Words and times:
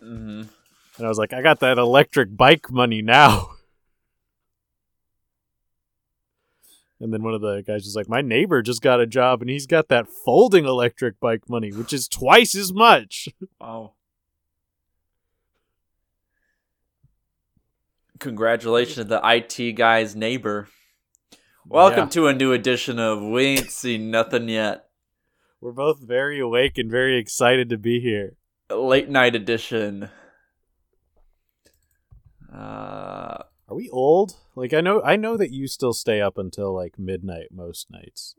hmm 0.00 0.42
And 0.98 1.04
I 1.04 1.08
was 1.08 1.18
like, 1.18 1.32
I 1.32 1.42
got 1.42 1.60
that 1.60 1.78
electric 1.78 2.36
bike 2.36 2.70
money 2.70 3.02
now. 3.02 3.50
And 7.00 7.12
then 7.12 7.22
one 7.22 7.34
of 7.34 7.42
the 7.42 7.62
guys 7.66 7.84
was 7.84 7.94
like, 7.94 8.08
My 8.08 8.22
neighbor 8.22 8.62
just 8.62 8.80
got 8.80 9.00
a 9.00 9.06
job 9.06 9.40
and 9.42 9.50
he's 9.50 9.66
got 9.66 9.88
that 9.88 10.06
folding 10.24 10.64
electric 10.64 11.20
bike 11.20 11.48
money, 11.48 11.70
which 11.70 11.92
is 11.92 12.08
twice 12.08 12.54
as 12.54 12.72
much. 12.72 13.28
Wow. 13.60 13.92
Congratulations 18.18 18.96
to 18.96 19.04
the 19.04 19.20
IT 19.22 19.72
guy's 19.72 20.16
neighbor. 20.16 20.68
Welcome 21.66 22.04
Yeah. 22.04 22.10
to 22.10 22.26
a 22.28 22.32
new 22.34 22.52
edition 22.52 22.98
of 22.98 23.22
We 23.22 23.44
Ain't 23.44 23.70
Seen 23.70 24.10
Nothing 24.10 24.48
Yet. 24.48 24.88
We're 25.60 25.72
both 25.72 26.00
very 26.00 26.38
awake 26.40 26.78
and 26.78 26.90
very 26.90 27.18
excited 27.18 27.68
to 27.70 27.76
be 27.76 28.00
here. 28.00 28.36
Late 28.70 29.08
night 29.10 29.34
edition. 29.34 30.08
Uh, 32.52 33.42
Are 33.68 33.74
we 33.76 33.88
old? 33.90 34.36
Like 34.54 34.72
I 34.72 34.80
know 34.80 35.02
I 35.02 35.16
know 35.16 35.36
that 35.36 35.50
you 35.52 35.66
still 35.66 35.92
stay 35.92 36.20
up 36.20 36.38
until 36.38 36.72
like 36.74 36.98
midnight 36.98 37.48
most 37.50 37.90
nights. 37.90 38.34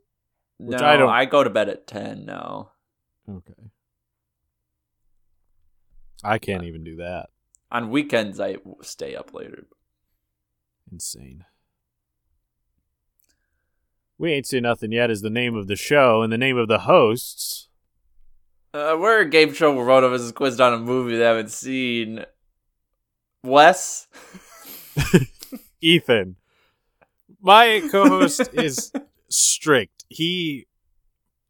no, 0.60 0.78
I 0.78 0.96
don't- 0.98 1.10
I 1.10 1.26
go 1.26 1.44
to 1.44 1.50
bed 1.50 1.70
at 1.70 1.86
10 1.88 2.26
No. 2.26 2.72
Okay. 3.30 3.72
I 6.24 6.38
can't 6.40 6.64
even 6.64 6.84
do 6.84 6.96
that. 6.98 7.28
On 7.72 7.90
weekends, 7.92 8.40
I 8.40 8.56
stay 8.82 9.16
up 9.16 9.34
later. 9.34 9.68
Insane. 10.92 11.44
We 14.18 14.32
ain't 14.32 14.48
seen 14.48 14.64
nothing 14.64 14.92
yet 14.92 15.12
is 15.12 15.22
the 15.22 15.30
name 15.30 15.56
of 15.56 15.68
the 15.68 15.76
show 15.76 16.22
and 16.24 16.34
the 16.34 16.38
name 16.40 16.58
of 16.58 16.68
the 16.70 16.80
hosts. 16.80 17.68
Uh, 18.74 18.96
we're 19.00 19.20
a 19.22 19.30
game 19.30 19.54
show 19.54 19.74
where 19.76 19.86
one 19.86 20.04
of 20.04 20.12
us 20.14 20.22
is 20.22 20.32
quizzed 20.32 20.60
on 20.62 20.74
a 20.74 20.80
movie 20.80 21.18
they 21.18 21.24
haven't 21.24 21.52
seen. 21.52 22.26
Wes? 23.44 24.08
Ethan. 25.82 26.36
My 27.42 27.82
co-host 27.92 28.50
is 28.54 28.92
strict. 29.30 30.06
He 30.10 30.68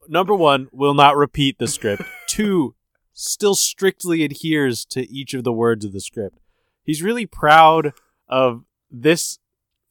number 0.08 0.36
1 0.36 0.70
will 0.72 0.94
not 0.94 1.16
repeat 1.16 1.58
the 1.59 1.67
script. 1.67 2.04
2 2.28 2.76
still 3.14 3.56
strictly 3.56 4.23
adheres 4.23 4.86
to 4.86 5.09
each 5.12 5.34
of 5.34 5.44
the 5.44 5.52
words 5.52 5.84
of 5.84 5.94
the 5.94 6.00
script. 6.00 6.39
He's 6.84 7.02
really 7.02 7.26
proud 7.26 7.94
of 8.30 8.64
this 8.92 9.39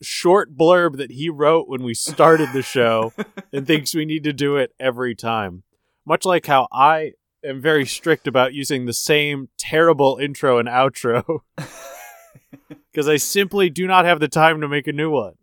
short 0.02 0.56
blurb 0.56 0.96
that 0.96 1.10
he 1.10 1.28
wrote 1.28 1.68
when 1.68 1.82
we 1.82 1.94
started 1.94 2.52
the 2.52 2.62
show 2.62 3.12
and 3.52 3.66
thinks 3.66 3.94
we 3.94 4.04
need 4.04 4.24
to 4.24 4.32
do 4.32 4.56
it 4.56 4.72
every 4.78 5.14
time. 5.14 5.62
Much 6.04 6.24
like 6.24 6.46
how 6.46 6.68
I 6.72 7.12
am 7.44 7.60
very 7.60 7.84
strict 7.84 8.26
about 8.26 8.54
using 8.54 8.86
the 8.86 8.92
same 8.92 9.48
terrible 9.58 10.18
intro 10.20 10.58
and 10.58 10.68
outro 10.68 11.40
because 12.92 13.08
I 13.08 13.16
simply 13.16 13.70
do 13.70 13.86
not 13.86 14.04
have 14.04 14.20
the 14.20 14.28
time 14.28 14.60
to 14.60 14.68
make 14.68 14.86
a 14.86 14.92
new 14.92 15.10
one. 15.10 15.34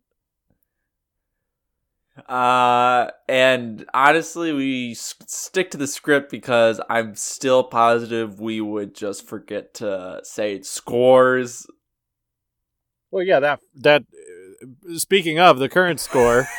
Uh, 2.28 3.10
and 3.28 3.86
honestly, 3.94 4.54
we 4.54 4.92
s- 4.92 5.16
stick 5.26 5.72
to 5.72 5.78
the 5.78 5.88
script 5.88 6.30
because 6.30 6.80
I'm 6.88 7.16
still 7.16 7.64
positive 7.64 8.40
we 8.40 8.62
would 8.62 8.94
just 8.94 9.28
forget 9.28 9.74
to 9.76 10.22
say 10.24 10.62
scores. 10.62 11.66
Well, 13.10 13.24
yeah, 13.24 13.40
that 13.40 13.62
that 13.76 14.04
uh, 14.62 14.98
speaking 14.98 15.40
of 15.40 15.58
the 15.58 15.70
current 15.70 16.00
score 16.00 16.48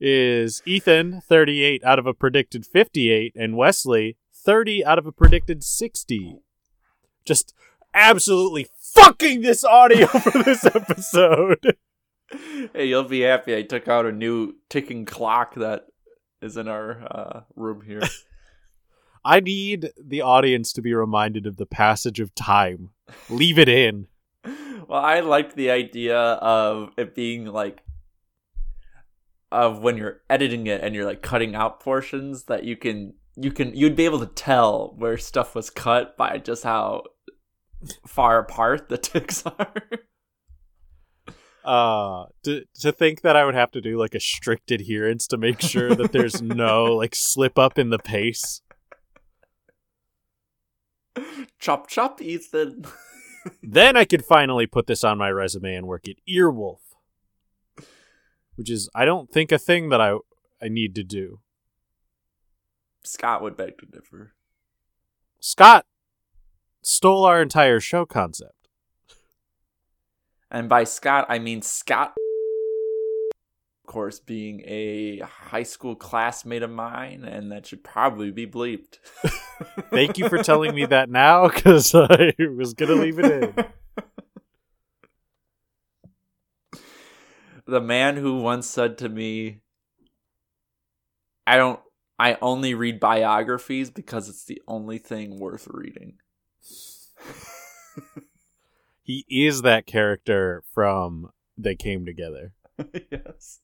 is 0.00 0.62
Ethan 0.64 1.22
38 1.22 1.82
out 1.84 1.98
of 1.98 2.06
a 2.06 2.14
predicted 2.14 2.64
58 2.64 3.32
and 3.34 3.56
Wesley 3.56 4.16
30 4.32 4.84
out 4.84 4.98
of 4.98 5.06
a 5.06 5.12
predicted 5.12 5.64
60. 5.64 6.38
Just 7.24 7.52
absolutely 7.96 8.68
fucking 8.78 9.40
this 9.40 9.64
audio 9.64 10.06
for 10.06 10.42
this 10.42 10.64
episode. 10.74 11.76
Hey, 12.72 12.86
you'll 12.86 13.04
be 13.04 13.22
happy 13.22 13.56
I 13.56 13.62
took 13.62 13.88
out 13.88 14.06
a 14.06 14.12
new 14.12 14.54
ticking 14.68 15.04
clock 15.04 15.54
that 15.54 15.86
is 16.42 16.56
in 16.56 16.68
our 16.68 17.02
uh, 17.10 17.40
room 17.56 17.82
here. 17.82 18.02
I 19.24 19.40
need 19.40 19.90
the 20.00 20.20
audience 20.20 20.72
to 20.74 20.82
be 20.82 20.94
reminded 20.94 21.46
of 21.46 21.56
the 21.56 21.66
passage 21.66 22.20
of 22.20 22.34
time. 22.34 22.90
Leave 23.28 23.58
it 23.58 23.68
in. 23.68 24.06
well, 24.44 25.02
I 25.02 25.20
liked 25.20 25.56
the 25.56 25.70
idea 25.70 26.16
of 26.16 26.92
it 26.96 27.14
being 27.14 27.46
like 27.46 27.82
of 29.50 29.80
when 29.80 29.96
you're 29.96 30.20
editing 30.28 30.66
it 30.66 30.82
and 30.82 30.94
you're 30.94 31.06
like 31.06 31.22
cutting 31.22 31.54
out 31.54 31.80
portions 31.80 32.44
that 32.44 32.64
you 32.64 32.76
can 32.76 33.14
you 33.36 33.50
can 33.52 33.74
you'd 33.74 33.96
be 33.96 34.04
able 34.04 34.18
to 34.18 34.26
tell 34.26 34.94
where 34.98 35.16
stuff 35.16 35.54
was 35.54 35.70
cut 35.70 36.16
by 36.16 36.38
just 36.38 36.64
how 36.64 37.02
far 38.06 38.38
apart 38.38 38.88
the 38.88 38.98
ticks 39.08 39.44
are. 39.46 39.82
uh 41.64 42.26
to 42.44 42.64
to 42.80 42.92
think 42.92 43.22
that 43.22 43.36
I 43.36 43.44
would 43.44 43.54
have 43.54 43.70
to 43.72 43.80
do 43.80 43.98
like 43.98 44.14
a 44.14 44.20
strict 44.20 44.70
adherence 44.70 45.26
to 45.28 45.36
make 45.36 45.60
sure 45.60 45.94
that 45.94 46.12
there's 46.12 46.40
no 46.64 46.84
like 46.84 47.14
slip 47.14 47.58
up 47.58 47.78
in 47.78 47.90
the 47.90 47.98
pace. 47.98 48.62
chop 51.58 51.88
chop, 51.88 52.20
Ethan. 52.22 52.84
Then 53.62 53.96
I 53.96 54.04
could 54.04 54.24
finally 54.24 54.66
put 54.66 54.88
this 54.88 55.04
on 55.04 55.18
my 55.18 55.30
resume 55.30 55.76
and 55.76 55.86
work 55.86 56.08
at 56.08 56.16
Earwolf. 56.28 56.80
Which 58.56 58.68
is 58.68 58.90
I 58.92 59.04
don't 59.04 59.30
think 59.30 59.52
a 59.52 59.58
thing 59.58 59.88
that 59.90 60.00
I 60.00 60.16
I 60.60 60.66
need 60.68 60.96
to 60.96 61.04
do. 61.04 61.40
Scott 63.04 63.42
would 63.42 63.56
beg 63.56 63.78
to 63.78 63.86
differ. 63.86 64.32
Scott 65.38 65.86
stole 66.86 67.24
our 67.24 67.42
entire 67.42 67.80
show 67.80 68.06
concept. 68.06 68.68
And 70.52 70.68
by 70.68 70.84
Scott, 70.84 71.26
I 71.28 71.40
mean 71.40 71.60
Scott, 71.60 72.14
of 73.84 73.92
course, 73.92 74.20
being 74.20 74.62
a 74.64 75.18
high 75.18 75.64
school 75.64 75.96
classmate 75.96 76.62
of 76.62 76.70
mine, 76.70 77.24
and 77.24 77.50
that 77.50 77.66
should 77.66 77.82
probably 77.82 78.30
be 78.30 78.46
bleeped. 78.46 78.98
Thank 79.90 80.16
you 80.16 80.28
for 80.28 80.40
telling 80.44 80.76
me 80.76 80.86
that 80.86 81.10
now 81.10 81.48
cuz 81.48 81.92
I 81.92 82.34
was 82.38 82.72
going 82.74 82.94
to 82.94 83.02
leave 83.02 83.18
it 83.18 83.42
in. 83.42 83.54
the 87.66 87.80
man 87.80 88.16
who 88.16 88.40
once 88.40 88.68
said 88.68 88.96
to 88.98 89.08
me, 89.08 89.58
I 91.48 91.56
don't, 91.56 91.80
I 92.16 92.38
only 92.40 92.74
read 92.74 93.00
biographies 93.00 93.90
because 93.90 94.28
it's 94.28 94.44
the 94.44 94.62
only 94.68 94.98
thing 94.98 95.40
worth 95.40 95.66
reading. 95.68 96.18
He 99.02 99.24
is 99.28 99.62
that 99.62 99.86
character 99.86 100.64
from 100.74 101.30
They 101.56 101.76
Came 101.76 102.04
Together. 102.04 102.52
yes. 103.12 103.60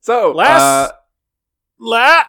So, 0.00 0.32
Last- 0.32 0.90
uh, 0.90 0.92
La! 1.78 2.24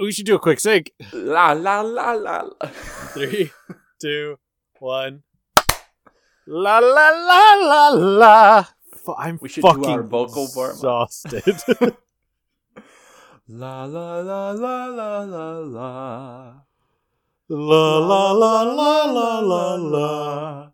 We 0.00 0.12
should 0.12 0.26
do 0.26 0.34
a 0.34 0.38
quick 0.40 0.58
sync. 0.60 0.92
la 1.12 1.52
la 1.52 1.82
la 1.82 2.12
la. 2.12 2.42
la. 2.60 2.68
Three, 3.14 3.50
two, 4.00 4.38
one. 4.80 5.22
La 6.46 6.78
la 6.78 7.08
la 7.10 7.54
la 7.54 7.88
la. 7.90 8.64
I'm 9.18 9.38
We 9.40 9.48
should 9.48 9.62
do 9.62 9.68
fucking 9.68 9.84
our 9.88 10.02
vocal 10.02 10.48
warm-up. 10.54 10.74
exhausted. 10.76 11.96
La 13.50 13.86
la 13.86 14.20
la 14.20 14.50
la 14.50 14.84
la 14.88 15.20
la 15.24 15.58
la. 15.60 16.52
la 17.48 17.98
la 17.98 18.32
la 18.32 18.62
la 18.62 19.04
la 19.06 19.40
la 19.40 19.74
la. 19.74 20.72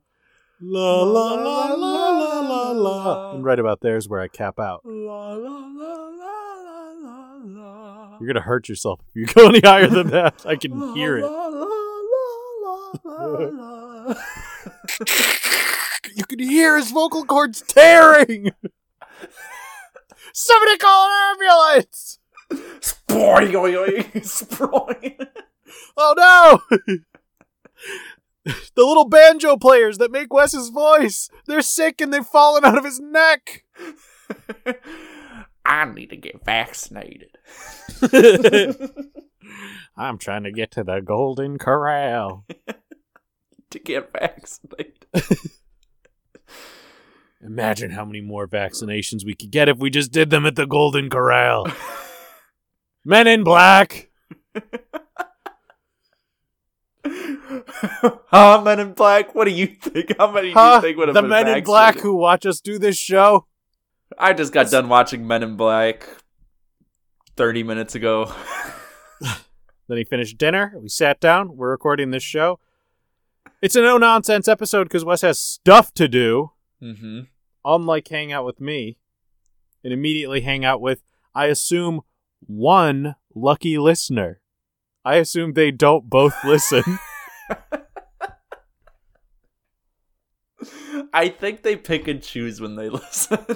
La 0.60 1.02
la 1.04 1.34
la 1.34 1.74
la 1.74 2.10
la 2.10 2.40
la 2.40 2.70
la. 2.72 3.34
And 3.36 3.44
right 3.44 3.60
about 3.60 3.80
there 3.80 3.96
is 3.96 4.08
where 4.08 4.20
I 4.20 4.26
cap 4.26 4.58
out. 4.58 4.80
La 4.84 5.34
la 5.34 5.68
la 5.68 6.08
la 6.08 6.54
la 6.64 6.90
la 7.00 7.38
la. 7.44 8.18
You're 8.18 8.26
gonna 8.26 8.40
hurt 8.40 8.68
yourself 8.68 8.98
if 9.08 9.14
you 9.14 9.26
go 9.26 9.50
any 9.50 9.60
higher 9.60 9.86
than 9.86 10.08
that. 10.08 10.44
I 10.44 10.56
can 10.56 10.94
hear 10.94 11.18
it. 11.18 11.22
La, 11.22 11.46
la, 11.46 11.68
la, 11.68 12.88
la, 13.04 13.26
la, 13.26 14.06
la. 14.08 14.14
You 16.16 16.24
can 16.24 16.40
hear 16.40 16.76
his 16.76 16.90
vocal 16.90 17.24
cords 17.24 17.62
tearing. 17.62 18.50
Somebody 20.32 20.76
call 20.78 21.06
an 21.08 21.12
ambulance! 21.30 22.18
Spoing, 22.80 23.52
oing, 23.52 23.86
oing, 23.86 24.24
spoing. 24.26 25.18
Oh 25.96 26.60
no! 26.70 26.78
The 28.44 28.84
little 28.84 29.08
banjo 29.08 29.56
players 29.56 29.98
that 29.98 30.10
make 30.12 30.32
Wes's 30.32 30.68
voice. 30.68 31.30
They're 31.46 31.62
sick 31.62 32.00
and 32.00 32.12
they've 32.12 32.26
fallen 32.26 32.64
out 32.64 32.76
of 32.76 32.84
his 32.84 33.00
neck. 33.00 33.64
I 35.64 35.86
need 35.86 36.10
to 36.10 36.16
get 36.16 36.44
vaccinated. 36.44 37.38
I'm 39.96 40.18
trying 40.18 40.42
to 40.44 40.52
get 40.52 40.70
to 40.72 40.84
the 40.84 41.00
Golden 41.00 41.56
Corral. 41.56 42.44
to 43.70 43.78
get 43.78 44.12
vaccinated. 44.12 45.06
Imagine 47.40 47.90
how 47.92 48.04
many 48.04 48.20
more 48.20 48.46
vaccinations 48.46 49.24
we 49.24 49.34
could 49.34 49.50
get 49.50 49.68
if 49.68 49.78
we 49.78 49.88
just 49.88 50.12
did 50.12 50.28
them 50.30 50.44
at 50.44 50.56
the 50.56 50.66
Golden 50.66 51.08
Corral. 51.08 51.66
Men 53.04 53.26
in 53.26 53.44
Black. 53.44 54.10
huh, 57.06 58.62
Men 58.64 58.80
in 58.80 58.92
Black? 58.94 59.34
What 59.34 59.44
do 59.44 59.50
you 59.50 59.66
think? 59.66 60.16
How 60.18 60.30
many 60.30 60.52
do 60.52 60.60
you 60.60 60.80
think 60.80 60.96
would 60.96 61.08
have 61.08 61.14
been? 61.14 61.24
the 61.24 61.28
been 61.28 61.46
Men 61.46 61.58
in 61.58 61.64
Black 61.64 62.00
who 62.00 62.14
watch 62.14 62.46
us 62.46 62.60
do 62.60 62.78
this 62.78 62.96
show. 62.96 63.46
I 64.18 64.32
just 64.32 64.52
got 64.52 64.70
done 64.70 64.88
watching 64.88 65.26
Men 65.26 65.42
in 65.42 65.56
Black 65.56 66.08
30 67.36 67.62
minutes 67.62 67.94
ago. 67.94 68.32
Then 69.88 69.98
he 69.98 70.04
finished 70.04 70.38
dinner. 70.38 70.74
We 70.80 70.88
sat 70.88 71.20
down. 71.20 71.56
We're 71.56 71.70
recording 71.70 72.10
this 72.10 72.22
show. 72.22 72.58
It's 73.60 73.76
a 73.76 73.82
no 73.82 73.98
nonsense 73.98 74.48
episode 74.48 74.84
because 74.84 75.04
Wes 75.04 75.20
has 75.22 75.38
stuff 75.38 75.92
to 75.94 76.08
do, 76.08 76.52
mm-hmm. 76.82 77.20
unlike 77.64 78.08
hang 78.08 78.32
out 78.32 78.46
with 78.46 78.60
me, 78.60 78.98
and 79.82 79.92
immediately 79.92 80.40
hang 80.40 80.64
out 80.64 80.80
with, 80.80 81.02
I 81.34 81.46
assume, 81.46 82.00
one 82.46 83.14
lucky 83.34 83.78
listener. 83.78 84.40
I 85.04 85.16
assume 85.16 85.52
they 85.52 85.70
don't 85.70 86.08
both 86.08 86.34
listen. 86.44 86.82
I 91.12 91.28
think 91.28 91.62
they 91.62 91.76
pick 91.76 92.08
and 92.08 92.22
choose 92.22 92.60
when 92.60 92.76
they 92.76 92.88
listen. 92.90 93.38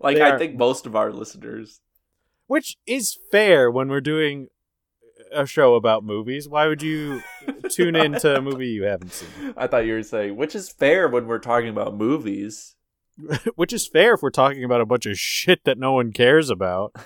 like, 0.00 0.16
They 0.16 0.22
I 0.22 0.30
are- 0.30 0.38
think 0.38 0.56
most 0.56 0.86
of 0.86 0.96
our 0.96 1.12
listeners. 1.12 1.80
which 2.46 2.76
is 2.86 3.16
fair 3.30 3.70
when 3.70 3.88
we're 3.88 4.00
doing 4.00 4.48
a 5.32 5.44
show 5.46 5.74
about 5.74 6.04
movies. 6.04 6.48
Why 6.48 6.66
would 6.68 6.80
you 6.82 7.22
tune 7.70 7.94
into 7.96 8.34
a 8.36 8.40
movie 8.40 8.68
you 8.68 8.84
haven't 8.84 9.12
seen? 9.12 9.52
I 9.56 9.66
thought 9.66 9.84
you 9.84 9.92
were 9.92 10.02
saying, 10.02 10.36
which 10.36 10.54
is 10.54 10.70
fair 10.70 11.06
when 11.08 11.26
we're 11.26 11.38
talking 11.38 11.68
about 11.68 11.94
movies. 11.96 12.74
Which 13.54 13.72
is 13.72 13.86
fair 13.86 14.14
if 14.14 14.22
we're 14.22 14.30
talking 14.30 14.64
about 14.64 14.80
a 14.80 14.86
bunch 14.86 15.06
of 15.06 15.18
shit 15.18 15.64
that 15.64 15.78
no 15.78 15.92
one 15.92 16.12
cares 16.12 16.50
about. 16.50 16.94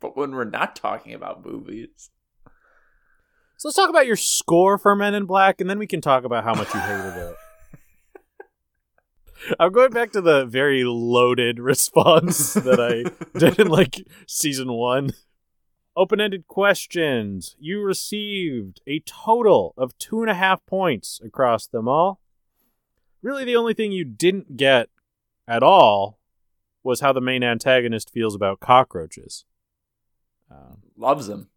But 0.00 0.16
when 0.16 0.30
we're 0.30 0.44
not 0.44 0.76
talking 0.76 1.12
about 1.12 1.44
movies. 1.44 2.10
So 3.56 3.66
let's 3.66 3.74
talk 3.74 3.90
about 3.90 4.06
your 4.06 4.14
score 4.14 4.78
for 4.78 4.94
Men 4.94 5.12
in 5.12 5.24
Black, 5.24 5.60
and 5.60 5.68
then 5.68 5.80
we 5.80 5.88
can 5.88 6.00
talk 6.00 6.22
about 6.22 6.44
how 6.44 6.54
much 6.54 6.72
you 6.72 6.78
hated 6.78 7.16
it. 7.16 7.36
I'm 9.58 9.72
going 9.72 9.90
back 9.90 10.12
to 10.12 10.20
the 10.20 10.46
very 10.46 10.84
loaded 10.84 11.58
response 11.58 12.54
that 12.54 12.78
I 12.78 13.10
did 13.36 13.58
in 13.58 13.66
like 13.66 14.06
season 14.28 14.72
one. 14.72 15.10
Open 15.96 16.20
ended 16.20 16.46
questions. 16.46 17.56
You 17.58 17.82
received 17.82 18.80
a 18.86 19.00
total 19.00 19.74
of 19.76 19.98
two 19.98 20.22
and 20.22 20.30
a 20.30 20.34
half 20.34 20.64
points 20.64 21.20
across 21.24 21.66
them 21.66 21.88
all. 21.88 22.20
Really, 23.20 23.44
the 23.44 23.56
only 23.56 23.74
thing 23.74 23.90
you 23.90 24.04
didn't 24.04 24.56
get 24.56 24.88
at 25.48 25.62
all 25.64 26.18
was 26.84 27.00
how 27.00 27.12
the 27.12 27.20
main 27.20 27.42
antagonist 27.42 28.10
feels 28.10 28.34
about 28.36 28.60
cockroaches. 28.60 29.44
Um, 30.50 30.78
Loves 30.96 31.26
them. 31.26 31.48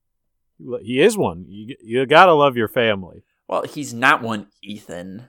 he 0.81 1.01
is 1.01 1.17
one. 1.17 1.45
You, 1.47 1.75
you 1.83 2.05
gotta 2.05 2.33
love 2.33 2.57
your 2.57 2.67
family. 2.67 3.23
Well, 3.47 3.63
he's 3.63 3.93
not 3.93 4.21
one 4.21 4.47
Ethan. 4.61 5.27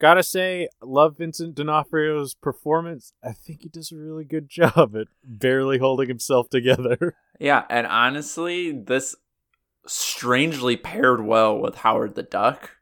Gotta 0.00 0.22
say, 0.22 0.68
love 0.82 1.16
Vincent 1.18 1.54
D'Onofrio's 1.54 2.34
performance. 2.34 3.12
I 3.22 3.32
think 3.32 3.62
he 3.62 3.68
does 3.68 3.92
a 3.92 3.96
really 3.96 4.24
good 4.24 4.48
job 4.50 4.96
at 4.96 5.06
barely 5.22 5.78
holding 5.78 6.08
himself 6.08 6.48
together. 6.48 7.14
Yeah, 7.40 7.64
and 7.68 7.84
honestly, 7.88 8.70
this 8.70 9.16
strangely 9.88 10.76
paired 10.76 11.20
well 11.26 11.58
with 11.58 11.74
Howard 11.74 12.14
the 12.14 12.22
Duck. 12.22 12.76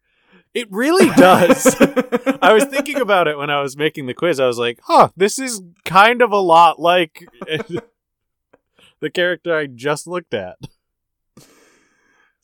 It 0.54 0.68
really 0.70 1.08
does. 1.16 1.76
I 2.42 2.52
was 2.52 2.64
thinking 2.64 3.00
about 3.00 3.26
it 3.28 3.38
when 3.38 3.48
I 3.50 3.62
was 3.62 3.76
making 3.76 4.06
the 4.06 4.14
quiz. 4.14 4.38
I 4.38 4.46
was 4.46 4.58
like, 4.58 4.80
huh, 4.84 5.08
this 5.16 5.38
is 5.38 5.62
kind 5.84 6.20
of 6.20 6.30
a 6.32 6.38
lot 6.40 6.78
like 6.78 7.26
the 9.00 9.10
character 9.10 9.56
I 9.56 9.66
just 9.66 10.06
looked 10.06 10.34
at. 10.34 10.58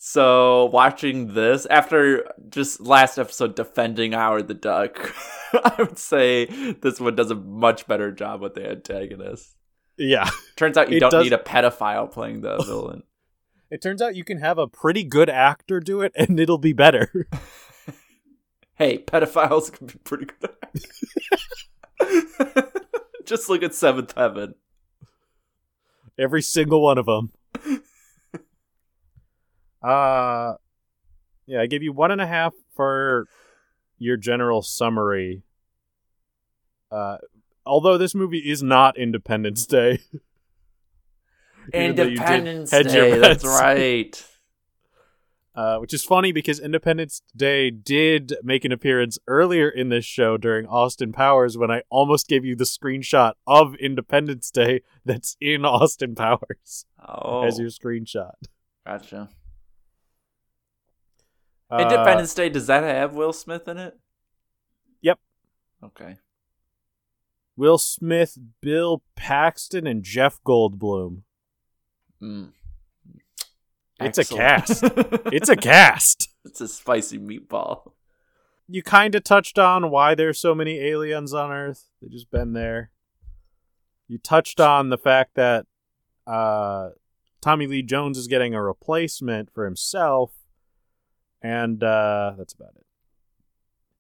So 0.01 0.67
watching 0.67 1.35
this 1.35 1.67
after 1.67 2.33
just 2.49 2.81
last 2.81 3.19
episode 3.19 3.57
defending 3.57 4.13
Howard 4.13 4.47
the 4.49 4.55
Duck, 4.55 5.13
I 5.53 5.75
would 5.79 5.99
say 5.99 6.45
this 6.81 7.01
one 7.01 7.17
does 7.17 7.31
a 7.31 7.35
much 7.35 7.87
better 7.87 8.13
job 8.13 8.41
with 8.41 8.55
the 8.55 8.71
antagonist. 8.71 9.57
Yeah. 9.99 10.31
Turns 10.57 10.77
out 10.79 10.89
you 10.91 10.99
It 10.99 11.01
don't 11.01 11.11
does- 11.11 11.25
need 11.25 11.33
a 11.33 11.39
pedophile 11.39 12.11
playing 12.11 12.43
the 12.43 12.57
villain. 12.65 13.03
It 13.71 13.83
turns 13.83 14.01
out 14.01 14.17
you 14.17 14.25
can 14.25 14.39
have 14.39 14.57
a 14.57 14.67
pretty 14.69 15.05
good 15.05 15.29
actor 15.29 15.79
do 15.81 16.01
it 16.01 16.13
and 16.17 16.41
it'll 16.41 16.57
be 16.59 16.73
better. 16.73 17.29
Hey, 18.79 18.99
pedophiles 18.99 19.73
can 19.73 19.89
be 19.89 19.95
pretty 20.05 20.27
good. 20.27 20.55
just 23.25 23.49
look 23.49 23.63
at 23.63 23.75
Seventh 23.75 24.15
Heaven. 24.17 24.55
Every 26.19 26.43
single 26.43 26.83
one 26.83 26.99
of 26.99 27.07
them. 27.07 27.33
Uh, 29.81 30.55
yeah, 31.47 31.61
I 31.61 31.67
give 31.67 31.85
you 31.85 31.93
one 31.93 32.11
and 32.11 32.21
a 32.21 32.27
half 32.27 32.53
for 32.75 33.29
your 33.97 34.17
general 34.17 34.61
summary. 34.61 35.43
Uh, 36.91 37.19
although 37.65 37.97
this 37.97 38.13
movie 38.13 38.51
is 38.51 38.61
not 38.61 38.99
Independence 38.99 39.67
Day. 39.67 40.01
Even 41.73 41.95
though 41.95 42.03
you 42.03 42.17
did 42.17 42.47
Independence 42.47 42.71
Day. 42.71 43.19
That's 43.19 43.45
right. 43.45 44.25
Uh, 45.59 45.79
which 45.79 45.93
is 45.93 46.05
funny 46.05 46.31
because 46.31 46.61
Independence 46.61 47.21
Day 47.37 47.69
did 47.69 48.37
make 48.45 48.65
an 48.65 48.71
appearance 48.71 49.19
earlier 49.27 49.69
in 49.69 49.89
this 49.89 50.05
show 50.05 50.37
during 50.37 50.67
Austin 50.67 51.11
Powers 51.11 51.59
when 51.59 51.69
I 51.69 51.83
almost 51.91 52.29
gave 52.29 52.45
you 52.45 52.55
the 52.55 52.63
screenshot 52.63 53.33
of 53.45 53.75
Independence 53.75 54.53
Day 54.53 54.83
that's 55.05 55.37
in 55.41 55.65
Austin 55.65 56.15
Powers 56.15 56.87
Oh, 57.05 57.43
as 57.45 57.59
your 57.59 57.71
screenshot. 57.71 58.35
gotcha. 58.87 59.31
Uh, 61.69 61.79
Independence 61.79 62.33
Day. 62.35 62.49
Does 62.49 62.69
that 62.69 62.85
have 62.85 63.15
Will 63.15 63.33
Smith 63.33 63.67
in 63.67 63.79
it? 63.79 63.99
Yep. 65.03 65.19
Okay. 65.83 66.19
Will 67.57 67.79
Smith, 67.79 68.39
Bill 68.61 69.03
Paxton, 69.17 69.89
and 69.89 70.05
Jeff 70.05 70.39
Goldblum. 70.47 71.23
Mm. 72.23 72.53
It's 74.01 74.19
a 74.19 74.25
cast. 74.25 74.85
It's 75.33 75.49
a 75.49 75.57
cast. 75.57 76.29
it's 76.45 76.61
a 76.61 76.69
spicy 76.69 77.19
meatball. 77.19 77.93
You 78.67 78.83
kind 78.83 79.15
of 79.15 79.25
touched 79.25 79.59
on 79.59 79.91
why 79.91 80.15
there's 80.15 80.39
so 80.39 80.55
many 80.55 80.79
aliens 80.79 81.33
on 81.35 81.51
Earth. 81.51 81.87
They 82.01 82.09
just 82.09 82.31
been 82.31 82.53
there. 82.53 82.91
You 84.07 84.19
touched 84.19 84.61
on 84.61 84.89
the 84.91 84.99
fact 84.99 85.35
that 85.35 85.67
uh, 86.27 86.91
Tommy 87.41 87.67
Lee 87.67 87.83
Jones 87.83 88.19
is 88.19 88.27
getting 88.27 88.55
a 88.55 88.63
replacement 88.63 89.53
for 89.53 89.65
himself, 89.65 90.33
and 91.43 91.83
uh, 91.83 92.35
that's 92.37 92.53
about 92.55 92.73
it. 92.77 92.87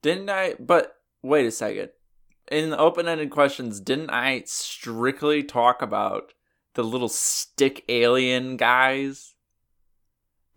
Didn't 0.02 0.30
I? 0.30 0.54
But 0.58 0.96
wait 1.22 1.46
a 1.46 1.50
second. 1.50 1.90
In 2.50 2.70
the 2.70 2.78
open-ended 2.78 3.30
questions, 3.30 3.80
didn't 3.80 4.10
I 4.10 4.42
strictly 4.46 5.42
talk 5.42 5.82
about 5.82 6.32
the 6.74 6.84
little 6.84 7.08
stick 7.10 7.84
alien 7.88 8.56
guys? 8.56 9.34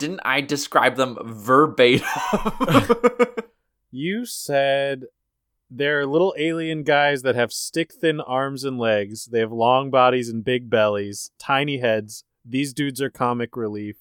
Didn't 0.02 0.22
I 0.26 0.42
describe 0.42 0.96
them 0.96 1.18
verbatim? 1.24 2.06
You 3.94 4.26
said 4.26 5.04
they're 5.70 6.06
little 6.06 6.34
alien 6.38 6.84
guys 6.84 7.24
that 7.24 7.36
have 7.36 7.52
stick 7.52 7.92
thin 7.94 8.22
arms 8.22 8.64
and 8.64 8.80
legs. 8.80 9.26
They 9.26 9.40
have 9.40 9.52
long 9.52 9.90
bodies 9.92 10.30
and 10.30 10.46
big 10.46 10.70
bellies, 10.70 11.32
tiny 11.38 11.80
heads. 11.80 12.24
These 12.46 12.74
dudes 12.74 13.02
are 13.02 13.10
comic 13.10 13.58
relief. 13.58 13.98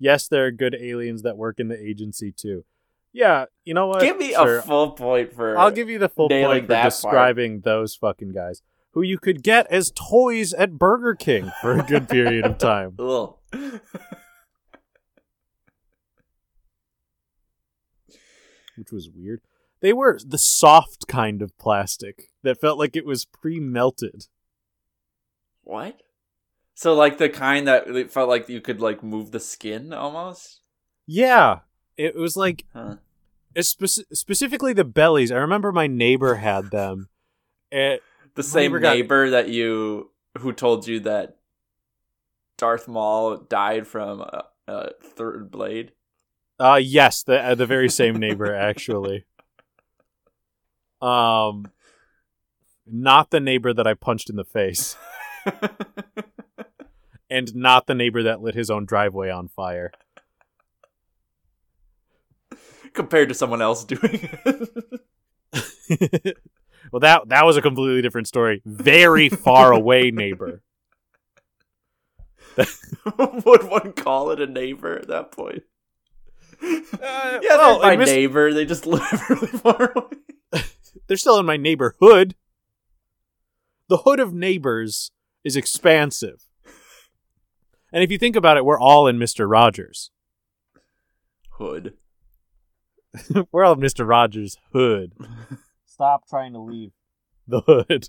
Yes, 0.00 0.26
there 0.26 0.46
are 0.46 0.50
good 0.50 0.74
aliens 0.74 1.22
that 1.22 1.36
work 1.36 1.60
in 1.60 1.68
the 1.68 1.80
agency 1.80 2.32
too. 2.32 2.64
Yeah, 3.12 3.44
you 3.64 3.74
know 3.74 3.86
what? 3.86 4.00
Give 4.00 4.16
me 4.18 4.32
Sure. 4.32 4.58
a 4.58 4.62
full 4.62 4.90
point 4.90 5.32
for. 5.32 5.56
I'll 5.56 5.70
give 5.70 5.88
you 5.88 6.00
the 6.00 6.08
full 6.08 6.28
point 6.28 6.62
for 6.64 6.66
that 6.68 6.80
part. 6.82 6.92
describing 6.92 7.60
those 7.60 7.94
fucking 7.94 8.32
guys 8.32 8.60
who 8.90 9.02
you 9.02 9.18
could 9.20 9.44
get 9.44 9.68
as 9.70 9.92
toys 9.94 10.52
at 10.52 10.78
Burger 10.78 11.14
King 11.14 11.52
for 11.60 11.78
a 11.78 11.84
good 11.84 12.08
period 12.08 12.44
of 12.44 12.58
time. 12.58 12.96
Which 18.76 18.92
was 18.92 19.08
weird. 19.10 19.40
They 19.80 19.92
were 19.92 20.18
the 20.24 20.38
soft 20.38 21.08
kind 21.08 21.42
of 21.42 21.56
plastic 21.58 22.30
that 22.42 22.60
felt 22.60 22.78
like 22.78 22.94
it 22.96 23.04
was 23.06 23.24
pre-melted. 23.24 24.26
what? 25.64 26.00
So 26.74 26.94
like 26.94 27.18
the 27.18 27.28
kind 27.28 27.68
that 27.68 27.86
it 27.88 28.10
felt 28.10 28.28
like 28.28 28.48
you 28.48 28.60
could 28.60 28.80
like 28.80 29.02
move 29.02 29.30
the 29.30 29.40
skin 29.40 29.92
almost. 29.92 30.60
Yeah, 31.06 31.60
it 31.96 32.16
was 32.16 32.36
like 32.36 32.64
Huh. 32.72 32.96
it's 33.54 33.74
speci- 33.74 34.04
specifically 34.12 34.72
the 34.72 34.84
bellies. 34.84 35.30
I 35.30 35.36
remember 35.36 35.70
my 35.72 35.86
neighbor 35.86 36.36
had 36.36 36.70
them. 36.70 37.08
It, 37.74 38.02
The 38.34 38.42
same 38.42 38.72
got- 38.72 38.94
neighbor 38.96 39.30
that 39.30 39.48
you 39.48 40.10
who 40.38 40.52
told 40.52 40.86
you 40.86 41.00
that 41.00 41.36
Darth 42.58 42.86
Maul 42.86 43.36
died 43.38 43.86
from 43.86 44.20
a, 44.20 44.44
a 44.68 44.90
third 45.02 45.50
blade. 45.50 45.92
Uh 46.62 46.76
yes, 46.76 47.24
the 47.24 47.42
uh, 47.42 47.54
the 47.56 47.66
very 47.66 47.88
same 47.88 48.16
neighbor 48.16 48.54
actually. 48.70 49.24
Um, 51.00 51.72
not 52.86 53.30
the 53.30 53.40
neighbor 53.40 53.74
that 53.74 53.86
I 53.88 53.94
punched 53.94 54.30
in 54.30 54.36
the 54.36 54.44
face, 54.44 54.96
and 57.30 57.52
not 57.56 57.88
the 57.88 57.94
neighbor 57.94 58.22
that 58.22 58.40
lit 58.40 58.54
his 58.54 58.70
own 58.70 58.84
driveway 58.84 59.28
on 59.28 59.48
fire. 59.48 59.90
Compared 62.92 63.28
to 63.30 63.34
someone 63.34 63.60
else 63.60 63.84
doing 63.84 64.28
it. 64.44 65.08
well, 66.92 67.00
that 67.00 67.28
that 67.28 67.44
was 67.44 67.56
a 67.56 67.62
completely 67.62 68.02
different 68.02 68.28
story. 68.28 68.62
Very 68.64 69.28
far 69.28 69.72
away 69.72 70.12
neighbor. 70.12 70.62
Would 73.18 73.64
one 73.64 73.94
call 73.94 74.30
it 74.30 74.40
a 74.40 74.46
neighbor 74.46 74.96
at 74.96 75.08
that 75.08 75.32
point? 75.32 75.64
Uh, 76.62 76.68
yeah, 77.42 77.56
well, 77.56 77.78
they're 77.80 77.90
my 77.92 77.96
Mis- 77.96 78.08
neighbor. 78.08 78.52
They 78.52 78.64
just 78.64 78.86
live 78.86 79.28
really 79.30 79.46
far 79.48 79.92
away. 79.96 80.62
they're 81.06 81.16
still 81.16 81.38
in 81.38 81.46
my 81.46 81.56
neighborhood. 81.56 82.34
The 83.88 83.98
hood 83.98 84.20
of 84.20 84.32
neighbors 84.32 85.10
is 85.44 85.56
expansive. 85.56 86.42
And 87.92 88.02
if 88.02 88.10
you 88.10 88.16
think 88.18 88.36
about 88.36 88.56
it, 88.56 88.64
we're 88.64 88.78
all 88.80 89.06
in 89.06 89.18
Mr. 89.18 89.50
Rogers. 89.50 90.10
Hood. 91.58 91.94
we're 93.52 93.64
all 93.64 93.74
in 93.74 93.80
Mr. 93.80 94.08
Rogers' 94.08 94.56
hood. 94.72 95.12
Stop 95.84 96.26
trying 96.26 96.54
to 96.54 96.60
leave 96.60 96.92
the 97.46 97.60
hood. 97.60 98.08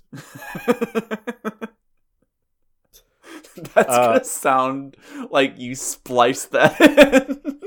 That's 3.74 3.88
Uh, 3.88 4.06
gonna 4.12 4.24
sound 4.24 4.96
like 5.30 5.58
you 5.58 5.74
spliced 5.74 6.52
that 6.52 6.80
in. 6.80 7.60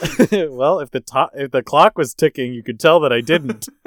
well, 0.50 0.80
if 0.80 0.90
the 0.90 1.00
to- 1.00 1.30
if 1.34 1.50
the 1.50 1.62
clock 1.62 1.98
was 1.98 2.14
ticking, 2.14 2.52
you 2.54 2.62
could 2.62 2.80
tell 2.80 3.00
that 3.00 3.12
I 3.12 3.20
didn't. 3.20 3.68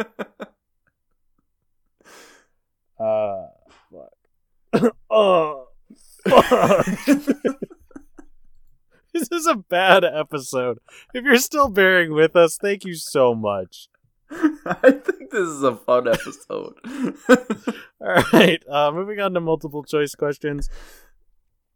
Uh, 2.99 3.47
fuck. 3.91 4.95
oh, 5.09 5.67
fuck. 6.29 6.85
this 9.13 9.29
is 9.29 9.45
a 9.45 9.55
bad 9.55 10.05
episode. 10.05 10.77
If 11.13 11.25
you're 11.25 11.37
still 11.37 11.67
bearing 11.67 12.13
with 12.13 12.37
us, 12.37 12.55
thank 12.55 12.85
you 12.85 12.93
so 12.95 13.35
much. 13.35 13.89
I 14.31 14.91
think 14.91 15.31
this 15.31 15.49
is 15.49 15.63
a 15.63 15.75
fun 15.75 16.07
episode. 16.07 16.75
All 17.99 18.23
right, 18.31 18.63
uh, 18.69 18.91
moving 18.93 19.19
on 19.19 19.33
to 19.33 19.41
multiple 19.41 19.83
choice 19.83 20.15
questions. 20.15 20.69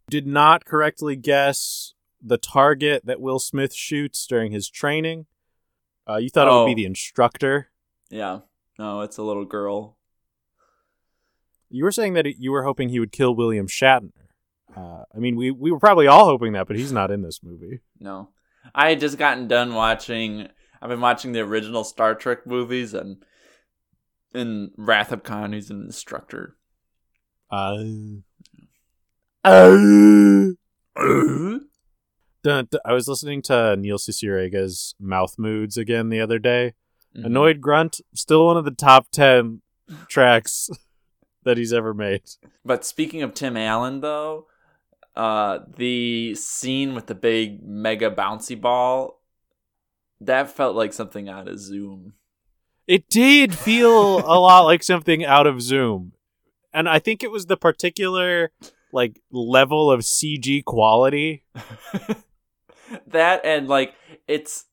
Did 0.09 0.25
not 0.25 0.63
correctly 0.63 1.17
guess 1.17 1.93
the 2.21 2.37
target 2.37 3.05
that 3.05 3.21
Will 3.21 3.39
Smith 3.39 3.73
shoots 3.73 4.25
during 4.27 4.51
his 4.51 4.69
training. 4.69 5.25
Uh, 6.09 6.17
you 6.17 6.29
thought 6.29 6.47
it 6.47 6.51
would 6.51 6.57
Oh. 6.63 6.65
be 6.65 6.73
the 6.73 6.85
instructor. 6.85 7.69
yeah. 8.09 8.39
No, 8.79 9.01
it's 9.01 9.17
a 9.17 9.23
little 9.23 9.43
girl. 9.45 9.97
You 11.69 11.83
were 11.83 11.91
saying 11.91 12.13
that 12.13 12.27
you 12.37 12.51
were 12.51 12.63
hoping 12.63 12.89
he 12.89 12.99
would 12.99 13.11
kill 13.11 13.33
William 13.35 13.67
Shatner. 13.67 14.11
Uh, 14.75 15.03
I 15.15 15.17
mean, 15.17 15.35
we 15.35 15.49
we 15.49 15.71
were 15.71 15.79
probably 15.79 16.05
all 16.05 16.25
hoping 16.25 16.53
that, 16.53 16.67
but 16.67 16.75
he's 16.77 16.91
not 16.91 17.09
in 17.09 17.23
this 17.23 17.41
movie. 17.41 17.79
No. 17.99 18.29
I 18.75 18.89
had 18.89 18.99
just 18.99 19.17
gotten 19.17 19.47
done 19.47 19.73
watching 19.73 20.47
I've 20.79 20.89
been 20.89 21.01
watching 21.01 21.31
the 21.31 21.39
original 21.39 21.83
Star 21.83 22.13
Trek 22.13 22.45
movies 22.45 22.93
and 22.93 23.23
in 24.35 24.71
Wrath 24.77 25.11
of 25.11 25.23
Khan 25.23 25.53
he's 25.53 25.71
an 25.71 25.81
instructor. 25.81 26.55
Uh, 27.49 27.83
uh, 29.43 29.77
dun, 32.43 32.67
dun. 32.69 32.81
I 32.85 32.93
was 32.93 33.07
listening 33.07 33.41
to 33.43 33.75
Neil 33.75 33.97
Cicerega's 33.97 34.95
Mouth 34.99 35.35
Moods 35.37 35.77
again 35.77 36.09
the 36.09 36.19
other 36.21 36.39
day. 36.39 36.73
Mhm. 37.15 37.25
Annoyed 37.25 37.61
Grunt, 37.61 38.01
still 38.13 38.45
one 38.45 38.57
of 38.57 38.65
the 38.65 38.71
top 38.71 39.07
10 39.11 39.61
tracks 40.07 40.69
that 41.43 41.57
he's 41.57 41.73
ever 41.73 41.93
made. 41.93 42.21
But 42.65 42.85
speaking 42.85 43.21
of 43.21 43.33
Tim 43.33 43.55
Allen, 43.57 44.01
though, 44.01 44.47
uh, 45.15 45.59
the 45.77 46.35
scene 46.35 46.93
with 46.93 47.07
the 47.07 47.15
big 47.15 47.63
mega 47.63 48.11
bouncy 48.11 48.59
ball, 48.59 49.21
that 50.21 50.49
felt 50.49 50.75
like 50.75 50.93
something 50.93 51.29
out 51.29 51.47
of 51.47 51.59
Zoom. 51.59 52.13
It 52.87 53.09
did 53.09 53.53
feel 53.55 54.19
a 54.19 54.39
lot 54.39 54.61
like 54.61 54.83
something 54.83 55.25
out 55.25 55.47
of 55.47 55.61
Zoom. 55.61 56.13
And 56.73 56.87
I 56.87 56.99
think 56.99 57.23
it 57.23 57.31
was 57.31 57.47
the 57.47 57.57
particular 57.57 58.51
like 58.93 59.19
level 59.31 59.91
of 59.91 60.01
CG 60.01 60.63
quality. 60.63 61.43
that 63.07 63.45
and 63.45 63.67
like 63.67 63.93
it's 64.27 64.65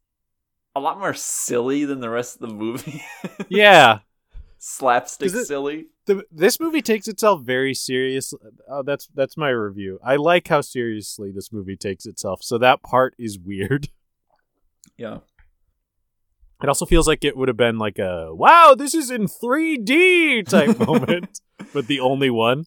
a 0.77 0.81
lot 0.81 0.99
more 0.99 1.15
silly 1.15 1.85
than 1.85 2.01
the 2.01 2.11
rest 2.11 2.41
of 2.41 2.49
the 2.49 2.55
movie. 2.55 3.03
Yeah. 3.49 4.01
Slapstick 4.59 5.33
it- 5.35 5.47
silly. 5.47 5.87
The, 6.07 6.25
this 6.31 6.61
movie 6.61 6.83
takes 6.83 7.09
itself 7.09 7.43
very 7.43 7.73
seriously. 7.73 8.39
Oh, 8.69 8.81
uh, 8.81 8.83
that's 8.83 9.09
that's 9.15 9.37
my 9.39 9.49
review. 9.49 9.99
I 10.05 10.17
like 10.17 10.49
how 10.49 10.61
seriously 10.61 11.33
this 11.35 11.51
movie 11.53 11.77
takes 11.77 12.05
itself. 12.05 12.43
So 12.43 12.59
that 12.59 12.83
part 12.83 13.15
is 13.19 13.39
weird. 13.39 13.89
Yeah. 14.97 15.19
It 16.63 16.69
also 16.69 16.87
feels 16.87 17.09
like 17.09 17.25
it 17.25 17.37
would 17.37 17.49
have 17.49 17.57
been 17.57 17.79
like 17.79 17.99
a 17.99 18.33
wow, 18.35 18.75
this 18.79 18.95
is 18.95 19.11
in 19.11 19.27
3D 19.27 20.47
type 20.49 20.79
moment, 20.87 21.41
but 21.73 21.89
the 21.89 22.01
only 22.01 22.31
one. 22.31 22.67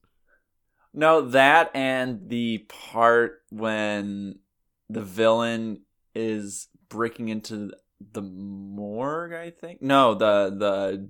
No, 0.94 1.22
that 1.22 1.72
and 1.74 2.28
the 2.28 2.66
part 2.70 3.44
when 3.50 4.40
the 4.90 5.02
villain 5.02 5.82
is 6.16 6.68
breaking 6.90 7.30
into 7.30 7.72
the 8.12 8.22
morgue, 8.22 9.34
I 9.34 9.50
think. 9.52 9.82
No, 9.82 10.14
the 10.14 10.54
the 10.58 11.10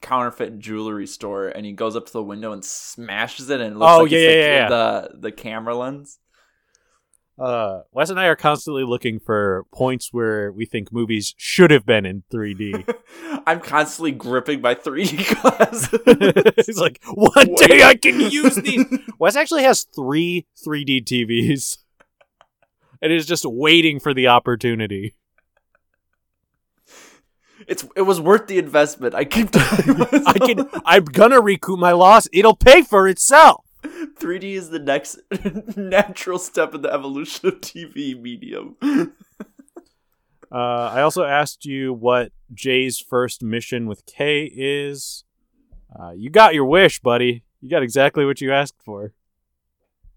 counterfeit 0.00 0.58
jewelry 0.58 1.06
store 1.06 1.48
and 1.48 1.64
he 1.64 1.72
goes 1.72 1.96
up 1.96 2.04
to 2.04 2.12
the 2.12 2.22
window 2.22 2.52
and 2.52 2.62
smashes 2.62 3.48
it 3.48 3.58
and 3.62 3.74
it 3.74 3.78
looks 3.78 3.90
Oh, 3.92 4.02
like 4.02 4.10
yeah, 4.12 4.18
yeah, 4.18 4.28
yeah, 4.36 4.68
the 4.68 5.10
the 5.18 5.32
camera 5.32 5.74
lens. 5.74 6.18
Uh, 7.36 7.80
Wes 7.90 8.10
and 8.10 8.20
I 8.20 8.26
are 8.26 8.36
constantly 8.36 8.84
looking 8.84 9.18
for 9.18 9.64
points 9.74 10.10
where 10.12 10.52
we 10.52 10.66
think 10.66 10.92
movies 10.92 11.34
should 11.36 11.72
have 11.72 11.84
been 11.84 12.06
in 12.06 12.22
3D. 12.32 12.94
I'm 13.46 13.58
constantly 13.60 14.12
gripping 14.12 14.60
my 14.60 14.76
3D 14.76 15.40
glasses. 15.42 16.54
He's 16.66 16.78
like, 16.78 17.00
one 17.06 17.32
Wait. 17.48 17.68
day 17.68 17.82
I 17.82 17.96
can 17.96 18.20
use 18.20 18.54
these. 18.54 18.84
Wes 19.18 19.34
actually 19.34 19.64
has 19.64 19.82
three 19.82 20.46
3D 20.64 21.02
TVs, 21.04 21.78
and 23.02 23.12
is 23.12 23.26
just 23.26 23.44
waiting 23.44 24.00
for 24.00 24.14
the 24.14 24.28
opportunity. 24.28 25.14
it's 27.66 27.86
it 27.96 28.02
was 28.02 28.20
worth 28.20 28.46
the 28.46 28.58
investment. 28.58 29.14
I 29.14 29.24
keep 29.24 29.50
telling. 29.50 30.02
I 30.26 30.38
can. 30.38 30.68
I'm 30.84 31.04
gonna 31.04 31.40
recoup 31.40 31.78
my 31.78 31.92
loss. 31.92 32.28
It'll 32.32 32.56
pay 32.56 32.82
for 32.82 33.08
itself. 33.08 33.64
3D 33.82 34.44
is 34.54 34.70
the 34.70 34.78
next 34.78 35.18
natural 35.76 36.38
step 36.38 36.74
in 36.74 36.82
the 36.82 36.92
evolution 36.92 37.48
of 37.48 37.60
TV 37.60 38.20
medium. 38.20 38.76
Uh, 40.52 40.88
I 40.92 41.02
also 41.02 41.24
asked 41.24 41.64
you 41.64 41.92
what 41.92 42.30
Jay's 42.52 43.00
first 43.00 43.42
mission 43.42 43.88
with 43.88 44.06
K 44.06 44.44
is. 44.54 45.24
Uh, 45.98 46.12
you 46.12 46.30
got 46.30 46.54
your 46.54 46.64
wish, 46.64 47.00
buddy. 47.00 47.42
You 47.60 47.68
got 47.68 47.82
exactly 47.82 48.24
what 48.24 48.40
you 48.40 48.52
asked 48.52 48.80
for. 48.84 49.14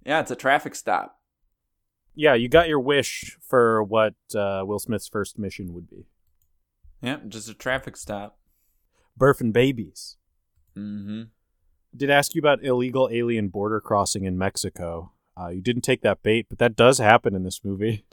Yeah, 0.06 0.20
it's 0.20 0.30
a 0.30 0.36
traffic 0.36 0.76
stop. 0.76 1.17
Yeah, 2.20 2.34
you 2.34 2.50
got 2.50 2.68
your 2.68 2.80
wish 2.80 3.38
for 3.48 3.84
what 3.84 4.16
uh, 4.34 4.64
Will 4.66 4.80
Smith's 4.80 5.08
first 5.08 5.38
mission 5.38 5.72
would 5.76 5.88
be. 5.88 6.08
Yeah, 7.00 7.18
just 7.28 7.48
a 7.48 7.54
traffic 7.54 7.96
stop. 7.96 8.40
Birth 9.16 9.40
babies. 9.54 10.18
Mm-hmm. 10.76 11.24
Did 11.96 12.10
ask 12.10 12.34
you 12.34 12.40
about 12.40 12.64
illegal 12.64 13.08
alien 13.12 13.50
border 13.50 13.80
crossing 13.80 14.26
in 14.26 14.36
Mexico. 14.36 15.12
Uh, 15.40 15.50
you 15.50 15.62
didn't 15.62 15.84
take 15.84 16.02
that 16.02 16.24
bait, 16.24 16.48
but 16.50 16.58
that 16.58 16.76
does 16.76 16.98
happen 16.98 17.36
in 17.36 17.44
this 17.44 17.62
movie. 17.64 18.04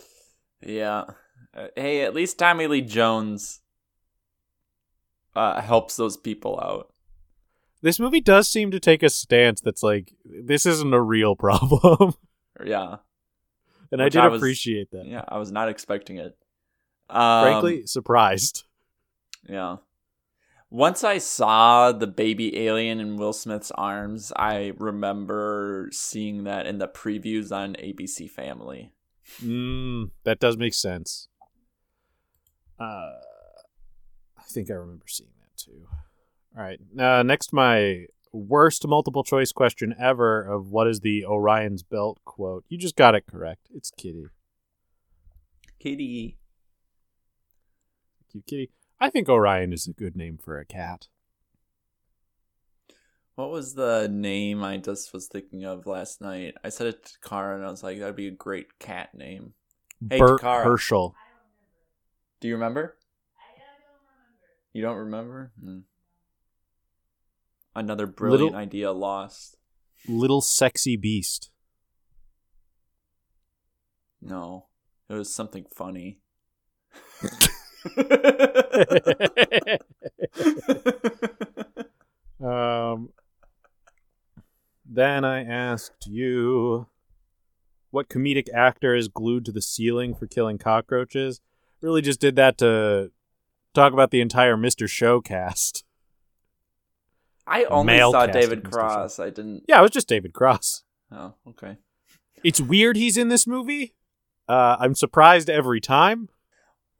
Yeah. 0.61 1.05
Uh, 1.55 1.69
hey, 1.75 2.03
at 2.03 2.15
least 2.15 2.39
Tommy 2.39 2.67
Lee 2.67 2.83
Jones 2.83 3.61
uh, 5.35 5.63
helps 5.63 5.97
those 5.97 6.19
people 6.19 6.61
out. 6.63 6.93
This 7.81 7.99
movie 7.99 8.21
does 8.21 8.49
seem 8.49 8.71
to 8.71 8.81
take 8.81 9.03
a 9.03 9.09
stance 9.09 9.63
that's 9.63 9.83
like, 9.83 10.13
this 10.25 10.67
isn't 10.67 10.93
a 10.93 11.01
real 11.01 11.37
problem. 11.37 12.15
Yeah. 12.63 12.97
And 13.95 14.03
I 14.03 14.09
did 14.11 14.21
I 14.21 14.29
was- 14.29 14.41
appreciate 14.41 14.91
that. 14.91 15.07
Yeah, 15.07 15.25
I 15.29 15.39
was 15.39 15.51
not 15.51 15.69
expecting 15.69 16.19
it. 16.19 16.37
Um, 17.09 17.45
Frankly, 17.45 17.87
surprised. 17.87 18.65
Yeah. 19.49 19.77
Once 20.71 21.05
I 21.05 21.19
saw 21.19 21.93
the 21.93 22.07
baby 22.07 22.67
alien 22.67 22.99
in 22.99 23.17
Will 23.17 23.33
Smith's 23.33 23.71
arms, 23.73 24.33
I 24.37 24.73
remember 24.79 25.89
seeing 25.93 26.45
that 26.45 26.67
in 26.67 26.79
the 26.79 26.89
previews 26.89 27.53
on 27.55 27.75
ABC 27.75 28.29
Family. 28.29 28.91
Mm, 29.43 30.11
that 30.25 30.41
does 30.41 30.57
make 30.57 30.75
sense. 30.75 31.29
Uh, 32.81 33.13
I 34.37 34.43
think 34.49 34.71
I 34.71 34.75
remember 34.75 35.07
seeing 35.07 35.31
that 35.41 35.57
too. 35.57 35.87
All 36.57 36.63
right. 36.65 36.81
Uh, 36.99 37.23
next, 37.23 37.53
my 37.53 38.07
worst 38.35 38.87
multiple 38.87 39.25
choice 39.25 39.53
question 39.53 39.95
ever 39.99 40.43
of 40.43 40.71
what 40.71 40.87
is 40.87 41.01
the 41.01 41.25
Orion's 41.25 41.83
belt 41.83 42.21
quote. 42.25 42.65
You 42.69 42.79
just 42.79 42.97
got 42.97 43.15
it 43.15 43.27
correct. 43.27 43.69
It's 43.75 43.91
Kitty. 43.91 44.27
Kitty. 45.79 46.39
Cute 48.31 48.47
Kitty. 48.47 48.71
I 49.01 49.11
think 49.11 49.29
Orion 49.29 49.73
is 49.73 49.87
a 49.87 49.93
good 49.93 50.17
name 50.17 50.39
for 50.39 50.59
a 50.59 50.65
cat. 50.65 51.09
What 53.35 53.51
was 53.51 53.75
the 53.75 54.09
name 54.11 54.63
I 54.63 54.77
just 54.77 55.13
was 55.13 55.27
thinking 55.27 55.65
of 55.65 55.87
last 55.87 56.21
night? 56.21 56.55
I 56.63 56.69
said 56.69 56.87
it 56.87 57.05
to 57.05 57.29
Kara 57.29 57.57
and 57.57 57.65
I 57.67 57.71
was 57.71 57.83
like, 57.83 57.99
that'd 57.99 58.15
be 58.15 58.29
a 58.29 58.33
great 58.33 58.79
cat 58.79 59.15
name. 59.15 59.55
Hey, 60.09 60.19
Bert 60.19 60.41
Takara. 60.41 60.65
Herschel. 60.65 61.15
Do 62.41 62.49
you 62.49 62.55
remember? 62.55 62.97
You 64.73 64.83
don't 64.83 64.97
remember? 64.97 65.53
Hmm. 65.61 65.79
Another 67.77 68.07
brilliant 68.07 68.53
Little- 68.53 68.59
idea 68.59 68.93
lost. 68.93 69.57
Little 70.07 70.41
sexy 70.41 70.97
beast. 70.97 71.51
No, 74.21 74.67
it 75.09 75.15
was 75.15 75.33
something 75.35 75.65
funny. 75.75 76.21
um, 82.41 83.11
then 84.87 85.25
I 85.25 85.45
asked 85.45 86.07
you 86.07 86.87
what 87.91 88.09
comedic 88.09 88.49
actor 88.53 88.95
is 88.95 89.09
glued 89.09 89.45
to 89.45 89.53
the 89.53 89.63
ceiling 89.63 90.15
for 90.15 90.27
killing 90.27 90.59
cockroaches. 90.59 91.41
Really 91.81 92.03
just 92.03 92.21
did 92.21 92.37
that 92.37 92.59
to 92.59 93.11
talk 93.75 93.93
about 93.93 94.11
the 94.11 94.21
entire 94.21 94.57
Mr. 94.57 94.89
Show 94.89 95.21
cast. 95.21 95.85
I 97.47 97.65
only 97.65 97.93
Male 97.93 98.13
saw 98.13 98.27
David. 98.27 98.71
Cross. 98.71 99.19
I 99.19 99.31
didn't. 99.31 99.65
Yeah, 99.69 99.79
it 99.79 99.83
was 99.83 99.91
just 99.91 100.09
David 100.09 100.33
Cross. 100.33 100.83
Oh, 101.13 101.35
okay. 101.49 101.77
It's 102.43 102.61
weird 102.61 102.97
he's 102.97 103.17
in 103.17 103.29
this 103.29 103.47
movie. 103.47 103.95
Uh, 104.49 104.77
I'm 104.79 104.95
surprised 104.95 105.49
every 105.49 105.81
time. 105.81 106.29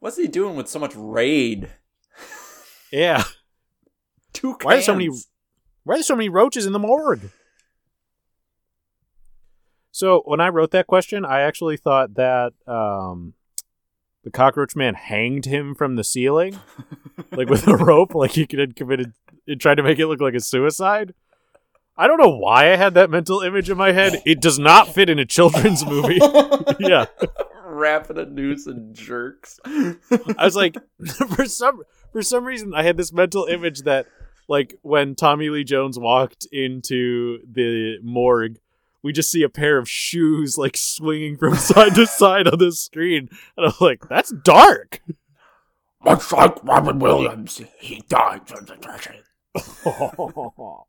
What's 0.01 0.17
he 0.17 0.27
doing 0.29 0.57
with 0.57 0.69
so 0.69 0.79
much 0.79 0.95
raid? 0.95 1.71
Yeah. 2.93 3.25
Two 4.33 4.57
Why 4.63 4.77
are 4.77 4.83
so 4.83 4.95
many- 4.95 5.09
Why 5.85 5.95
are 5.95 5.97
there 5.99 6.03
so 6.03 6.17
many 6.17 6.29
roaches 6.29 6.67
in 6.67 6.73
the 6.73 6.79
morgue? 6.79 7.31
So 9.91 10.23
when 10.25 10.41
I 10.41 10.49
wrote 10.49 10.73
that 10.73 10.87
question, 10.87 11.25
I 11.25 11.43
actually 11.43 11.77
thought 11.77 12.15
that 12.15 12.53
um, 12.67 13.35
the 14.25 14.31
cockroach 14.31 14.75
man 14.75 14.95
hanged 14.95 15.45
him 15.45 15.75
from 15.75 15.97
the 15.97 16.05
ceiling, 16.05 16.59
like 17.31 17.49
with 17.49 17.69
a 17.69 17.77
rope, 17.77 18.15
like 18.15 18.33
he 18.33 18.47
could 18.47 18.59
have 18.59 18.75
committed, 18.75 19.13
it 19.47 19.61
tried 19.61 19.77
to 19.77 19.83
make 19.83 19.99
it 19.99 20.07
look 20.07 20.21
like 20.21 20.35
a 20.35 20.41
suicide. 20.41 21.15
I 21.97 22.09
don't 22.09 22.19
know 22.19 22.35
why 22.37 22.73
I 22.73 22.77
had 22.77 22.95
that 22.95 23.11
mental 23.11 23.41
image 23.43 23.71
in 23.71 23.77
my 23.77 23.93
head. 23.93 24.21
It 24.27 24.41
does 24.41 24.59
not 24.59 24.89
fit 24.89 25.09
in 25.09 25.19
a 25.21 25.25
children's 25.25 25.87
movie. 25.87 26.19
yeah, 26.81 27.05
Wrapping 27.65 28.19
a 28.19 28.25
noose 28.25 28.67
and 28.67 28.95
jerks. 28.95 29.61
I 29.65 29.97
was 30.41 30.57
like, 30.57 30.77
for 31.37 31.45
some 31.45 31.83
for 32.13 32.23
some 32.23 32.45
reason, 32.45 32.75
I 32.75 32.83
had 32.83 32.97
this 32.97 33.13
mental 33.13 33.45
image 33.45 33.83
that, 33.83 34.07
like, 34.49 34.79
when 34.83 35.15
Tommy 35.15 35.51
Lee 35.51 35.65
Jones 35.65 35.99
walked 35.99 36.47
into 36.51 37.39
the 37.51 37.99
morgue, 38.03 38.59
we 39.05 39.13
just 39.13 39.31
see 39.31 39.43
a 39.43 39.51
pair 39.51 39.77
of 39.77 39.89
shoes 39.89 40.57
like 40.57 40.79
swinging 40.79 41.37
from 41.37 41.55
side 41.59 41.95
to 41.95 42.07
side 42.07 42.49
on 42.49 42.59
the 42.59 42.73
screen, 42.73 43.29
and 43.57 43.67
I'm 43.67 43.75
like, 43.79 44.09
that's 44.09 44.33
dark. 44.33 45.03
Much 46.03 46.33
like 46.33 46.65
Robin 46.65 46.99
Williams, 46.99 47.61
he 47.79 48.03
died 48.09 48.49
from 48.49 48.65
depression. 48.65 49.17
the 49.55 50.85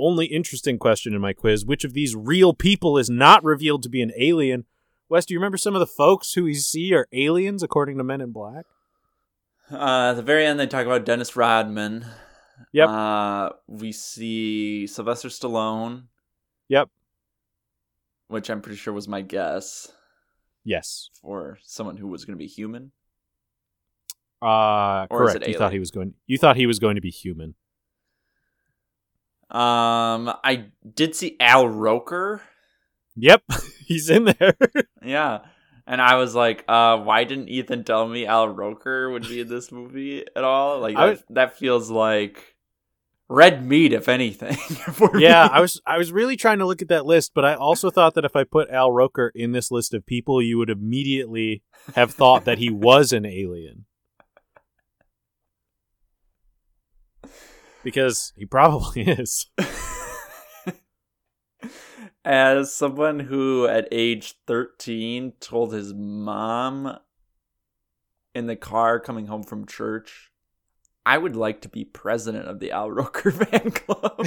only 0.00 0.26
interesting 0.26 0.78
question 0.78 1.14
in 1.14 1.20
my 1.20 1.34
quiz: 1.34 1.64
which 1.64 1.84
of 1.84 1.92
these 1.92 2.16
real 2.16 2.54
people 2.54 2.96
is 2.98 3.10
not 3.10 3.44
revealed 3.44 3.82
to 3.84 3.88
be 3.90 4.02
an 4.02 4.12
alien? 4.18 4.64
Wes, 5.10 5.26
do 5.26 5.34
you 5.34 5.38
remember 5.38 5.58
some 5.58 5.74
of 5.74 5.80
the 5.80 5.86
folks 5.86 6.32
who 6.32 6.44
we 6.44 6.54
see 6.54 6.94
are 6.94 7.06
aliens 7.12 7.62
according 7.62 7.98
to 7.98 8.04
Men 8.04 8.22
in 8.22 8.32
Black? 8.32 8.64
Uh, 9.70 10.10
at 10.10 10.14
the 10.14 10.22
very 10.22 10.46
end, 10.46 10.58
they 10.58 10.66
talk 10.66 10.86
about 10.86 11.04
Dennis 11.04 11.36
Rodman. 11.36 12.06
Yep. 12.72 12.88
Uh, 12.88 13.50
we 13.66 13.92
see 13.92 14.86
Sylvester 14.86 15.28
Stallone, 15.28 16.04
Yep. 16.68 16.88
Which 18.28 18.50
I'm 18.50 18.60
pretty 18.60 18.76
sure 18.76 18.92
was 18.92 19.08
my 19.08 19.20
guess 19.22 19.90
Yes. 20.64 21.10
for 21.20 21.58
someone 21.62 21.96
who 21.96 22.06
was 22.08 22.24
going 22.24 22.36
to 22.36 22.42
be 22.42 22.46
human. 22.48 22.92
Uh, 24.42 25.06
Or 25.10 25.26
correct. 25.26 25.46
You 25.48 25.56
thought 25.58 25.72
he 25.72 25.78
was 25.78 25.90
going. 25.90 26.14
You 26.26 26.36
thought 26.38 26.56
he 26.56 26.66
was 26.66 26.78
going 26.78 26.96
to 26.96 27.00
be 27.00 27.10
human. 27.10 27.54
Um, 29.50 30.32
I 30.42 30.66
did 30.94 31.14
see 31.14 31.36
Al 31.40 31.68
Roker. 31.68 32.42
Yep, 33.16 33.42
he's 33.86 34.10
in 34.10 34.24
there. 34.24 34.56
Yeah. 35.04 35.40
And 35.86 36.00
I 36.00 36.14
was 36.16 36.34
like, 36.34 36.64
uh, 36.66 36.96
why 36.96 37.24
didn't 37.24 37.48
Ethan 37.50 37.84
tell 37.84 38.08
me 38.08 38.24
Al 38.24 38.48
Roker 38.48 39.10
would 39.10 39.28
be 39.28 39.40
in 39.42 39.48
this 39.48 39.70
movie 39.70 40.24
at 40.34 40.42
all? 40.42 40.80
Like 40.80 40.96
that, 40.96 41.04
was- 41.10 41.24
that 41.28 41.58
feels 41.58 41.90
like 41.90 42.53
red 43.28 43.66
meat, 43.66 43.92
if 43.92 44.08
anything. 44.08 44.56
yeah, 45.18 45.44
me. 45.44 45.50
I 45.52 45.60
was 45.60 45.80
I 45.86 45.98
was 45.98 46.12
really 46.12 46.36
trying 46.36 46.58
to 46.58 46.66
look 46.66 46.82
at 46.82 46.88
that 46.88 47.06
list, 47.06 47.32
but 47.34 47.44
I 47.44 47.54
also 47.54 47.90
thought 47.90 48.14
that 48.14 48.24
if 48.24 48.36
I 48.36 48.44
put 48.44 48.70
Al 48.70 48.90
Roker 48.90 49.32
in 49.34 49.52
this 49.52 49.70
list 49.70 49.94
of 49.94 50.06
people, 50.06 50.42
you 50.42 50.58
would 50.58 50.70
immediately 50.70 51.62
have 51.94 52.12
thought 52.12 52.44
that 52.44 52.58
he 52.58 52.70
was 52.70 53.12
an 53.12 53.26
alien. 53.26 53.86
Because 57.82 58.32
he 58.36 58.46
probably 58.46 59.02
is. 59.06 59.46
As 62.24 62.74
someone 62.74 63.20
who 63.20 63.66
at 63.66 63.86
age 63.92 64.34
13 64.46 65.34
told 65.40 65.74
his 65.74 65.92
mom 65.92 66.98
in 68.34 68.46
the 68.46 68.56
car 68.56 68.98
coming 68.98 69.26
home 69.26 69.42
from 69.42 69.66
church, 69.66 70.30
I 71.06 71.18
would 71.18 71.36
like 71.36 71.60
to 71.62 71.68
be 71.68 71.84
president 71.84 72.48
of 72.48 72.60
the 72.60 72.70
Al 72.70 72.90
Roker 72.90 73.30
fan 73.32 73.70
club. 73.70 74.26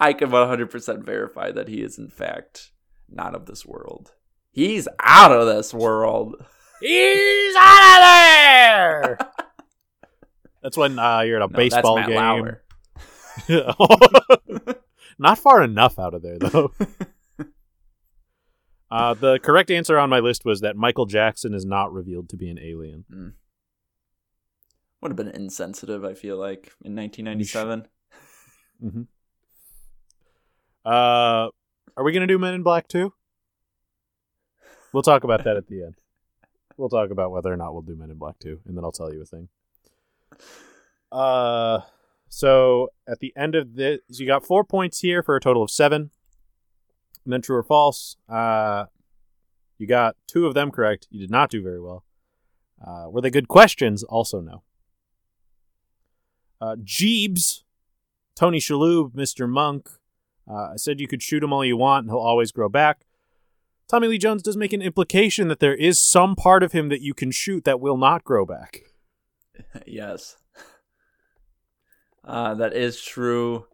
I 0.00 0.12
can 0.12 0.30
100% 0.30 1.04
verify 1.04 1.50
that 1.52 1.68
he 1.68 1.82
is, 1.82 1.98
in 1.98 2.08
fact, 2.08 2.72
not 3.08 3.34
of 3.34 3.46
this 3.46 3.66
world. 3.66 4.12
He's 4.50 4.88
out 5.02 5.30
of 5.32 5.46
this 5.46 5.72
world. 5.74 6.36
He's 6.80 7.54
out 7.58 8.00
of 8.00 8.04
there. 8.04 9.18
That's 10.62 10.76
when 10.76 10.98
uh, 10.98 11.20
you're 11.20 11.40
at 11.40 11.48
a 11.48 11.52
No, 11.52 11.56
baseball 11.56 12.04
game. 12.04 12.56
Not 15.18 15.38
far 15.38 15.62
enough 15.62 15.98
out 15.98 16.14
of 16.14 16.22
there, 16.22 16.38
though. 16.38 16.72
Uh, 18.90 19.14
the 19.14 19.38
correct 19.38 19.70
answer 19.70 19.98
on 19.98 20.08
my 20.08 20.20
list 20.20 20.44
was 20.44 20.60
that 20.60 20.76
Michael 20.76 21.06
Jackson 21.06 21.54
is 21.54 21.64
not 21.66 21.92
revealed 21.92 22.28
to 22.30 22.36
be 22.36 22.48
an 22.48 22.58
alien. 22.58 23.04
Would 25.00 25.10
have 25.10 25.16
been 25.16 25.28
insensitive, 25.28 26.04
I 26.04 26.14
feel 26.14 26.36
like, 26.36 26.72
in 26.84 26.94
1997. 26.94 27.86
Mm-hmm. 28.80 29.02
Uh, 30.84 31.48
are 31.96 32.04
we 32.04 32.12
gonna 32.12 32.28
do 32.28 32.38
Men 32.38 32.54
in 32.54 32.62
Black 32.62 32.86
too? 32.86 33.12
We'll 34.92 35.02
talk 35.02 35.24
about 35.24 35.42
that 35.42 35.56
at 35.56 35.66
the 35.66 35.82
end. 35.82 35.96
We'll 36.76 36.88
talk 36.88 37.10
about 37.10 37.32
whether 37.32 37.52
or 37.52 37.56
not 37.56 37.72
we'll 37.72 37.82
do 37.82 37.96
Men 37.96 38.12
in 38.12 38.18
Black 38.18 38.38
too, 38.38 38.60
and 38.66 38.76
then 38.76 38.84
I'll 38.84 38.92
tell 38.92 39.12
you 39.12 39.20
a 39.20 39.24
thing. 39.24 39.48
Uh, 41.10 41.80
so 42.28 42.90
at 43.08 43.18
the 43.18 43.32
end 43.36 43.54
of 43.54 43.74
this, 43.74 44.00
you 44.10 44.26
got 44.26 44.46
four 44.46 44.62
points 44.62 45.00
here 45.00 45.22
for 45.22 45.34
a 45.34 45.40
total 45.40 45.62
of 45.62 45.70
seven. 45.70 46.10
And 47.28 47.34
then 47.34 47.42
true 47.42 47.56
or 47.56 47.62
false. 47.62 48.16
Uh, 48.26 48.86
you 49.76 49.86
got 49.86 50.16
two 50.26 50.46
of 50.46 50.54
them 50.54 50.70
correct. 50.70 51.06
You 51.10 51.20
did 51.20 51.30
not 51.30 51.50
do 51.50 51.62
very 51.62 51.78
well. 51.78 52.02
Uh, 52.82 53.10
were 53.10 53.20
they 53.20 53.28
good 53.28 53.48
questions? 53.48 54.02
Also, 54.02 54.40
no. 54.40 54.62
Uh, 56.58 56.76
Jeebs, 56.76 57.64
Tony 58.34 58.58
Shalhoub, 58.58 59.12
Mr. 59.12 59.46
Monk. 59.46 59.90
Uh, 60.50 60.70
I 60.72 60.76
said 60.76 61.00
you 61.00 61.06
could 61.06 61.22
shoot 61.22 61.42
him 61.42 61.52
all 61.52 61.62
you 61.62 61.76
want 61.76 62.04
and 62.04 62.10
he'll 62.10 62.18
always 62.18 62.50
grow 62.50 62.70
back. 62.70 63.04
Tommy 63.90 64.08
Lee 64.08 64.16
Jones 64.16 64.42
does 64.42 64.56
make 64.56 64.72
an 64.72 64.80
implication 64.80 65.48
that 65.48 65.60
there 65.60 65.74
is 65.74 65.98
some 65.98 66.34
part 66.34 66.62
of 66.62 66.72
him 66.72 66.88
that 66.88 67.02
you 67.02 67.12
can 67.12 67.30
shoot 67.30 67.64
that 67.64 67.78
will 67.78 67.98
not 67.98 68.24
grow 68.24 68.46
back. 68.46 68.84
yes. 69.86 70.38
Uh, 72.24 72.54
that 72.54 72.72
is 72.72 73.02
true. 73.02 73.66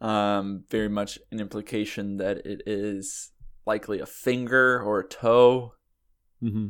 Um, 0.00 0.64
very 0.68 0.88
much 0.88 1.18
an 1.30 1.40
implication 1.40 2.18
that 2.18 2.44
it 2.44 2.62
is 2.66 3.32
likely 3.64 3.98
a 3.98 4.06
finger 4.06 4.80
or 4.80 5.00
a 5.00 5.08
toe. 5.08 5.72
Mm-hmm. 6.42 6.68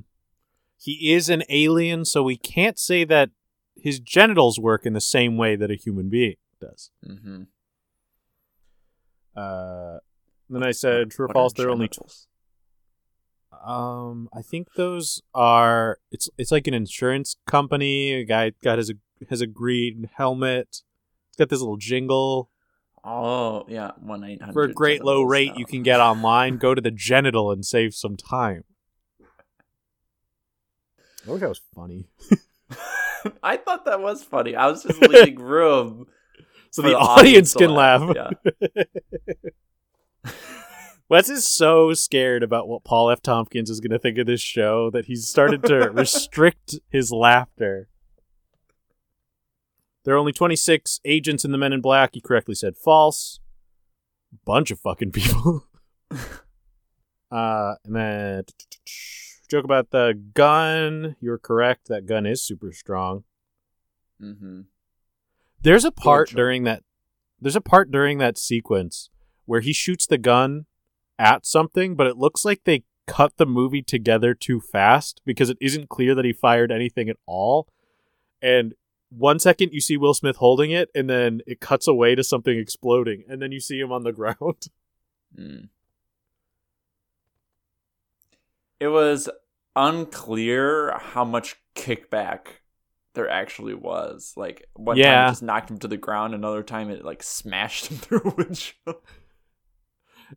he 0.79 1.12
is 1.12 1.29
an 1.29 1.43
alien, 1.49 2.05
so 2.05 2.23
we 2.23 2.37
can't 2.37 2.79
say 2.79 3.03
that 3.03 3.31
his 3.75 3.99
genitals 3.99 4.61
work 4.61 4.87
in 4.87 4.93
the 4.93 5.01
same 5.01 5.37
way 5.37 5.57
that 5.57 5.73
a 5.73 5.75
human 5.75 6.09
being 6.09 6.37
does. 6.61 6.91
Mm-hmm. 7.05 7.43
Uh, 9.37 9.99
then 10.49 10.62
I 10.62 10.71
said 10.71 11.11
true 11.11 11.27
or 11.27 11.33
false. 11.33 11.53
They're 11.53 11.71
only 11.71 11.89
genitals? 11.89 12.29
Um, 13.65 14.29
I 14.33 14.43
think 14.43 14.75
those 14.75 15.23
are 15.35 15.99
it's 16.11 16.31
it's 16.39 16.53
like 16.53 16.67
an 16.67 16.75
insurance 16.75 17.37
company. 17.47 18.12
A 18.12 18.25
guy 18.25 18.53
got 18.62 18.79
his 18.79 18.93
has 19.29 19.41
a 19.41 19.47
green 19.47 20.11
helmet. 20.15 20.83
It's 21.29 21.37
got 21.39 21.49
this 21.49 21.61
little 21.61 21.77
jingle 21.77 22.51
Oh 23.09 23.64
yeah, 23.69 23.92
one 24.01 24.25
eight 24.25 24.40
hundred 24.40 24.53
for 24.53 24.64
a 24.64 24.73
great 24.73 25.05
low 25.05 25.23
rate. 25.23 25.53
You 25.57 25.64
can 25.64 25.85
get 25.85 26.01
online. 26.01 26.57
Go 26.57 26.75
to 26.75 26.81
the 26.81 26.90
genital 26.90 27.53
and 27.53 27.64
save 27.64 27.95
some 27.95 28.16
time. 28.16 28.64
I 31.27 31.31
wish 31.31 31.40
that 31.40 31.49
was 31.49 31.61
funny. 31.75 32.09
I 33.42 33.57
thought 33.57 33.85
that 33.85 34.01
was 34.01 34.25
funny. 34.25 34.57
I 34.57 34.66
was 34.66 34.83
just 34.83 35.01
leaving 35.09 35.37
room 35.37 36.07
So 36.71 36.83
for 36.83 36.88
the 36.88 36.97
audience 36.97 37.53
to 37.53 37.59
can 37.61 37.71
laugh. 37.71 38.14
Yeah. 38.14 38.33
Wes 41.09 41.29
is 41.31 41.45
so 41.45 41.95
scared 41.95 42.42
about 42.42 42.66
what 42.66 42.83
Paul 42.83 43.11
F. 43.11 43.23
Tompkins 43.23 43.71
is 43.71 43.79
going 43.79 43.92
to 43.92 43.99
think 43.99 44.19
of 44.19 44.27
this 44.27 44.40
show 44.40 44.90
that 44.90 45.05
he's 45.05 45.29
started 45.29 45.62
to 45.64 45.90
restrict 45.90 46.81
his 46.90 47.12
laughter. 47.12 47.88
There 50.07 50.14
are 50.14 50.19
only 50.19 50.33
26 50.33 51.01
agents 51.05 51.45
in 51.45 51.51
the 51.51 51.59
Men 51.59 51.73
in 51.73 51.81
Black. 51.81 52.14
You 52.14 52.23
correctly 52.23 52.55
said 52.55 52.77
false. 52.77 53.40
Bunch 54.45 54.71
of 54.71 54.79
fucking 54.79 55.11
people. 55.12 55.66
uh, 57.29 57.75
and 57.85 57.97
then 57.97 58.45
joke 59.51 59.64
about 59.64 59.90
the 59.90 60.14
gun. 60.33 61.16
You're 61.21 61.38
correct. 61.38 61.88
That 61.88 62.07
gun 62.07 62.25
is 62.25 62.40
super 62.40 62.71
strong. 62.71 63.25
Mm-hmm. 64.23 64.61
There's 65.62 65.85
a 65.85 65.90
part 65.90 66.31
during 66.31 66.62
that. 66.62 66.85
There's 67.40 67.57
a 67.57 67.61
part 67.61 67.90
during 67.90 68.19
that 68.19 68.38
sequence 68.38 69.11
where 69.45 69.61
he 69.61 69.73
shoots 69.73 70.07
the 70.07 70.19
gun 70.19 70.66
at 71.19 71.45
something, 71.45 71.97
but 71.97 72.07
it 72.07 72.16
looks 72.16 72.45
like 72.45 72.62
they 72.62 72.85
cut 73.09 73.38
the 73.38 73.47
movie 73.47 73.83
together 73.83 74.35
too 74.35 74.61
fast 74.61 75.21
because 75.27 75.51
it 75.51 75.59
isn't 75.61 75.88
clear 75.88 76.14
that 76.14 76.25
he 76.25 76.33
fired 76.33 76.71
anything 76.71 77.09
at 77.09 77.16
all. 77.27 77.66
And 78.40 78.75
one 79.11 79.38
second 79.38 79.73
you 79.73 79.81
see 79.81 79.97
Will 79.97 80.14
Smith 80.14 80.37
holding 80.37 80.71
it, 80.71 80.90
and 80.95 81.09
then 81.09 81.40
it 81.47 81.61
cuts 81.61 81.87
away 81.87 82.14
to 82.14 82.25
something 82.25 82.57
exploding, 82.59 83.25
and 83.29 83.40
then 83.40 83.53
you 83.53 83.61
see 83.61 83.79
him 83.79 83.92
on 83.92 84.03
the 84.03 84.12
ground. 84.12 84.66
Mm. 85.38 85.69
It 88.81 88.88
was 88.88 89.29
unclear 89.75 90.97
how 90.99 91.25
much 91.25 91.57
kickback 91.75 92.47
there 93.14 93.29
actually 93.29 93.75
was. 93.75 94.35
Like 94.37 94.66
one 94.75 94.97
time 94.97 95.05
Yeah. 95.05 95.27
it 95.27 95.31
just 95.31 95.42
knocked 95.42 95.71
him 95.71 95.79
to 95.79 95.88
the 95.88 95.97
ground, 95.97 96.35
another 96.35 96.62
time 96.62 96.90
it 96.90 97.05
like 97.05 97.23
smashed 97.23 97.87
him 97.87 97.97
through 97.99 98.21
a 98.25 98.35
windshield. 98.35 98.97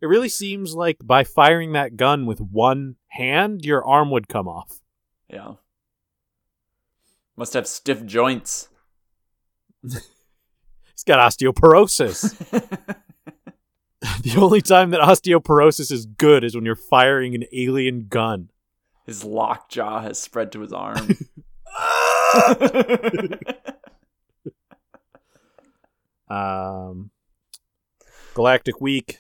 It 0.02 0.06
really 0.06 0.30
seems 0.30 0.76
like 0.76 0.98
by 1.04 1.24
firing 1.24 1.74
that 1.74 1.98
gun 1.98 2.26
with 2.28 2.40
one 2.40 2.96
hand, 3.08 3.66
your 3.66 3.84
arm 3.86 4.12
would 4.12 4.28
come 4.28 4.48
off. 4.48 4.80
Yeah. 5.30 5.54
Must 7.40 7.54
have 7.54 7.68
stiff 7.68 8.06
joints. 8.06 8.68
He's 9.82 10.02
got 11.08 11.20
osteoporosis. 11.20 12.36
the 14.24 14.36
only 14.38 14.60
time 14.60 14.90
that 14.90 15.00
osteoporosis 15.00 15.90
is 15.90 16.06
good 16.06 16.44
is 16.44 16.54
when 16.54 16.66
you're 16.66 16.76
firing 16.76 17.36
an 17.36 17.46
alien 17.54 18.08
gun. 18.10 18.50
his 19.06 19.24
lockjaw 19.24 20.02
has 20.02 20.20
spread 20.20 20.52
to 20.52 20.60
his 20.60 20.74
arm. 20.74 21.16
Um, 26.30 27.12
Galactic 28.34 28.82
Week. 28.82 29.20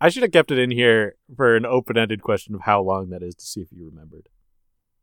I 0.00 0.08
should 0.08 0.24
have 0.24 0.32
kept 0.32 0.50
it 0.50 0.58
in 0.58 0.72
here 0.72 1.14
for 1.36 1.54
an 1.54 1.64
open-ended 1.64 2.22
question 2.22 2.56
of 2.56 2.62
how 2.62 2.82
long 2.82 3.10
that 3.10 3.22
is 3.22 3.36
to 3.36 3.44
see 3.44 3.60
if 3.60 3.68
you 3.70 3.86
remembered, 3.86 4.28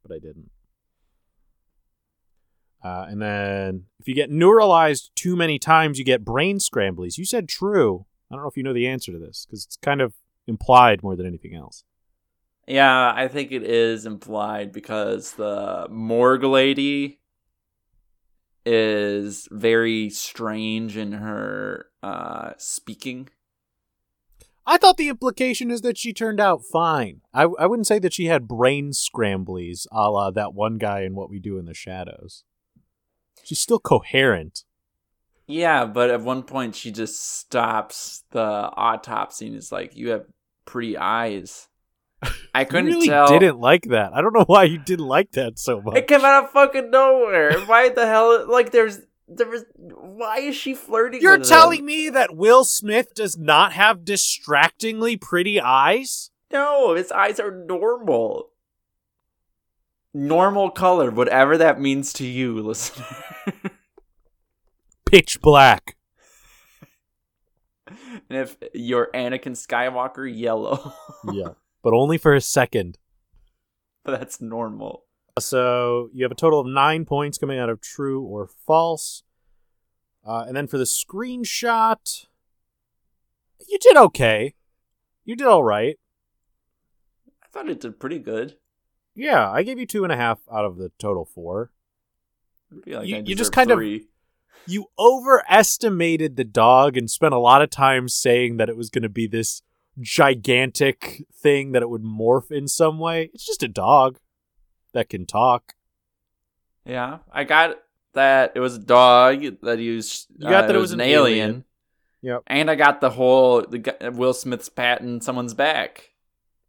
but 0.04 0.14
I 0.14 0.20
didn't. 0.20 0.52
Uh, 2.86 3.08
and 3.10 3.20
then, 3.20 3.86
if 4.00 4.08
you 4.08 4.14
get 4.14 4.30
neuralized 4.30 5.10
too 5.16 5.36
many 5.36 5.58
times, 5.58 5.98
you 5.98 6.06
get 6.06 6.24
brain 6.24 6.60
scramblies. 6.60 7.18
You 7.18 7.26
said 7.26 7.50
true. 7.50 8.06
I 8.30 8.36
don't 8.36 8.44
know 8.44 8.48
if 8.48 8.56
you 8.56 8.62
know 8.62 8.74
the 8.74 8.88
answer 8.88 9.12
to 9.12 9.18
this 9.18 9.48
because 9.48 9.66
it's 9.66 9.78
kind 9.78 10.02
of 10.02 10.14
implied 10.46 11.02
more 11.02 11.16
than 11.16 11.26
anything 11.26 11.56
else. 11.56 11.84
yeah, 12.68 13.12
I 13.16 13.28
think 13.28 13.52
it 13.52 13.64
is 13.64 14.06
implied 14.06 14.72
because 14.72 15.32
the 15.32 15.88
morgue 15.90 16.44
lady 16.44 17.22
is 18.68 19.48
very 19.50 20.12
strange 20.12 20.96
in 20.96 21.14
her 21.14 21.88
uh, 22.04 22.52
speaking. 22.58 23.30
I 24.68 24.78
thought 24.78 24.98
the 24.98 25.10
implication 25.10 25.72
is 25.72 25.82
that 25.82 25.98
she 25.98 26.14
turned 26.14 26.40
out 26.40 26.64
fine. 26.64 27.22
I, 27.34 27.48
I 27.60 27.66
wouldn't 27.66 27.88
say 27.88 27.98
that 27.98 28.14
she 28.14 28.26
had 28.26 28.48
brain 28.48 28.92
scramblies 28.92 29.88
a 29.92 30.12
la 30.12 30.30
that 30.30 30.54
one 30.54 30.78
guy 30.78 31.02
in 31.02 31.16
What 31.16 31.32
We 31.32 31.40
Do 31.40 31.58
in 31.58 31.66
the 31.66 31.74
Shadows. 31.74 32.44
She's 33.46 33.60
still 33.60 33.80
coherent. 33.80 34.64
Yeah, 35.48 35.86
but 35.86 36.10
at 36.10 36.22
one 36.22 36.42
point 36.42 36.76
she 36.76 36.92
just 36.92 37.40
stops 37.40 38.24
the 38.32 38.42
autopsy 38.42 39.46
and 39.48 39.56
is 39.56 39.72
like, 39.72 39.96
"You 39.96 40.10
have 40.10 40.26
pretty 40.66 40.98
eyes." 40.98 41.68
I 42.56 42.64
couldn't 42.64 42.88
really 42.88 43.08
tell. 43.08 43.28
didn't 43.28 43.60
like 43.60 43.84
that. 43.90 44.14
I 44.14 44.22
don't 44.22 44.34
know 44.34 44.46
why 44.48 44.64
you 44.64 44.80
didn't 44.80 45.06
like 45.06 45.34
that 45.34 45.60
so 45.60 45.82
much. 45.82 45.98
It 45.98 46.08
came 46.08 46.26
out 46.26 46.46
of 46.46 46.50
fucking 46.52 46.90
nowhere. 46.90 47.60
Why 47.62 47.90
the 47.90 48.08
hell? 48.08 48.50
Like, 48.50 48.72
there's 48.72 49.00
there 49.28 49.48
was. 49.48 49.66
Why 49.76 50.40
is 50.40 50.56
she 50.56 50.74
flirting? 50.74 51.22
You're 51.22 51.38
telling 51.38 51.80
him? 51.80 51.86
me 51.86 52.10
that 52.10 52.36
Will 52.36 52.64
Smith 52.64 53.14
does 53.14 53.38
not 53.38 53.74
have 53.74 54.06
distractingly 54.06 55.18
pretty 55.18 55.62
eyes? 55.62 56.32
No, 56.52 56.96
his 56.96 57.12
eyes 57.12 57.40
are 57.40 57.52
normal. 57.52 58.50
Normal 60.18 60.70
color, 60.70 61.12
whatever 61.12 61.58
that 61.58 61.82
means 61.82 62.14
to 62.14 62.26
you, 62.26 62.62
listener. 62.64 63.06
Pitch 65.06 65.42
black. 65.42 65.98
and 67.88 68.00
if 68.30 68.56
you're 68.74 69.10
Anakin 69.14 69.58
Skywalker, 69.58 70.26
yellow. 70.34 70.94
yeah. 71.34 71.50
But 71.84 71.94
only 71.94 72.18
for 72.18 72.34
a 72.34 72.40
second. 72.40 72.98
but 74.06 74.18
that's 74.18 74.40
normal. 74.40 75.04
So 75.38 76.08
you 76.14 76.24
have 76.24 76.32
a 76.32 76.36
total 76.36 76.62
of 76.62 76.68
nine 76.68 77.04
points 77.04 77.38
coming 77.38 77.60
out 77.60 77.70
of 77.70 77.82
true 77.82 78.24
or 78.24 78.48
false. 78.66 79.24
Uh, 80.26 80.46
and 80.48 80.56
then 80.56 80.68
for 80.68 80.78
the 80.78 80.86
screenshot, 80.86 82.26
you 83.68 83.78
did 83.80 83.98
okay. 83.98 84.56
You 85.26 85.36
did 85.36 85.46
all 85.46 85.66
right. 85.66 85.98
I 87.44 87.48
thought 87.52 87.70
it 87.70 87.82
did 87.82 88.00
pretty 88.00 88.20
good. 88.20 88.56
Yeah, 89.16 89.50
I 89.50 89.64
gave 89.64 89.80
you 89.80 89.86
two 89.86 90.04
and 90.04 90.12
a 90.12 90.18
half 90.18 90.40
out 90.52 90.66
of 90.66 90.78
the 90.78 90.92
total 91.00 91.26
four. 91.26 91.72
Like 92.86 93.08
You- 93.08 93.24
you 93.26 93.36
just 93.36 93.52
kind 93.52 93.72
of- 93.72 93.78
You 94.68 94.88
overestimated 94.98 96.36
the 96.36 96.44
dog 96.44 96.98
and 96.98 97.10
spent 97.10 97.34
a 97.34 97.38
lot 97.40 97.62
of 97.62 97.70
time 97.70 98.10
saying 98.10 98.58
that 98.58 98.68
it 98.70 98.76
was 98.76 98.90
going 98.90 99.04
to 99.04 99.10
be 99.10 99.28
this 99.28 99.62
gigantic 100.02 101.24
thing 101.34 101.72
that 101.72 101.82
it 101.84 101.90
would 101.90 102.02
morph 102.04 102.52
in 102.52 102.68
some 102.68 102.98
way. 103.00 103.30
It's 103.34 103.46
just 103.46 103.64
a 103.64 103.68
dog 103.68 104.18
that 104.94 105.10
can 105.10 105.26
talk. 105.26 105.74
Yeah, 106.86 107.20
I 107.32 107.44
got 107.44 107.78
that 108.14 108.54
it 108.56 108.60
was 108.60 108.76
a 108.76 108.80
dog 108.80 109.44
that 109.62 109.80
he 109.80 109.96
was. 109.96 110.28
You 110.38 110.50
got 110.50 110.64
uh, 110.66 110.68
that 110.68 110.76
it 110.76 110.80
was 110.80 110.92
an 110.94 111.02
alien. 111.02 111.66
Yep. 112.22 112.44
And 112.48 112.72
I 112.72 112.76
got 112.76 113.02
the 113.02 113.12
whole 113.12 113.62
the 113.62 114.12
Will 114.16 114.34
Smith's 114.34 114.70
patting 114.70 115.22
someone's 115.22 115.54
back. 115.54 116.10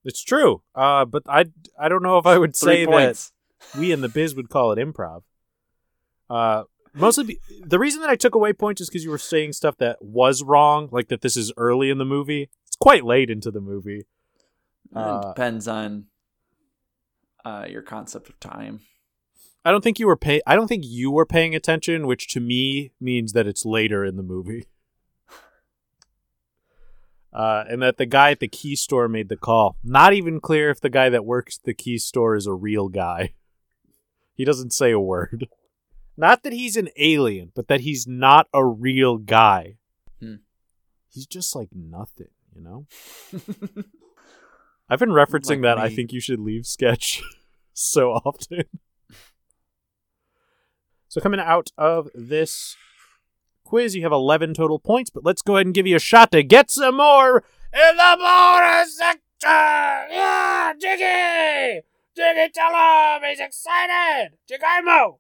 It's 0.06 0.22
true. 0.22 0.62
Uh, 0.74 1.04
but 1.04 1.24
I 1.28 1.46
I 1.78 1.88
don't 1.88 2.02
know 2.02 2.16
if 2.16 2.26
I 2.26 2.38
would 2.38 2.54
say 2.54 2.86
points. 2.86 3.32
that 3.72 3.78
we 3.78 3.90
in 3.90 4.00
the 4.00 4.08
biz 4.08 4.36
would 4.36 4.48
call 4.48 4.70
it 4.70 4.78
improv. 4.78 5.22
Uh, 6.30 6.62
mostly 6.94 7.24
be, 7.24 7.40
the 7.60 7.78
reason 7.78 8.00
that 8.02 8.10
I 8.10 8.14
took 8.14 8.34
away 8.34 8.52
points 8.52 8.80
is 8.80 8.88
because 8.88 9.04
you 9.04 9.10
were 9.10 9.18
saying 9.18 9.52
stuff 9.52 9.76
that 9.78 9.98
was 10.00 10.44
wrong, 10.44 10.88
like 10.92 11.08
that 11.08 11.22
this 11.22 11.36
is 11.36 11.52
early 11.56 11.90
in 11.90 11.98
the 11.98 12.04
movie. 12.04 12.48
It's 12.66 12.76
quite 12.76 13.04
late 13.04 13.30
into 13.30 13.50
the 13.50 13.60
movie. 13.60 14.06
it 14.92 14.96
uh, 14.96 15.32
depends 15.32 15.66
on 15.66 16.06
uh, 17.44 17.66
your 17.68 17.82
concept 17.82 18.28
of 18.28 18.38
time. 18.38 18.80
I 19.64 19.72
don't 19.72 19.82
think 19.82 19.98
you 19.98 20.06
were 20.06 20.16
pay. 20.16 20.40
I 20.46 20.54
don't 20.54 20.68
think 20.68 20.84
you 20.86 21.10
were 21.10 21.26
paying 21.26 21.56
attention, 21.56 22.06
which 22.06 22.28
to 22.28 22.40
me 22.40 22.92
means 23.00 23.32
that 23.32 23.48
it's 23.48 23.64
later 23.64 24.04
in 24.04 24.16
the 24.16 24.22
movie. 24.22 24.66
Uh, 27.36 27.64
and 27.68 27.82
that 27.82 27.98
the 27.98 28.06
guy 28.06 28.30
at 28.30 28.40
the 28.40 28.48
key 28.48 28.74
store 28.74 29.08
made 29.08 29.28
the 29.28 29.36
call. 29.36 29.76
Not 29.84 30.14
even 30.14 30.40
clear 30.40 30.70
if 30.70 30.80
the 30.80 30.88
guy 30.88 31.10
that 31.10 31.26
works 31.26 31.58
at 31.58 31.64
the 31.64 31.74
key 31.74 31.98
store 31.98 32.34
is 32.34 32.46
a 32.46 32.54
real 32.54 32.88
guy. 32.88 33.34
He 34.34 34.46
doesn't 34.46 34.72
say 34.72 34.90
a 34.90 34.98
word. 34.98 35.46
Not 36.16 36.44
that 36.44 36.54
he's 36.54 36.78
an 36.78 36.88
alien, 36.96 37.52
but 37.54 37.68
that 37.68 37.80
he's 37.80 38.06
not 38.06 38.46
a 38.54 38.64
real 38.64 39.18
guy. 39.18 39.76
Hmm. 40.18 40.36
He's 41.12 41.26
just 41.26 41.54
like 41.54 41.68
nothing, 41.74 42.30
you 42.54 42.62
know? 42.62 42.86
I've 44.88 44.98
been 44.98 45.08
referencing 45.10 45.62
Like 45.62 45.62
that 45.62 45.78
I 45.78 45.90
think 45.90 46.12
you 46.14 46.20
should 46.20 46.40
leave 46.40 46.66
sketch 46.66 47.22
so 47.74 48.12
often. 48.12 48.64
So 51.08 51.22
coming 51.22 51.40
out 51.40 51.70
of 51.78 52.10
this 52.14 52.76
quiz, 53.66 53.94
you 53.94 54.02
have 54.02 54.12
11 54.12 54.54
total 54.54 54.78
points, 54.78 55.10
but 55.10 55.24
let's 55.24 55.42
go 55.42 55.56
ahead 55.56 55.66
and 55.66 55.74
give 55.74 55.86
you 55.86 55.96
a 55.96 56.00
shot 56.00 56.30
to 56.32 56.42
get 56.42 56.70
some 56.70 56.96
more 56.96 57.44
in 57.72 57.96
the 57.96 58.16
bonus 58.18 58.96
section. 58.96 59.20
Yeah, 59.42 60.72
Jiggy! 60.80 61.82
Jiggy, 62.16 62.50
tell 62.54 62.70
him 62.72 63.22
he's 63.28 63.40
excited. 63.40 64.30
Jigaimo, 64.50 65.18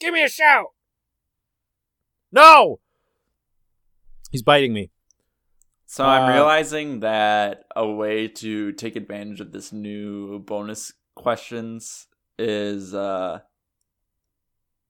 give 0.00 0.12
me 0.14 0.24
a 0.24 0.28
shout. 0.28 0.66
No! 2.32 2.80
He's 4.30 4.42
biting 4.42 4.72
me. 4.72 4.90
So 5.86 6.04
I'm 6.04 6.28
Uh, 6.30 6.32
realizing 6.34 7.00
that 7.00 7.64
a 7.76 7.86
way 7.88 8.26
to 8.28 8.72
take 8.72 8.96
advantage 8.96 9.40
of 9.40 9.52
this 9.52 9.72
new 9.72 10.40
bonus 10.40 10.92
questions 11.14 12.08
is 12.38 12.92
uh 12.92 13.38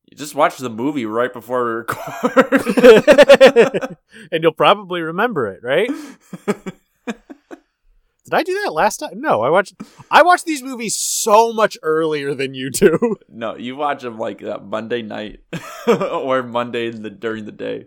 you 0.06 0.16
just 0.16 0.34
watch 0.34 0.58
the 0.58 0.70
movie 0.70 1.06
right 1.06 1.32
before 1.32 1.64
we 1.64 1.70
record. 1.72 3.96
and 4.32 4.42
you'll 4.42 4.52
probably 4.52 5.00
remember 5.00 5.46
it, 5.48 5.60
right? 5.62 5.90
Did 8.24 8.34
I 8.34 8.42
do 8.42 8.60
that 8.64 8.72
last 8.72 8.98
time? 8.98 9.20
No, 9.20 9.42
I 9.42 9.50
watched 9.50 9.74
I 10.10 10.22
watched 10.22 10.46
these 10.46 10.62
movies 10.62 10.98
so 10.98 11.52
much 11.52 11.78
earlier 11.82 12.34
than 12.34 12.54
you 12.54 12.70
do. 12.70 13.16
no, 13.28 13.56
you 13.56 13.76
watch 13.76 14.02
them 14.02 14.18
like 14.18 14.40
that 14.40 14.64
Monday 14.64 15.02
night 15.02 15.40
or 15.86 16.42
Monday 16.42 16.88
in 16.88 17.02
the 17.02 17.10
during 17.10 17.44
the 17.44 17.52
day. 17.52 17.86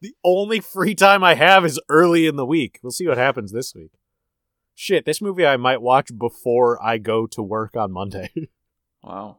The 0.00 0.14
only 0.24 0.60
free 0.60 0.94
time 0.94 1.24
I 1.24 1.34
have 1.34 1.64
is 1.64 1.80
early 1.88 2.26
in 2.26 2.36
the 2.36 2.46
week. 2.46 2.78
We'll 2.82 2.92
see 2.92 3.08
what 3.08 3.18
happens 3.18 3.52
this 3.52 3.74
week. 3.74 3.90
Shit, 4.74 5.04
this 5.04 5.20
movie 5.20 5.46
I 5.46 5.56
might 5.56 5.82
watch 5.82 6.10
before 6.16 6.82
I 6.84 6.98
go 6.98 7.26
to 7.26 7.42
work 7.42 7.76
on 7.76 7.92
Monday. 7.92 8.30
Wow. 9.02 9.38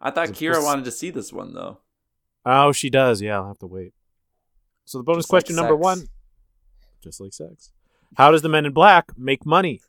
I 0.00 0.10
thought 0.10 0.28
Kira 0.30 0.54
supposed- 0.54 0.64
wanted 0.66 0.84
to 0.86 0.90
see 0.90 1.10
this 1.10 1.32
one 1.32 1.52
though. 1.54 1.78
oh, 2.46 2.72
she 2.72 2.88
does. 2.90 3.20
Yeah, 3.20 3.36
I'll 3.38 3.48
have 3.48 3.58
to 3.58 3.66
wait. 3.66 3.92
So 4.84 4.98
the 4.98 5.04
bonus 5.04 5.24
Just 5.24 5.32
like 5.32 5.42
question 5.44 5.56
number 5.56 5.74
sex. 5.74 6.00
1, 6.00 6.08
just 7.02 7.20
like 7.20 7.32
sex. 7.32 7.72
How 8.16 8.30
does 8.30 8.42
the 8.42 8.48
Men 8.48 8.66
in 8.66 8.72
Black 8.72 9.12
make 9.16 9.46
money? 9.46 9.80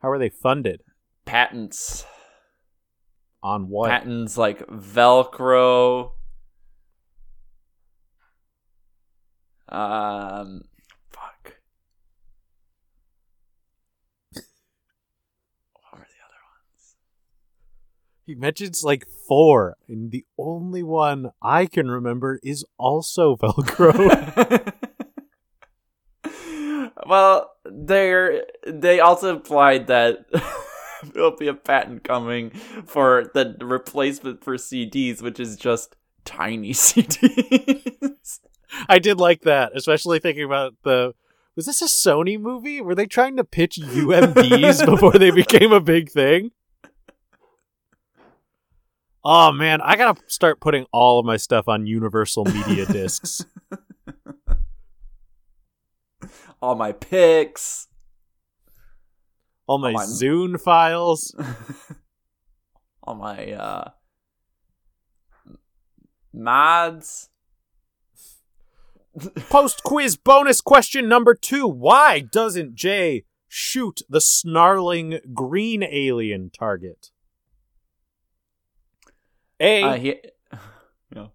How 0.00 0.08
are 0.10 0.18
they 0.18 0.30
funded? 0.30 0.82
Patents. 1.24 2.06
On 3.42 3.68
what? 3.68 3.90
Patents 3.90 4.38
like 4.38 4.66
Velcro. 4.68 6.12
Um, 9.68 10.62
fuck. 11.10 11.56
What 14.32 15.92
were 15.92 15.98
the 15.98 16.24
other 16.24 16.40
He 18.26 18.34
mentions 18.34 18.82
like 18.82 19.06
four, 19.28 19.76
and 19.86 20.10
the 20.10 20.24
only 20.38 20.82
one 20.82 21.32
I 21.42 21.66
can 21.66 21.90
remember 21.90 22.40
is 22.42 22.64
also 22.78 23.36
Velcro. 23.42 24.72
well, 27.06 27.52
they're 27.64 28.44
they 28.66 29.00
also 29.00 29.30
implied 29.36 29.88
that 29.88 30.24
there'll 31.12 31.36
be 31.36 31.48
a 31.48 31.54
patent 31.54 32.04
coming 32.04 32.50
for 32.86 33.30
the 33.34 33.56
replacement 33.60 34.42
for 34.42 34.56
CDs, 34.56 35.20
which 35.20 35.38
is 35.38 35.56
just 35.56 35.96
tiny 36.24 36.70
CDs. 36.72 38.40
I 38.88 38.98
did 38.98 39.20
like 39.20 39.42
that, 39.42 39.72
especially 39.74 40.18
thinking 40.18 40.44
about 40.44 40.74
the. 40.82 41.12
Was 41.56 41.66
this 41.66 41.82
a 41.82 41.84
Sony 41.84 42.40
movie? 42.40 42.80
Were 42.80 42.96
they 42.96 43.06
trying 43.06 43.36
to 43.36 43.44
pitch 43.44 43.78
UMDs 43.80 44.84
before 44.86 45.12
they 45.12 45.30
became 45.30 45.72
a 45.72 45.80
big 45.80 46.10
thing? 46.10 46.50
Oh 49.24 49.52
man, 49.52 49.80
I 49.80 49.96
gotta 49.96 50.20
start 50.26 50.60
putting 50.60 50.84
all 50.92 51.18
of 51.18 51.24
my 51.26 51.36
stuff 51.38 51.66
on 51.68 51.86
Universal 51.86 52.44
Media 52.44 52.84
discs. 52.92 53.44
All 56.62 56.74
my 56.76 56.92
pics. 56.92 57.88
All 59.66 59.76
my 59.78 59.92
Oh, 59.92 59.98
I'm- 59.98 60.08
Zune 60.08 60.58
files. 60.58 61.34
all 63.02 63.14
my 63.16 63.52
uh 63.52 63.90
mods. 66.32 67.28
Post 69.50 69.82
quiz 69.84 70.16
bonus 70.16 70.62
question 70.62 71.06
number 71.06 71.34
two. 71.34 71.66
Why 71.68 72.20
doesn't 72.20 72.74
Jay 72.74 73.24
shoot 73.46 74.00
the 74.08 74.22
snarling 74.22 75.20
green 75.34 75.82
alien 75.82 76.48
target? 76.50 77.10
A. 79.60 79.82
Uh, 79.82 79.94
he, 79.94 80.16
yeah. 81.14 81.26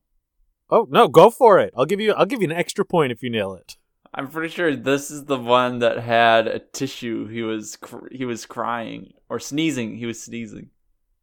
oh 0.69 0.87
no, 0.89 1.07
go 1.07 1.29
for 1.29 1.59
it. 1.59 1.73
I'll 1.77 1.85
give 1.85 1.99
you. 1.99 2.13
I'll 2.13 2.25
give 2.25 2.41
you 2.41 2.49
an 2.49 2.55
extra 2.55 2.85
point 2.85 3.11
if 3.11 3.23
you 3.23 3.29
nail 3.29 3.53
it. 3.53 3.77
I'm 4.13 4.27
pretty 4.27 4.49
sure 4.49 4.75
this 4.75 5.11
is 5.11 5.25
the 5.25 5.37
one 5.37 5.79
that 5.79 5.99
had 5.99 6.47
a 6.47 6.59
tissue. 6.59 7.27
He 7.27 7.43
was 7.43 7.75
cr- 7.75 8.11
he 8.11 8.25
was 8.25 8.45
crying 8.45 9.13
or 9.29 9.39
sneezing. 9.39 9.95
He 9.97 10.05
was 10.05 10.21
sneezing. 10.21 10.69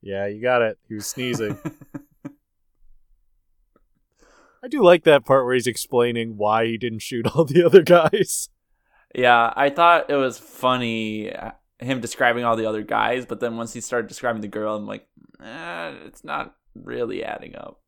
Yeah, 0.02 0.26
you 0.26 0.40
got 0.40 0.62
it. 0.62 0.78
He 0.88 0.94
was 0.94 1.06
sneezing. 1.06 1.58
I 4.62 4.68
do 4.68 4.82
like 4.82 5.04
that 5.04 5.24
part 5.24 5.44
where 5.44 5.54
he's 5.54 5.66
explaining 5.66 6.36
why 6.36 6.66
he 6.66 6.78
didn't 6.78 7.00
shoot 7.00 7.26
all 7.26 7.44
the 7.44 7.64
other 7.64 7.82
guys. 7.82 8.48
yeah, 9.14 9.52
I 9.56 9.70
thought 9.70 10.10
it 10.10 10.16
was 10.16 10.38
funny 10.38 11.32
uh, 11.32 11.52
him 11.78 12.00
describing 12.00 12.44
all 12.44 12.56
the 12.56 12.66
other 12.66 12.82
guys, 12.82 13.26
but 13.26 13.40
then 13.40 13.56
once 13.56 13.72
he 13.72 13.80
started 13.80 14.08
describing 14.08 14.42
the 14.42 14.48
girl, 14.48 14.76
I'm 14.76 14.86
like, 14.86 15.06
eh, 15.42 15.92
it's 16.06 16.24
not 16.24 16.54
really 16.84 17.22
adding 17.24 17.54
up. 17.56 17.80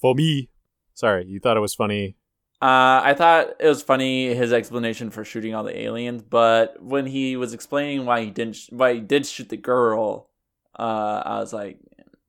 For 0.00 0.14
me. 0.14 0.50
Sorry, 0.94 1.26
you 1.26 1.40
thought 1.40 1.56
it 1.56 1.60
was 1.60 1.74
funny. 1.74 2.16
Uh, 2.62 3.00
I 3.04 3.14
thought 3.16 3.48
it 3.60 3.68
was 3.68 3.82
funny 3.82 4.34
his 4.34 4.52
explanation 4.52 5.10
for 5.10 5.24
shooting 5.24 5.54
all 5.54 5.62
the 5.64 5.78
aliens, 5.78 6.22
but 6.22 6.82
when 6.82 7.04
he 7.06 7.36
was 7.36 7.52
explaining 7.52 8.06
why 8.06 8.22
he 8.22 8.30
didn't, 8.30 8.56
sh- 8.56 8.68
why 8.70 8.94
he 8.94 9.00
did 9.00 9.26
shoot 9.26 9.50
the 9.50 9.58
girl, 9.58 10.30
uh, 10.78 11.22
I 11.24 11.38
was 11.38 11.52
like, 11.52 11.78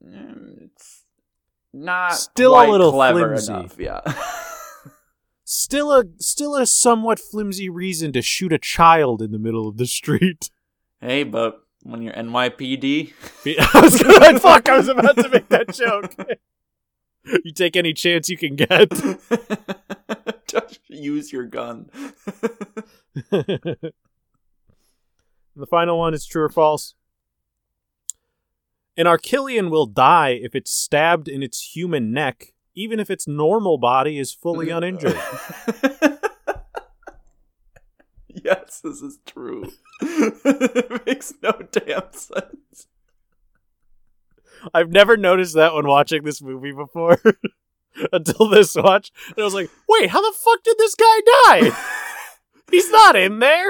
mm, 0.06 0.64
it's 0.66 1.04
not 1.74 2.14
Still 2.14 2.60
a 2.60 2.68
little 2.70 2.92
clever 2.92 3.38
flimsy. 3.38 3.54
enough. 3.54 3.76
Yeah, 3.80 4.02
Still 5.46 5.94
a 5.94 6.04
still 6.20 6.56
a 6.58 6.66
somewhat 6.66 7.20
flimsy 7.20 7.70
reason 7.70 8.12
to 8.12 8.22
shoot 8.22 8.52
a 8.52 8.58
child 8.58 9.22
in 9.22 9.32
the 9.32 9.40
middle 9.40 9.70
of 9.70 9.78
the 9.78 9.88
street. 9.88 10.50
hey, 11.00 11.24
but 11.24 11.62
when 11.88 12.02
you're 12.02 12.14
NYPD, 12.14 13.14
I 13.74 13.82
was 13.82 14.02
gonna 14.02 14.40
fuck, 14.40 14.70
I 14.70 14.78
was 14.78 14.88
about 14.88 15.16
to 15.16 15.30
make 15.30 15.48
that 15.50 15.74
joke. 15.74 16.14
you 17.46 17.52
take 17.54 17.76
any 17.76 17.94
chance 17.94 18.30
you 18.30 18.38
can 18.38 18.56
get. 18.56 18.90
just 20.48 20.80
use 20.88 21.32
your 21.32 21.46
gun. 21.46 21.90
the 23.32 23.92
final 25.70 25.98
one 25.98 26.14
is 26.14 26.26
true 26.26 26.44
or 26.44 26.50
false. 26.50 26.94
An 28.98 29.06
Arquillian 29.06 29.70
will 29.70 29.86
die 29.86 30.32
if 30.42 30.56
it's 30.56 30.72
stabbed 30.72 31.28
in 31.28 31.44
its 31.44 31.76
human 31.76 32.12
neck, 32.12 32.54
even 32.76 33.00
if 33.00 33.10
its 33.10 33.28
normal 33.28 33.78
body 33.78 34.18
is 34.18 34.34
fully 34.34 34.70
uninjured. 34.70 35.18
yes, 38.44 38.82
this 38.84 39.02
is 39.02 39.20
true. 39.26 39.72
it 40.02 41.06
makes 41.06 41.34
no 41.42 41.52
damn 41.72 42.12
sense. 42.12 42.88
I've 44.74 44.90
never 44.90 45.18
noticed 45.18 45.56
that 45.56 45.74
when 45.74 45.88
watching 45.88 46.24
this 46.24 46.42
movie 46.42 46.72
before 46.72 47.22
until 48.14 48.50
this 48.50 48.76
watch. 48.76 49.12
And 49.30 49.40
I 49.40 49.44
was 49.44 49.54
like, 49.54 49.70
wait, 49.88 50.10
how 50.10 50.22
the 50.22 50.38
fuck 50.38 50.64
did 50.64 50.78
this 50.78 50.96
guy 50.96 51.20
die? 51.26 51.78
He's 52.72 52.90
not 52.92 53.16
in 53.16 53.40
there. 53.40 53.68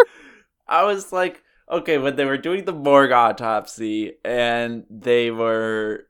I 0.68 0.84
was 0.84 1.12
like, 1.12 1.44
okay, 1.70 1.98
when 1.98 2.16
they 2.16 2.26
were 2.26 2.38
doing 2.38 2.66
the 2.66 2.74
morgue 2.74 3.12
autopsy 3.12 4.14
and 4.24 4.86
they 4.90 5.30
were 5.32 6.08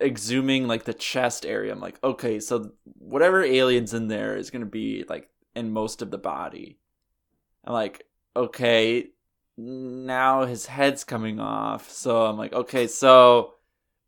exhuming 0.00 0.66
like 0.66 0.84
the 0.84 0.94
chest 0.94 1.46
area, 1.46 1.72
I'm 1.72 1.80
like, 1.80 2.02
okay, 2.02 2.40
so 2.40 2.72
whatever 2.98 3.42
alien's 3.42 3.94
in 3.94 4.08
there 4.08 4.36
is 4.36 4.50
gonna 4.50 4.66
be 4.66 5.04
like 5.08 5.28
in 5.54 5.70
most 5.70 6.02
of 6.02 6.10
the 6.10 6.18
body. 6.18 6.78
I'm 7.68 7.74
like, 7.74 8.06
okay, 8.34 9.08
now 9.58 10.46
his 10.46 10.64
head's 10.64 11.04
coming 11.04 11.38
off, 11.38 11.90
so 11.90 12.26
I'm 12.26 12.36
like, 12.36 12.52
okay, 12.52 12.88
so. 12.88 13.54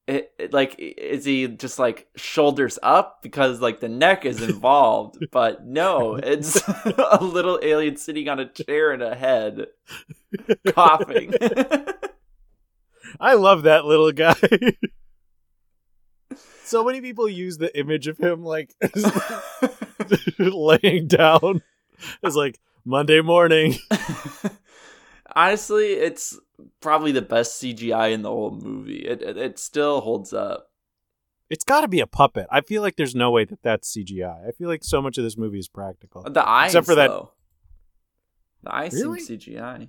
It, 0.07 0.33
it, 0.41 0.53
like 0.53 0.75
is 0.79 1.25
he 1.25 1.47
just 1.47 1.79
like 1.79 2.09
shoulders 2.17 2.81
up 2.83 3.23
because 3.23 3.61
like 3.61 3.79
the 3.79 3.89
neck 3.89 4.25
is 4.25 4.43
involved 4.51 5.25
but 5.31 5.65
no 5.65 6.17
it's 6.17 6.61
a 7.13 7.23
little 7.23 7.61
alien 7.63 7.97
sitting 7.97 8.29
on 8.29 8.41
a 8.41 8.49
chair 8.49 8.91
and 8.91 9.03
a 9.03 9.15
head 9.15 9.67
coughing 10.67 11.33
I 13.21 13.35
love 13.35 13.65
that 13.65 13.85
little 13.85 14.11
guy. 14.11 14.35
so 16.65 16.83
many 16.83 17.01
people 17.01 17.29
use 17.29 17.59
the 17.59 17.79
image 17.79 18.09
of 18.09 18.19
him 18.19 18.43
like 18.43 18.75
laying 20.39 21.07
down. 21.07 21.63
It's 22.23 22.37
like 22.37 22.59
Monday 22.85 23.21
morning. 23.21 23.75
honestly 25.37 25.93
it's 25.93 26.39
probably 26.81 27.13
the 27.13 27.23
best 27.23 27.63
CGI 27.63 28.13
in 28.13 28.23
the 28.23 28.29
whole 28.31 28.51
movie. 28.51 28.99
It 29.07 29.23
it, 29.23 29.37
it 29.37 29.59
still 29.59 30.01
holds 30.01 30.33
up. 30.33 30.69
It's 31.49 31.65
got 31.65 31.81
to 31.81 31.89
be 31.89 32.01
a 32.01 32.07
puppet. 32.07 32.47
I 32.51 32.61
feel 32.61 32.81
like 32.81 32.95
there's 32.97 33.15
no 33.15 33.31
way 33.33 33.45
that 33.45 33.63
that's 33.63 33.93
CGI. 33.97 34.47
I 34.49 34.53
feel 34.53 34.69
like 34.69 34.85
so 34.85 35.03
much 35.03 35.19
of 35.19 35.25
this 35.25 35.37
movie 35.37 35.59
is 35.59 35.67
practical. 35.69 36.23
The 36.23 36.49
eyes, 36.49 36.71
Except 36.71 36.87
for 36.87 36.95
that- 36.95 37.09
though. 37.09 37.33
The 38.63 38.75
eyes 38.75 38.93
Really? 38.93 39.21
seem 39.21 39.39
CGI. 39.39 39.79
Let 39.79 39.89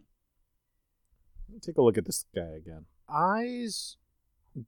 me 1.53 1.59
take 1.61 1.77
a 1.77 1.81
look 1.81 1.97
at 1.97 2.05
this 2.05 2.25
guy 2.33 2.53
again. 2.57 2.85
Eyes 3.09 3.97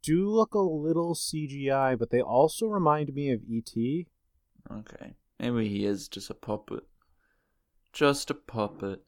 do 0.03 0.29
look 0.29 0.53
a 0.53 0.59
little 0.59 1.15
CGI, 1.15 1.97
but 1.97 2.09
they 2.11 2.21
also 2.21 2.67
remind 2.67 3.13
me 3.13 3.31
of 3.31 3.41
ET. 3.49 3.71
Okay, 4.71 5.15
maybe 5.39 5.67
he 5.69 5.85
is 5.85 6.07
just 6.09 6.29
a 6.29 6.33
puppet. 6.33 6.83
Just 7.93 8.29
a 8.31 8.33
puppet. 8.33 9.03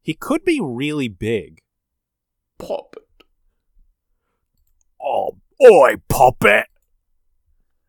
He 0.00 0.14
could 0.14 0.44
be 0.44 0.58
really 0.60 1.08
big. 1.08 1.60
Puppet. 2.58 3.02
Oh, 5.00 5.36
oi, 5.62 5.96
puppet! 6.08 6.66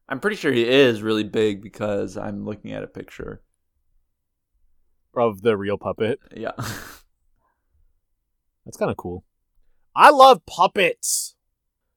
I'm 0.09 0.19
pretty 0.19 0.35
sure 0.35 0.51
he 0.51 0.67
is 0.67 1.01
really 1.01 1.23
big 1.23 1.61
because 1.61 2.17
I'm 2.17 2.43
looking 2.45 2.73
at 2.73 2.83
a 2.83 2.87
picture. 2.87 3.41
Of 5.15 5.41
the 5.41 5.55
real 5.55 5.77
puppet. 5.77 6.19
Yeah. 6.35 6.51
That's 8.65 8.75
kind 8.77 8.91
of 8.91 8.97
cool. 8.97 9.23
I 9.95 10.09
love 10.09 10.45
puppets. 10.45 11.35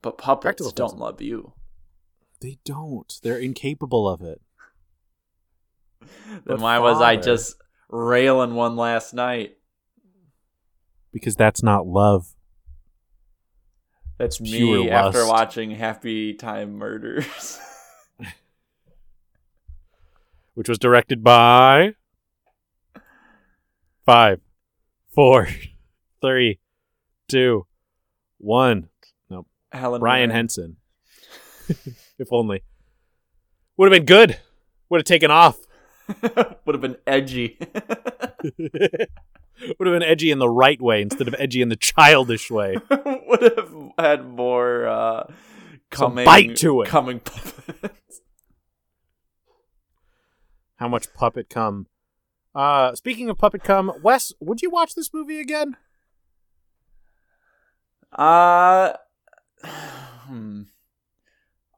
but 0.01 0.16
puppets 0.18 0.42
Practical 0.42 0.70
don't 0.70 0.98
love 0.98 1.20
you. 1.20 1.55
They 2.40 2.59
don't. 2.64 3.12
They're 3.24 3.38
incapable 3.38 4.09
of 4.09 4.22
it. 4.22 4.40
Then 6.46 6.61
why 6.61 6.79
was 6.79 7.01
I 7.01 7.16
just 7.16 7.57
railing 7.88 8.55
one 8.55 8.77
last 8.77 9.14
night? 9.14 9.57
Because 11.12 11.37
that's 11.37 11.62
not 11.62 11.87
love. 11.87 12.35
That's 14.18 14.38
Pure 14.38 14.85
me 14.85 14.90
after 14.90 15.27
watching 15.27 15.70
Happy 15.70 16.35
Time 16.35 16.77
Murders. 16.77 17.59
Which 20.55 20.68
was 20.68 20.79
directed 20.79 21.22
by. 21.22 21.94
Five, 24.05 24.40
four, 25.14 25.48
three, 26.20 26.59
two, 27.29 27.66
one. 28.38 28.88
Helen 29.72 30.01
Brian 30.01 30.29
Mirren. 30.29 30.37
Henson. 30.37 30.77
if 32.18 32.29
only. 32.33 32.62
Would 33.77 33.92
have 33.92 33.98
been 33.98 34.07
good. 34.07 34.38
Would 34.88 34.98
have 34.98 35.05
taken 35.05 35.31
off. 35.31 35.59
would 36.64 36.75
have 36.75 36.81
been 36.81 36.97
edgy. 37.07 37.59
Would 39.79 39.88
have 39.88 39.99
been 39.99 40.05
edgy 40.05 40.31
in 40.31 40.38
the 40.38 40.49
right 40.49 40.81
way 40.81 41.03
instead 41.03 41.27
of 41.27 41.35
edgy 41.37 41.61
in 41.61 41.68
the 41.68 41.77
childish 41.77 42.49
way. 42.49 42.77
would 42.90 43.42
have 43.42 43.75
had 43.99 44.29
more 44.29 44.87
uh, 44.87 45.25
Some 45.27 45.35
coming 45.90 46.25
bite 46.25 46.57
to 46.59 46.83
it. 46.83 46.88
Coming 46.88 47.18
puppets. 47.18 48.21
How 50.77 50.87
much 50.87 51.12
puppet 51.12 51.51
cum? 51.51 51.88
Uh, 52.55 52.94
speaking 52.94 53.29
of 53.29 53.37
puppet 53.37 53.64
cum, 53.64 53.92
Wes, 54.03 54.33
would 54.38 54.62
you 54.62 54.71
watch 54.71 54.94
this 54.94 55.12
movie 55.12 55.40
again? 55.40 55.77
Uh, 58.12 58.92
hmm. 59.64 60.62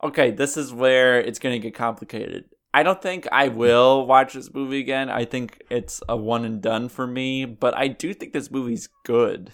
Okay, 0.03 0.31
this 0.31 0.57
is 0.57 0.73
where 0.73 1.19
it's 1.21 1.39
going 1.39 1.55
to 1.55 1.59
get 1.59 1.75
complicated. 1.75 2.45
I 2.73 2.83
don't 2.83 3.03
think 3.03 3.27
I 3.33 3.49
will 3.49 4.07
watch 4.07 4.35
this 4.35 4.53
movie 4.55 4.79
again. 4.79 5.11
I 5.11 5.25
think 5.25 5.63
it's 5.71 6.03
a 6.09 6.17
one 6.17 6.45
and 6.45 6.63
done 6.63 6.89
for 6.89 7.07
me, 7.07 7.45
but 7.45 7.77
I 7.77 7.89
do 7.89 8.15
think 8.15 8.33
this 8.33 8.51
movie's 8.51 8.89
good. 9.05 9.53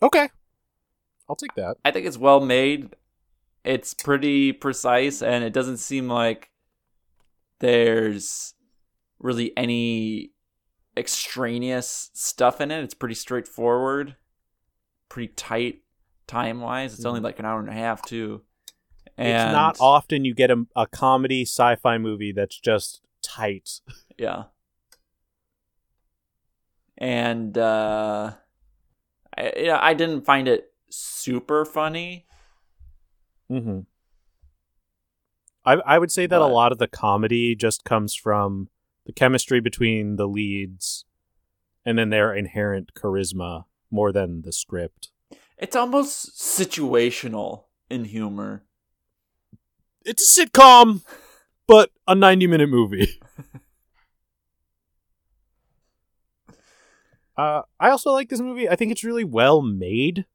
Okay, 0.00 0.28
I'll 1.28 1.36
take 1.36 1.54
that. 1.56 1.76
I 1.84 1.90
think 1.90 2.06
it's 2.06 2.18
well 2.18 2.40
made. 2.40 2.94
It's 3.64 3.94
pretty 3.94 4.52
precise, 4.52 5.22
and 5.22 5.44
it 5.44 5.52
doesn't 5.52 5.78
seem 5.78 6.08
like 6.08 6.50
there's 7.58 8.54
really 9.18 9.56
any 9.56 10.32
extraneous 10.96 12.10
stuff 12.12 12.60
in 12.60 12.70
it. 12.70 12.82
It's 12.82 12.94
pretty 12.94 13.14
straightforward, 13.14 14.16
pretty 15.08 15.32
tight 15.34 15.82
time 16.26 16.60
wise. 16.60 16.94
It's 16.94 17.04
only 17.04 17.18
mm-hmm. 17.18 17.26
like 17.26 17.38
an 17.38 17.44
hour 17.46 17.60
and 17.60 17.68
a 17.68 17.72
half, 17.72 18.02
too. 18.02 18.42
And 19.16 19.28
It's 19.28 19.52
not 19.52 19.76
often 19.80 20.24
you 20.24 20.34
get 20.34 20.50
a, 20.50 20.66
a 20.74 20.86
comedy 20.86 21.42
sci-fi 21.42 21.98
movie 21.98 22.32
that's 22.32 22.58
just 22.58 23.02
tight. 23.22 23.80
Yeah. 24.18 24.44
And 26.98 27.56
uh 27.58 28.32
I 29.36 29.52
yeah, 29.56 29.78
I 29.80 29.94
didn't 29.94 30.24
find 30.24 30.48
it 30.48 30.72
super 30.90 31.64
funny. 31.64 32.26
Mm-hmm. 33.50 33.80
I 35.64 35.72
I 35.74 35.98
would 35.98 36.12
say 36.12 36.26
that 36.26 36.40
a 36.40 36.46
lot 36.46 36.72
of 36.72 36.78
the 36.78 36.88
comedy 36.88 37.54
just 37.54 37.84
comes 37.84 38.14
from 38.14 38.68
the 39.06 39.12
chemistry 39.12 39.60
between 39.60 40.16
the 40.16 40.28
leads, 40.28 41.04
and 41.84 41.98
then 41.98 42.10
their 42.10 42.34
inherent 42.34 42.94
charisma 42.94 43.64
more 43.90 44.12
than 44.12 44.42
the 44.42 44.52
script. 44.52 45.10
It's 45.58 45.76
almost 45.76 46.36
situational 46.36 47.64
in 47.90 48.04
humor. 48.04 48.64
It's 50.04 50.38
a 50.38 50.46
sitcom, 50.46 51.02
but 51.66 51.90
a 52.08 52.14
ninety-minute 52.14 52.68
movie. 52.68 53.20
uh, 57.36 57.62
I 57.80 57.90
also 57.90 58.12
like 58.12 58.28
this 58.28 58.40
movie. 58.40 58.68
I 58.68 58.76
think 58.76 58.92
it's 58.92 59.04
really 59.04 59.24
well 59.24 59.62
made. 59.62 60.26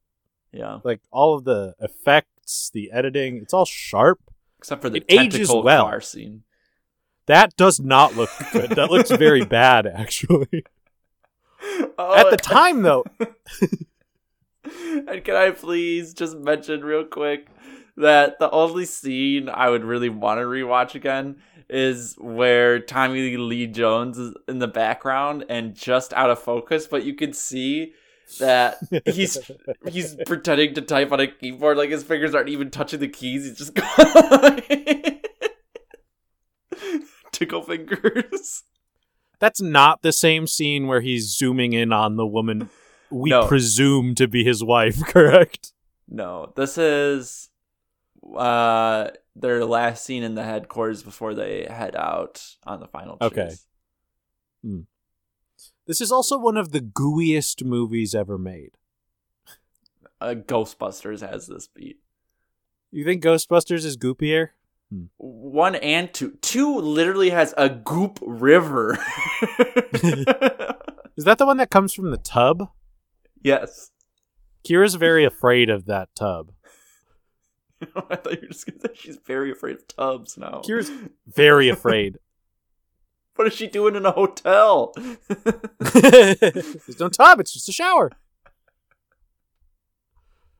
Yeah. 0.51 0.79
Like 0.83 1.01
all 1.11 1.35
of 1.35 1.43
the 1.43 1.75
effects, 1.79 2.71
the 2.73 2.91
editing, 2.91 3.37
it's 3.37 3.53
all 3.53 3.65
sharp. 3.65 4.19
Except 4.59 4.81
for 4.81 4.89
the 4.89 5.03
It 5.07 5.19
ages 5.21 5.49
well. 5.49 5.85
car 5.85 6.01
scene. 6.01 6.43
That 7.27 7.55
does 7.57 7.79
not 7.79 8.15
look 8.15 8.29
good. 8.53 8.71
that 8.71 8.89
looks 8.89 9.11
very 9.11 9.45
bad, 9.45 9.85
actually. 9.85 10.63
Oh, 11.97 12.15
At 12.15 12.29
the 12.31 12.37
time, 12.37 12.81
though, 12.83 13.03
and 14.63 15.23
can 15.23 15.35
I 15.35 15.51
please 15.51 16.13
just 16.13 16.37
mention 16.37 16.83
real 16.85 17.03
quick 17.03 17.47
that 17.97 18.39
the 18.39 18.49
only 18.51 18.85
scene 18.85 19.49
I 19.49 19.69
would 19.69 19.83
really 19.83 20.09
want 20.09 20.39
to 20.39 20.45
rewatch 20.45 20.95
again 20.95 21.37
is 21.69 22.15
where 22.17 22.79
Tommy 22.79 23.35
Lee 23.37 23.67
Jones 23.67 24.17
is 24.17 24.33
in 24.47 24.59
the 24.59 24.67
background 24.67 25.43
and 25.49 25.75
just 25.75 26.13
out 26.13 26.29
of 26.29 26.39
focus, 26.39 26.87
but 26.87 27.03
you 27.03 27.13
can 27.15 27.33
see 27.33 27.93
that 28.39 28.77
he's 29.05 29.37
he's 29.89 30.15
pretending 30.25 30.73
to 30.75 30.81
type 30.81 31.11
on 31.11 31.19
a 31.19 31.27
keyboard 31.27 31.77
like 31.77 31.89
his 31.89 32.03
fingers 32.03 32.33
aren't 32.35 32.49
even 32.49 32.69
touching 32.69 32.99
the 32.99 33.07
keys. 33.07 33.45
He's 33.45 33.57
just 33.57 33.73
going 33.73 35.19
tickle 37.31 37.61
fingers. 37.61 38.63
that's 39.39 39.61
not 39.61 40.01
the 40.01 40.11
same 40.11 40.47
scene 40.47 40.87
where 40.87 41.01
he's 41.01 41.35
zooming 41.37 41.73
in 41.73 41.91
on 41.93 42.15
the 42.15 42.25
woman 42.25 42.69
we 43.09 43.29
No. 43.29 43.47
presume 43.47 44.15
to 44.15 44.27
be 44.27 44.43
his 44.43 44.63
wife, 44.63 45.01
correct? 45.05 45.71
No, 46.09 46.51
this 46.55 46.77
is 46.77 47.49
uh 48.35 49.09
their 49.35 49.65
last 49.65 50.03
scene 50.03 50.23
in 50.23 50.35
the 50.35 50.43
headquarters 50.43 51.03
before 51.03 51.33
they 51.33 51.67
head 51.69 51.95
out 51.95 52.43
on 52.65 52.79
the 52.79 52.87
final 52.87 53.17
chase. 53.17 53.31
Okay. 53.31 53.53
This 55.85 56.01
is 56.01 56.11
also 56.11 56.37
one 56.37 56.57
of 56.57 56.71
the 56.71 56.81
gooeyest 56.81 57.63
movies 57.63 58.13
ever 58.13 58.37
made. 58.37 58.71
Uh, 60.19 60.33
Ghostbusters 60.35 61.21
has 61.27 61.47
this 61.47 61.67
beat. 61.67 61.99
You 62.91 63.05
think 63.05 63.23
Ghostbusters 63.23 63.85
is 63.85 63.95
goopier? 63.95 64.49
One 65.17 65.75
and 65.75 66.13
two. 66.13 66.37
Two 66.41 66.77
literally 66.79 67.29
has 67.29 67.53
a 67.57 67.69
goop 67.69 68.19
river. 68.21 68.93
Is 71.17 71.25
that 71.25 71.37
the 71.37 71.45
one 71.45 71.57
that 71.57 71.69
comes 71.69 71.93
from 71.93 72.11
the 72.11 72.17
tub? 72.17 72.69
yes. 73.43 73.91
Kira's 74.67 74.95
very 74.95 75.23
afraid 75.23 75.69
of 75.69 75.85
that 75.85 76.09
tub. 76.15 76.51
I 78.09 78.15
thought 78.15 78.33
you 78.33 78.39
were 78.41 78.47
just 78.47 78.65
gonna 78.65 78.79
say 78.81 78.89
she's 78.95 79.17
very 79.25 79.51
afraid 79.51 79.75
of 79.77 79.87
tubs 79.87 80.37
now. 80.37 80.61
Kira's 80.65 80.91
very 81.27 81.69
afraid. 81.69 82.17
What 83.35 83.45
is 83.45 83.53
she 83.53 83.67
doing 83.67 83.95
in 83.95 84.03
a 84.03 84.11
hotel? 84.11 84.95
There's 85.79 86.99
no 86.99 87.07
tub, 87.07 87.39
it's 87.39 87.53
just 87.53 87.69
a 87.69 87.71
shower. 87.71 88.11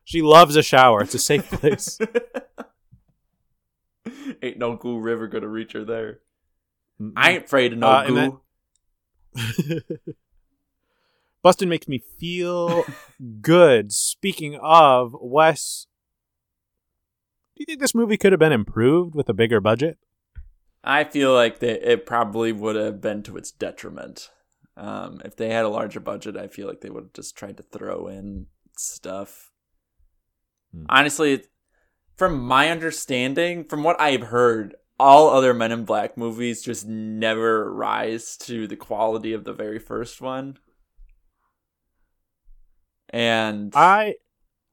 She 0.03 0.21
loves 0.21 0.55
a 0.55 0.61
shower. 0.61 1.01
It's 1.01 1.15
a 1.15 1.17
safe 1.19 1.49
place. 1.49 1.97
Ain't 4.43 4.59
no 4.59 4.75
goo 4.75 4.99
river 4.99 5.25
gonna 5.27 5.47
reach 5.47 5.73
her 5.73 5.83
there. 5.85 6.19
I 7.15 7.31
ain't 7.31 7.45
afraid 7.45 7.73
of 7.73 7.79
no 7.79 7.87
Uh, 7.87 8.07
goo. 8.07 8.41
that- 9.33 10.15
Bustin 11.41 11.69
makes 11.69 11.87
me 11.87 11.97
feel 12.19 12.83
good. 13.41 13.91
Speaking 13.91 14.59
of 14.61 15.15
Wes, 15.19 15.87
do 17.57 17.61
you 17.61 17.65
think 17.65 17.79
this 17.79 17.95
movie 17.95 18.17
could 18.17 18.31
have 18.31 18.39
been 18.39 18.51
improved 18.51 19.15
with 19.15 19.27
a 19.29 19.33
bigger 19.33 19.59
budget? 19.59 19.97
I 20.83 21.03
feel 21.03 21.33
like 21.33 21.59
that 21.59 21.91
it 21.91 22.05
probably 22.05 22.51
would 22.51 22.75
have 22.75 23.01
been 23.01 23.23
to 23.23 23.35
its 23.37 23.51
detriment. 23.51 24.29
Um, 24.77 25.21
if 25.25 25.35
they 25.35 25.49
had 25.49 25.65
a 25.65 25.69
larger 25.69 25.99
budget, 25.99 26.37
I 26.37 26.47
feel 26.47 26.67
like 26.67 26.81
they 26.81 26.89
would 26.89 27.05
have 27.05 27.13
just 27.13 27.35
tried 27.35 27.57
to 27.57 27.63
throw 27.63 28.07
in 28.07 28.45
stuff. 28.77 29.51
Hmm. 30.71 30.85
Honestly, 30.87 31.43
from 32.15 32.39
my 32.39 32.69
understanding, 32.69 33.63
from 33.63 33.83
what 33.83 33.99
I've 33.99 34.23
heard, 34.23 34.75
all 34.99 35.29
other 35.29 35.53
Men 35.53 35.71
in 35.71 35.83
Black 35.83 36.17
movies 36.17 36.61
just 36.61 36.87
never 36.87 37.71
rise 37.73 38.37
to 38.37 38.67
the 38.67 38.75
quality 38.75 39.33
of 39.33 39.43
the 39.43 39.53
very 39.53 39.79
first 39.79 40.21
one. 40.21 40.57
And 43.09 43.73
I 43.75 44.15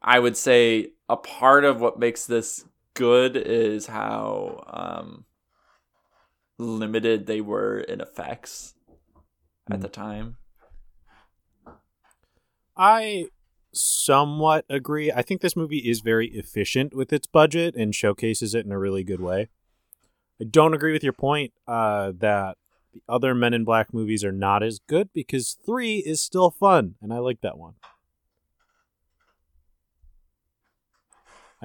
I 0.03 0.19
would 0.19 0.37
say 0.37 0.93
a 1.09 1.17
part 1.17 1.65
of 1.65 1.81
what 1.81 1.99
makes 1.99 2.27
this 2.27 2.65
good 2.95 3.37
is 3.37 3.87
how 3.87 4.65
um, 4.69 5.25
limited 6.59 7.27
they 7.27 7.41
were 7.41 7.81
in 7.81 8.01
effects 8.01 8.75
at 9.71 9.79
Mm. 9.79 9.83
the 9.83 9.89
time. 9.89 10.37
I 12.77 13.29
somewhat 13.73 14.65
agree. 14.69 15.11
I 15.11 15.23
think 15.23 15.41
this 15.41 15.57
movie 15.57 15.79
is 15.79 16.01
very 16.01 16.29
efficient 16.29 16.95
with 16.95 17.13
its 17.13 17.27
budget 17.27 17.75
and 17.77 17.95
showcases 17.95 18.55
it 18.55 18.65
in 18.67 18.73
a 18.73 18.79
really 18.79 19.05
good 19.05 19.21
way. 19.21 19.49
I 20.41 20.45
don't 20.45 20.75
agree 20.75 20.93
with 20.93 21.05
your 21.05 21.13
point 21.13 21.53
uh, 21.67 22.13
that 22.19 22.57
the 22.93 23.03
other 23.09 23.35
Men 23.35 23.55
in 23.55 23.65
Black 23.65 23.93
movies 23.95 24.25
are 24.25 24.33
not 24.33 24.63
as 24.63 24.81
good 24.89 25.11
because 25.13 25.57
three 25.65 25.99
is 25.99 26.21
still 26.21 26.51
fun, 26.51 26.97
and 27.01 27.13
I 27.13 27.19
like 27.19 27.41
that 27.43 27.59
one. 27.59 27.75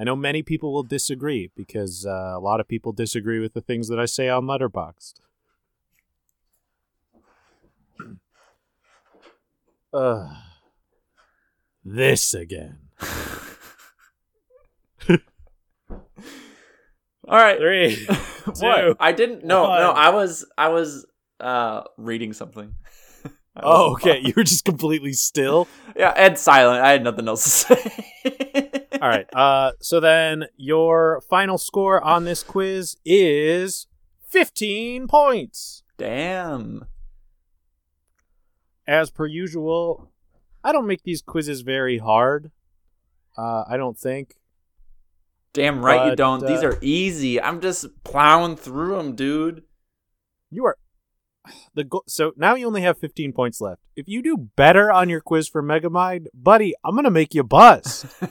I 0.00 0.04
know 0.04 0.16
many 0.16 0.42
people 0.42 0.72
will 0.72 0.82
disagree 0.82 1.50
because 1.54 2.06
uh, 2.06 2.32
a 2.34 2.40
lot 2.40 2.58
of 2.58 2.66
people 2.66 2.90
disagree 2.90 3.38
with 3.38 3.52
the 3.52 3.60
things 3.60 3.88
that 3.88 4.00
I 4.00 4.06
say 4.06 4.30
on 4.30 4.44
Letterboxd. 4.44 5.20
Uh, 9.92 10.36
this 11.84 12.32
again. 12.32 12.78
All 15.10 15.18
right. 17.28 17.58
Three. 17.58 18.06
what? 18.46 18.80
two, 18.80 18.96
I 18.98 19.12
didn't. 19.12 19.44
No, 19.44 19.64
no. 19.64 19.90
I 19.90 20.08
was. 20.08 20.46
I 20.56 20.68
was 20.70 21.04
uh 21.40 21.82
reading 21.98 22.32
something. 22.32 22.74
Oh, 23.56 23.92
okay. 23.92 24.20
You 24.22 24.32
were 24.36 24.44
just 24.44 24.64
completely 24.64 25.12
still. 25.12 25.68
Yeah, 25.96 26.14
and 26.16 26.38
silent. 26.38 26.82
I 26.82 26.92
had 26.92 27.02
nothing 27.02 27.28
else 27.28 27.44
to 27.44 27.50
say. 27.50 28.86
All 29.02 29.08
right. 29.08 29.26
Uh, 29.34 29.72
so 29.80 30.00
then 30.00 30.46
your 30.56 31.20
final 31.28 31.58
score 31.58 32.02
on 32.02 32.24
this 32.24 32.42
quiz 32.42 32.96
is 33.04 33.86
15 34.28 35.08
points. 35.08 35.82
Damn. 35.98 36.86
As 38.86 39.10
per 39.10 39.26
usual, 39.26 40.10
I 40.64 40.72
don't 40.72 40.86
make 40.86 41.02
these 41.02 41.20
quizzes 41.20 41.62
very 41.62 41.98
hard. 41.98 42.50
Uh, 43.36 43.64
I 43.68 43.76
don't 43.76 43.98
think. 43.98 44.36
Damn 45.52 45.84
right 45.84 46.10
you 46.10 46.16
don't. 46.16 46.46
These 46.46 46.62
uh, 46.62 46.68
are 46.68 46.78
easy. 46.80 47.40
I'm 47.40 47.60
just 47.60 47.86
plowing 48.04 48.56
through 48.56 48.96
them, 48.96 49.16
dude. 49.16 49.64
You 50.50 50.64
are 50.66 50.78
the 51.74 51.84
go- 51.84 52.04
so 52.06 52.32
now 52.36 52.54
you 52.54 52.66
only 52.66 52.82
have 52.82 52.98
15 52.98 53.32
points 53.32 53.60
left. 53.60 53.80
If 53.96 54.08
you 54.08 54.22
do 54.22 54.50
better 54.56 54.90
on 54.92 55.08
your 55.08 55.20
quiz 55.20 55.48
for 55.48 55.62
Megamind, 55.62 56.26
buddy, 56.34 56.74
I'm 56.84 56.94
gonna 56.94 57.10
make 57.10 57.34
you 57.34 57.42
bust. 57.44 58.06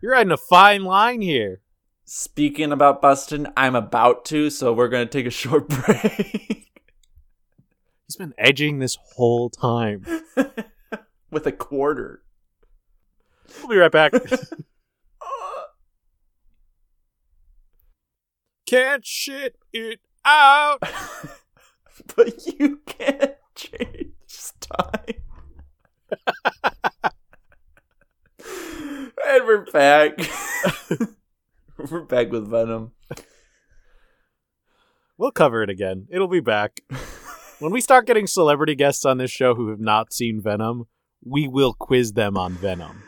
You're 0.00 0.12
riding 0.12 0.32
a 0.32 0.36
fine 0.36 0.84
line 0.84 1.22
here. 1.22 1.62
Speaking 2.04 2.72
about 2.72 3.00
busting, 3.00 3.46
I'm 3.56 3.74
about 3.74 4.26
to, 4.26 4.50
so 4.50 4.74
we're 4.74 4.88
gonna 4.88 5.06
take 5.06 5.24
a 5.24 5.30
short 5.30 5.68
break 5.86 6.70
He's 8.06 8.16
been 8.16 8.34
edging 8.36 8.80
this 8.80 8.98
whole 9.14 9.48
time. 9.48 10.04
with 11.30 11.46
a 11.46 11.52
quarter. 11.52 12.22
We'll 13.60 13.68
be 13.68 13.76
right 13.76 13.90
back. 13.90 14.12
Can't 18.66 19.04
shit 19.04 19.56
it 19.72 20.00
out. 20.24 20.78
but 22.16 22.46
you 22.58 22.80
can't 22.86 23.34
change 23.54 24.12
time. 24.60 25.14
and 29.26 29.46
we're 29.46 29.64
back. 29.66 30.18
we're 31.90 32.00
back 32.00 32.30
with 32.30 32.48
Venom. 32.48 32.92
We'll 35.18 35.30
cover 35.30 35.62
it 35.62 35.70
again. 35.70 36.06
It'll 36.10 36.28
be 36.28 36.40
back. 36.40 36.80
When 37.58 37.70
we 37.70 37.80
start 37.80 38.06
getting 38.06 38.26
celebrity 38.26 38.74
guests 38.74 39.04
on 39.04 39.18
this 39.18 39.30
show 39.30 39.54
who 39.54 39.68
have 39.68 39.80
not 39.80 40.12
seen 40.12 40.40
Venom, 40.40 40.86
we 41.24 41.46
will 41.46 41.74
quiz 41.74 42.14
them 42.14 42.36
on 42.36 42.54
Venom. 42.54 43.02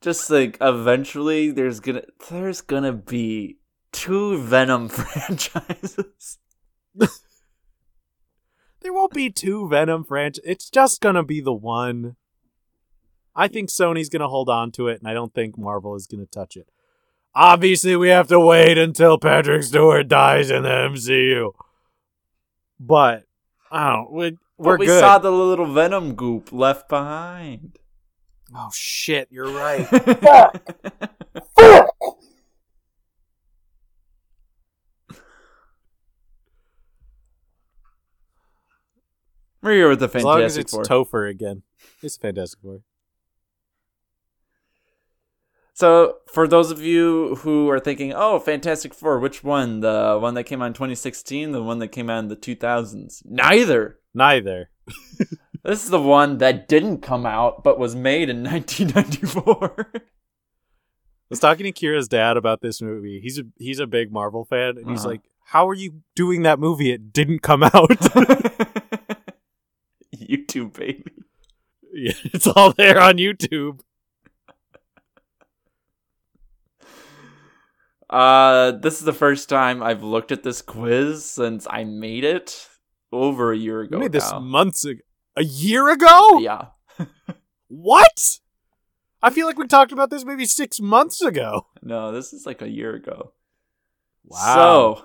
Just 0.00 0.30
like 0.30 0.56
eventually 0.60 1.50
there's 1.50 1.80
gonna 1.80 2.02
there's 2.30 2.60
gonna 2.60 2.92
be 2.92 3.58
two 3.92 4.38
Venom 4.40 4.88
franchises. 4.88 6.38
There 8.80 8.92
won't 8.92 9.12
be 9.12 9.28
two 9.28 9.68
Venom 9.68 10.04
franchise. 10.04 10.44
It's 10.44 10.70
just 10.70 11.00
gonna 11.00 11.24
be 11.24 11.40
the 11.40 11.52
one. 11.52 12.16
I 13.34 13.48
think 13.48 13.70
Sony's 13.70 14.08
gonna 14.08 14.28
hold 14.28 14.48
on 14.48 14.70
to 14.72 14.86
it, 14.88 15.00
and 15.00 15.08
I 15.08 15.14
don't 15.14 15.34
think 15.34 15.58
Marvel 15.58 15.94
is 15.96 16.06
gonna 16.06 16.26
touch 16.26 16.56
it. 16.56 16.68
Obviously, 17.34 17.96
we 17.96 18.08
have 18.08 18.28
to 18.28 18.40
wait 18.40 18.78
until 18.78 19.18
Patrick 19.18 19.62
Stewart 19.62 20.08
dies 20.08 20.50
in 20.50 20.62
the 20.62 20.68
MCU. 20.68 21.52
But 22.80 23.24
I 23.70 23.92
don't. 23.92 24.12
We, 24.12 24.38
we're 24.56 24.74
but 24.74 24.80
we 24.80 24.86
good. 24.86 25.00
saw 25.00 25.18
the 25.18 25.30
little 25.30 25.72
Venom 25.72 26.14
goop 26.14 26.52
left 26.52 26.88
behind. 26.88 27.78
Oh 28.54 28.70
shit! 28.72 29.28
You're 29.30 29.50
right. 29.50 29.86
We're 39.60 39.72
here 39.72 39.88
with 39.88 40.00
the 40.00 40.10
as 40.14 40.22
long 40.24 40.40
as 40.40 40.54
Fantastic 40.54 40.60
it's 40.62 40.72
Four. 40.72 40.82
Topher 40.84 41.30
again, 41.30 41.62
it's 42.02 42.16
Fantastic 42.16 42.60
Four. 42.60 42.80
So, 45.74 46.16
for 46.32 46.48
those 46.48 46.70
of 46.72 46.80
you 46.80 47.36
who 47.36 47.68
are 47.68 47.78
thinking, 47.78 48.12
"Oh, 48.14 48.38
Fantastic 48.40 48.94
Four, 48.94 49.18
which 49.18 49.44
one? 49.44 49.80
The 49.80 50.18
one 50.20 50.34
that 50.34 50.44
came 50.44 50.62
out 50.62 50.66
in 50.66 50.72
2016, 50.72 51.52
the 51.52 51.62
one 51.62 51.78
that 51.80 51.88
came 51.88 52.08
out 52.10 52.20
in 52.20 52.28
the 52.28 52.36
2000s?" 52.36 53.22
Neither. 53.24 53.98
Neither. 54.14 54.70
This 55.64 55.84
is 55.84 55.90
the 55.90 56.00
one 56.00 56.38
that 56.38 56.68
didn't 56.68 56.98
come 57.02 57.26
out 57.26 57.62
but 57.64 57.78
was 57.78 57.94
made 57.96 58.28
in 58.30 58.42
1994. 58.44 59.90
I 59.94 60.00
was 61.30 61.40
talking 61.40 61.64
to 61.64 61.72
Kira's 61.72 62.08
dad 62.08 62.36
about 62.36 62.60
this 62.62 62.80
movie. 62.80 63.20
He's 63.20 63.38
a 63.38 63.42
he's 63.58 63.80
a 63.80 63.86
big 63.86 64.10
Marvel 64.12 64.44
fan, 64.44 64.78
and 64.78 64.88
he's 64.88 65.00
Uh-huh. 65.00 65.08
like, 65.10 65.20
"How 65.44 65.68
are 65.68 65.74
you 65.74 66.00
doing 66.16 66.42
that 66.44 66.58
movie? 66.58 66.90
It 66.90 67.12
didn't 67.12 67.40
come 67.40 67.62
out." 67.62 67.74
YouTube 70.16 70.72
baby. 70.74 71.04
yeah, 71.92 72.12
it's 72.24 72.46
all 72.46 72.72
there 72.72 73.00
on 73.00 73.14
YouTube. 73.18 73.80
Uh, 78.08 78.70
this 78.72 78.98
is 78.98 79.04
the 79.04 79.12
first 79.12 79.50
time 79.50 79.82
I've 79.82 80.02
looked 80.02 80.32
at 80.32 80.42
this 80.42 80.62
quiz 80.62 81.26
since 81.26 81.66
I 81.68 81.84
made 81.84 82.24
it 82.24 82.66
over 83.12 83.52
a 83.52 83.56
year 83.56 83.82
ago. 83.82 83.98
made 83.98 84.12
this 84.12 84.30
now. 84.32 84.38
months 84.40 84.84
ago. 84.86 85.00
A 85.38 85.44
year 85.44 85.88
ago? 85.88 86.38
Yeah. 86.40 86.66
What? 87.68 88.38
I 89.22 89.28
feel 89.28 89.46
like 89.46 89.58
we 89.58 89.66
talked 89.66 89.92
about 89.92 90.08
this 90.08 90.24
maybe 90.24 90.46
six 90.46 90.80
months 90.80 91.20
ago. 91.20 91.66
No, 91.82 92.12
this 92.12 92.32
is 92.32 92.46
like 92.46 92.62
a 92.62 92.68
year 92.68 92.94
ago. 92.94 93.34
Wow. 94.24 95.04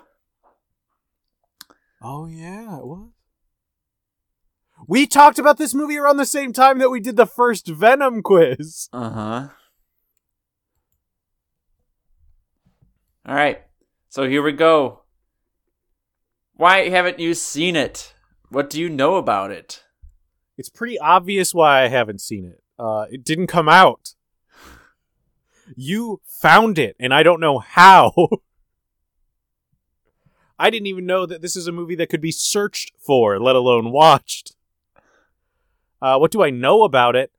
Oh 2.02 2.26
yeah, 2.26 2.78
it 2.78 2.86
was. 2.86 3.10
We 4.88 5.06
talked 5.06 5.38
about 5.38 5.58
this 5.58 5.74
movie 5.74 5.98
around 5.98 6.16
the 6.16 6.26
same 6.26 6.52
time 6.54 6.78
that 6.78 6.90
we 6.90 7.00
did 7.00 7.16
the 7.16 7.26
first 7.26 7.66
Venom 7.68 8.22
quiz. 8.22 8.88
uh 8.92 9.10
huh. 9.10 9.48
All 13.26 13.34
right. 13.34 13.60
So 14.08 14.28
here 14.28 14.42
we 14.42 14.52
go. 14.52 15.02
Why 16.54 16.88
haven't 16.88 17.18
you 17.18 17.34
seen 17.34 17.76
it? 17.76 18.14
What 18.48 18.70
do 18.70 18.80
you 18.80 18.88
know 18.88 19.16
about 19.16 19.50
it? 19.50 19.83
It's 20.56 20.68
pretty 20.68 20.98
obvious 20.98 21.52
why 21.54 21.82
I 21.82 21.88
haven't 21.88 22.20
seen 22.20 22.44
it. 22.44 22.62
Uh, 22.78 23.06
it 23.10 23.24
didn't 23.24 23.48
come 23.48 23.68
out. 23.68 24.14
You 25.76 26.20
found 26.24 26.78
it, 26.78 26.96
and 27.00 27.12
I 27.12 27.22
don't 27.22 27.40
know 27.40 27.58
how. 27.58 28.12
I 30.58 30.70
didn't 30.70 30.86
even 30.86 31.06
know 31.06 31.26
that 31.26 31.42
this 31.42 31.56
is 31.56 31.66
a 31.66 31.72
movie 31.72 31.96
that 31.96 32.08
could 32.08 32.20
be 32.20 32.30
searched 32.30 32.92
for, 32.98 33.40
let 33.40 33.56
alone 33.56 33.90
watched. 33.90 34.54
Uh, 36.00 36.18
what 36.18 36.30
do 36.30 36.42
I 36.42 36.50
know 36.50 36.84
about 36.84 37.16
it? 37.16 37.32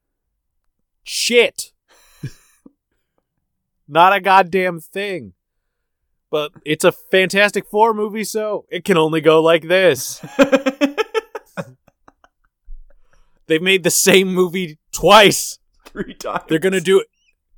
Shit. 1.04 1.72
Not 3.88 4.14
a 4.14 4.20
goddamn 4.20 4.80
thing. 4.80 5.34
But 6.32 6.52
it's 6.66 6.84
a 6.84 6.92
Fantastic 6.92 7.68
Four 7.68 7.94
movie, 7.94 8.24
so 8.24 8.66
it 8.70 8.84
can 8.84 8.98
only 8.98 9.22
go 9.22 9.42
like 9.42 9.68
this. 9.68 10.20
They've 13.48 13.62
made 13.62 13.84
the 13.84 13.92
same 13.92 14.34
movie 14.34 14.80
twice. 14.92 15.60
Three 15.86 16.14
times. 16.16 16.44
They're 16.48 16.60
gonna 16.60 16.82
do 16.82 17.00
it. 17.00 17.08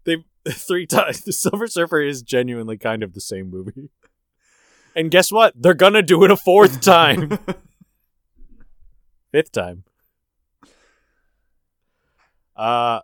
They 0.03 0.23
three 0.51 0.85
times. 0.85 1.21
The 1.21 1.33
Silver 1.33 1.67
Surfer 1.67 2.01
is 2.01 2.21
genuinely 2.21 2.77
kind 2.77 3.03
of 3.03 3.13
the 3.13 3.21
same 3.21 3.49
movie. 3.49 3.89
And 4.95 5.11
guess 5.11 5.31
what? 5.31 5.53
They're 5.55 5.73
gonna 5.73 6.01
do 6.01 6.23
it 6.23 6.31
a 6.31 6.37
fourth 6.37 6.81
time, 6.81 7.37
fifth 9.31 9.51
time. 9.51 9.83
Uh, 12.55 13.01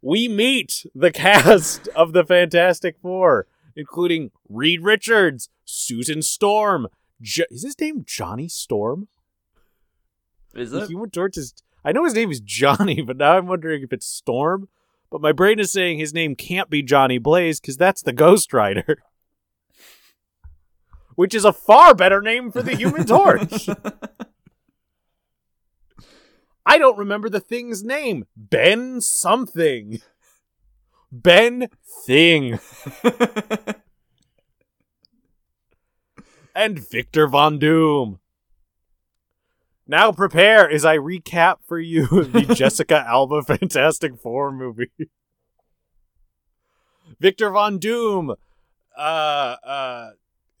we 0.00 0.26
meet 0.28 0.84
the 0.94 1.12
cast 1.12 1.86
of 1.88 2.12
the 2.12 2.24
Fantastic 2.24 2.96
Four, 3.00 3.46
including 3.76 4.32
Reed 4.48 4.82
Richards, 4.82 5.48
Susan 5.64 6.22
Storm. 6.22 6.88
Jo- 7.20 7.44
is 7.50 7.62
his 7.62 7.78
name 7.80 8.02
Johnny 8.04 8.48
Storm? 8.48 9.06
Is 10.54 10.72
The 10.72 10.82
it? 10.82 10.88
Human 10.90 11.10
Torch 11.10 11.36
is. 11.36 11.54
I 11.84 11.92
know 11.92 12.04
his 12.04 12.14
name 12.14 12.30
is 12.30 12.40
Johnny, 12.40 13.00
but 13.06 13.16
now 13.16 13.36
I'm 13.36 13.46
wondering 13.46 13.82
if 13.82 13.92
it's 13.92 14.06
Storm. 14.06 14.68
But 15.10 15.20
my 15.20 15.32
brain 15.32 15.58
is 15.58 15.70
saying 15.70 15.98
his 15.98 16.14
name 16.14 16.34
can't 16.34 16.70
be 16.70 16.82
Johnny 16.82 17.18
Blaze 17.18 17.60
because 17.60 17.76
that's 17.76 18.02
the 18.02 18.14
Ghost 18.14 18.54
Rider, 18.54 19.02
which 21.16 21.34
is 21.34 21.44
a 21.44 21.52
far 21.52 21.94
better 21.94 22.22
name 22.22 22.50
for 22.50 22.62
the 22.62 22.74
Human 22.74 23.04
Torch. 23.04 23.68
I 26.64 26.78
don't 26.78 26.96
remember 26.96 27.28
the 27.28 27.40
thing's 27.40 27.84
name. 27.84 28.24
Ben 28.36 29.02
something. 29.02 30.00
Ben 31.10 31.68
Thing. 32.06 32.58
and 36.54 36.78
Victor 36.78 37.26
Von 37.26 37.58
Doom. 37.58 38.21
Now 39.86 40.12
prepare 40.12 40.70
as 40.70 40.84
I 40.84 40.96
recap 40.98 41.56
for 41.66 41.78
you 41.78 42.06
the 42.24 42.54
Jessica 42.54 43.04
Alba 43.06 43.42
Fantastic 43.42 44.18
Four 44.18 44.52
movie. 44.52 44.90
Victor 47.20 47.50
Von 47.50 47.78
Doom 47.78 48.34
uh, 48.96 49.00
uh, 49.00 50.10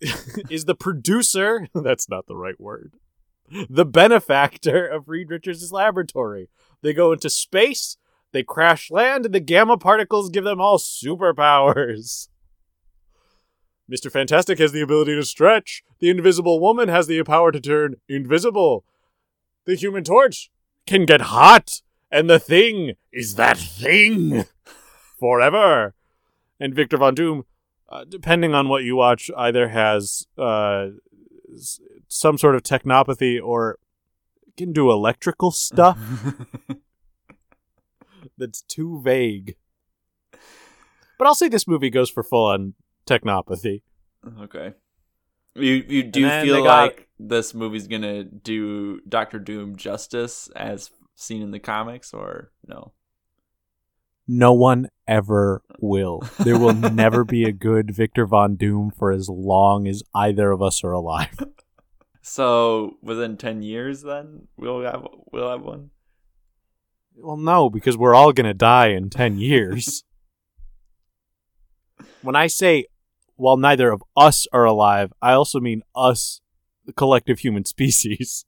is 0.50 0.64
the 0.64 0.74
producer. 0.74 1.68
That's 1.74 2.08
not 2.08 2.26
the 2.26 2.36
right 2.36 2.60
word. 2.60 2.94
The 3.68 3.84
benefactor 3.84 4.86
of 4.86 5.08
Reed 5.08 5.30
Richards' 5.30 5.72
laboratory. 5.72 6.48
They 6.80 6.94
go 6.94 7.12
into 7.12 7.28
space, 7.28 7.98
they 8.32 8.42
crash 8.42 8.90
land, 8.90 9.26
and 9.26 9.34
the 9.34 9.40
gamma 9.40 9.76
particles 9.76 10.30
give 10.30 10.44
them 10.44 10.60
all 10.60 10.78
superpowers. 10.78 12.28
Mr. 13.90 14.10
Fantastic 14.10 14.58
has 14.58 14.72
the 14.72 14.80
ability 14.80 15.14
to 15.14 15.24
stretch. 15.24 15.82
The 15.98 16.08
Invisible 16.08 16.60
Woman 16.60 16.88
has 16.88 17.06
the 17.06 17.22
power 17.24 17.52
to 17.52 17.60
turn 17.60 17.96
invisible. 18.08 18.84
The 19.64 19.74
Human 19.74 20.04
Torch 20.04 20.50
can 20.86 21.06
get 21.06 21.20
hot. 21.22 21.82
And 22.10 22.28
the 22.28 22.38
Thing 22.38 22.92
is 23.12 23.36
that 23.36 23.56
thing 23.56 24.44
forever. 25.18 25.94
And 26.60 26.74
Victor 26.74 26.98
Von 26.98 27.14
Doom, 27.14 27.44
uh, 27.88 28.04
depending 28.08 28.54
on 28.54 28.68
what 28.68 28.84
you 28.84 28.96
watch, 28.96 29.30
either 29.36 29.68
has 29.68 30.26
uh, 30.36 30.88
some 32.08 32.36
sort 32.36 32.54
of 32.54 32.62
technopathy 32.62 33.40
or 33.42 33.78
can 34.58 34.72
do 34.72 34.90
electrical 34.90 35.50
stuff 35.50 35.98
that's 38.38 38.62
too 38.62 39.00
vague. 39.02 39.56
But 41.18 41.26
I'll 41.26 41.34
say 41.34 41.48
this 41.48 41.66
movie 41.68 41.90
goes 41.90 42.10
for 42.10 42.22
full 42.22 42.46
on 42.46 42.74
technopathy. 43.06 43.82
okay. 44.42 44.74
You 45.54 45.84
you 45.86 46.02
do 46.04 46.28
feel 46.42 46.56
they 46.56 46.62
got- 46.62 46.82
like 46.82 47.08
this 47.28 47.54
movie's 47.54 47.88
gonna 47.88 48.24
do 48.24 49.00
Doctor 49.08 49.38
Doom 49.38 49.76
justice 49.76 50.48
as 50.56 50.90
seen 51.14 51.42
in 51.42 51.50
the 51.50 51.58
comics, 51.58 52.12
or 52.12 52.52
no? 52.66 52.92
No 54.28 54.52
one 54.52 54.88
ever 55.06 55.62
will. 55.80 56.22
There 56.38 56.58
will 56.58 56.74
never 56.74 57.24
be 57.24 57.44
a 57.44 57.52
good 57.52 57.94
Victor 57.94 58.26
Von 58.26 58.56
Doom 58.56 58.90
for 58.96 59.12
as 59.12 59.28
long 59.28 59.86
as 59.88 60.02
either 60.14 60.50
of 60.50 60.62
us 60.62 60.82
are 60.84 60.92
alive. 60.92 61.38
So 62.24 62.98
within 63.02 63.36
ten 63.36 63.62
years, 63.62 64.02
then 64.02 64.46
we'll 64.56 64.82
have 64.82 65.04
we'll 65.32 65.50
have 65.50 65.62
one. 65.62 65.90
Well, 67.16 67.36
no, 67.36 67.68
because 67.70 67.96
we're 67.96 68.14
all 68.14 68.32
going 68.32 68.46
to 68.46 68.54
die 68.54 68.88
in 68.88 69.10
10 69.10 69.38
years. 69.38 70.04
when 72.22 72.36
I 72.36 72.46
say, 72.46 72.86
while 73.36 73.56
neither 73.56 73.90
of 73.90 74.02
us 74.16 74.46
are 74.52 74.64
alive, 74.64 75.12
I 75.20 75.32
also 75.32 75.60
mean 75.60 75.82
us, 75.94 76.40
the 76.86 76.92
collective 76.92 77.40
human 77.40 77.64
species. 77.74 78.44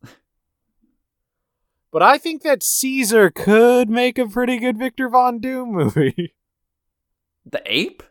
But 1.92 2.02
I 2.02 2.18
think 2.18 2.42
that 2.42 2.62
Caesar 2.62 3.30
could 3.30 3.88
make 3.88 4.18
a 4.18 4.26
pretty 4.26 4.58
good 4.58 4.78
Victor 4.78 5.08
Von 5.08 5.38
Doom 5.40 5.72
movie. 5.72 6.34
The 7.46 7.62
ape? 7.66 8.02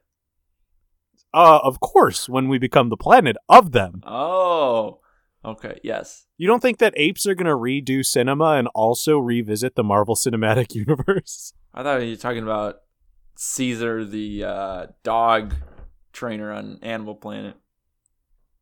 Uh, 1.34 1.60
of 1.64 1.80
course, 1.80 2.30
when 2.30 2.48
we 2.48 2.60
become 2.60 2.90
the 2.90 2.96
planet 2.96 3.36
of 3.50 3.72
them. 3.72 4.04
Oh, 4.06 5.00
okay. 5.44 5.80
Yes. 5.84 6.28
You 6.38 6.48
don't 6.48 6.60
think 6.60 6.78
that 6.78 6.94
apes 6.96 7.26
are 7.26 7.34
going 7.34 7.48
to 7.48 7.58
redo 7.58 8.06
cinema 8.06 8.52
and 8.58 8.68
also 8.76 9.18
revisit 9.18 9.74
the 9.74 9.84
Marvel 9.84 10.14
Cinematic 10.16 10.76
Universe? 10.76 11.54
I 11.74 11.82
thought 11.82 12.04
you 12.04 12.12
were 12.12 12.16
talking 12.16 12.44
about 12.44 12.82
Cesar, 13.36 14.06
the 14.06 14.44
uh, 14.44 14.86
dog 15.02 15.56
trainer 16.12 16.52
on 16.52 16.78
Animal 16.84 17.16
Planet. 17.16 17.56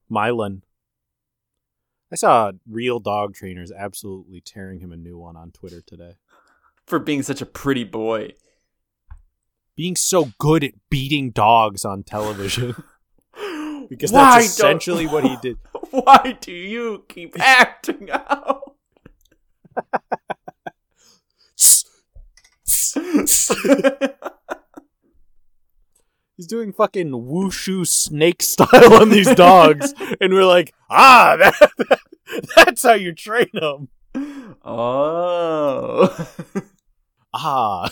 Millan. 0.09 0.63
I 2.11 2.15
saw 2.15 2.51
real 2.69 2.99
dog 2.99 3.33
trainers 3.33 3.71
absolutely 3.71 4.41
tearing 4.41 4.79
him 4.79 4.91
a 4.91 4.97
new 4.97 5.17
one 5.17 5.37
on 5.37 5.51
Twitter 5.51 5.81
today. 5.81 6.15
For 6.85 6.99
being 6.99 7.23
such 7.23 7.41
a 7.41 7.45
pretty 7.45 7.85
boy. 7.85 8.33
Being 9.77 9.95
so 9.95 10.31
good 10.37 10.63
at 10.63 10.73
beating 10.89 11.31
dogs 11.31 11.85
on 11.85 12.03
television. 12.03 12.75
because 13.89 14.11
Why 14.11 14.39
that's 14.39 14.47
essentially 14.47 15.07
what 15.07 15.23
he 15.23 15.37
did. 15.41 15.57
Why 15.91 16.37
do 16.41 16.51
you 16.51 17.05
keep 17.07 17.35
acting 17.39 18.09
out? 18.11 18.75
He's 26.37 26.47
doing 26.47 26.73
fucking 26.73 27.11
wushu 27.11 27.87
snake 27.87 28.41
style 28.43 28.93
on 28.93 29.09
these 29.09 29.33
dogs. 29.35 29.93
and 30.21 30.33
we're 30.33 30.45
like, 30.45 30.73
ah, 30.89 31.35
that, 31.39 31.99
that's 32.55 32.83
how 32.83 32.93
you 32.93 33.13
train 33.13 33.49
them. 33.53 33.89
oh. 34.63 36.27
Ah, 37.33 37.89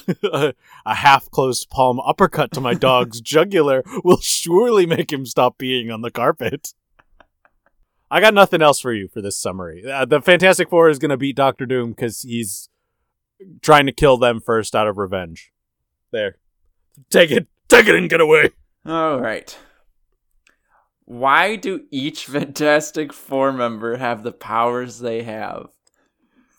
a 0.85 0.95
half 0.95 1.31
closed 1.31 1.69
palm 1.69 2.01
uppercut 2.01 2.51
to 2.51 2.59
my 2.59 2.73
dog's 2.73 3.21
jugular 3.21 3.83
will 4.03 4.19
surely 4.19 4.85
make 4.85 5.13
him 5.13 5.25
stop 5.25 5.57
peeing 5.57 5.93
on 5.93 6.01
the 6.01 6.11
carpet. 6.11 6.73
I 8.11 8.19
got 8.19 8.33
nothing 8.33 8.61
else 8.61 8.79
for 8.79 8.91
you 8.91 9.07
for 9.07 9.21
this 9.21 9.37
summary. 9.37 9.89
Uh, 9.89 10.03
the 10.05 10.21
Fantastic 10.21 10.69
Four 10.69 10.89
is 10.89 10.99
going 10.99 11.11
to 11.11 11.17
beat 11.17 11.35
Doctor 11.35 11.65
Doom 11.65 11.91
because 11.91 12.23
he's 12.23 12.69
trying 13.61 13.85
to 13.85 13.91
kill 13.91 14.17
them 14.17 14.41
first 14.41 14.75
out 14.75 14.87
of 14.87 14.97
revenge. 14.97 15.51
There. 16.11 16.37
Take 17.09 17.31
it. 17.31 17.47
Take 17.70 17.88
it 17.88 17.95
and 17.95 18.09
get 18.09 18.20
away. 18.20 18.49
All 18.86 19.20
right. 19.20 19.57
Why 21.05 21.55
do 21.55 21.86
each 21.91 22.26
Fantastic 22.28 23.13
Four 23.13 23.51
member 23.51 23.97
have 23.97 24.24
the 24.24 24.32
powers 24.32 24.99
they 24.99 25.24
have? 25.24 25.70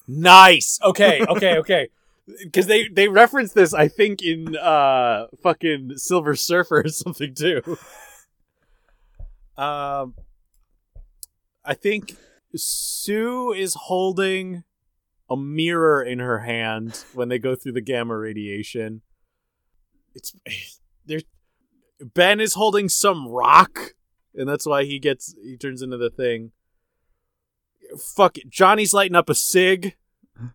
Nice. 0.08 0.78
Okay, 0.82 1.24
okay, 1.28 1.58
okay. 1.58 1.88
Because 2.44 2.68
they 2.68 2.86
they 2.86 3.08
reference 3.08 3.54
this, 3.54 3.74
I 3.74 3.88
think, 3.88 4.22
in 4.22 4.54
uh 4.56 5.26
fucking 5.42 5.94
Silver 5.96 6.36
Surfer 6.36 6.82
or 6.82 6.88
something 6.88 7.34
too. 7.34 7.61
Um, 9.56 10.14
I 11.64 11.74
think 11.74 12.14
Sue 12.54 13.52
is 13.52 13.74
holding 13.74 14.62
a 15.28 15.36
mirror 15.36 16.04
in 16.04 16.20
her 16.20 16.40
hand 16.40 17.04
when 17.14 17.28
they 17.28 17.40
go 17.40 17.56
through 17.56 17.72
the 17.72 17.80
gamma 17.80 18.16
radiation. 18.16 19.02
It's 20.14 20.32
there. 21.07 21.20
Ben 22.03 22.40
is 22.40 22.55
holding 22.55 22.88
some 22.88 23.28
rock, 23.28 23.94
and 24.34 24.48
that's 24.48 24.66
why 24.66 24.84
he 24.84 24.98
gets 24.98 25.34
he 25.42 25.57
turns 25.57 25.82
into 25.82 25.96
the 25.96 26.11
thing. 26.11 26.53
Fuck 27.98 28.38
it. 28.38 28.48
Johnny's 28.48 28.92
lighting 28.92 29.16
up 29.16 29.28
a 29.28 29.34
cig. 29.34 29.96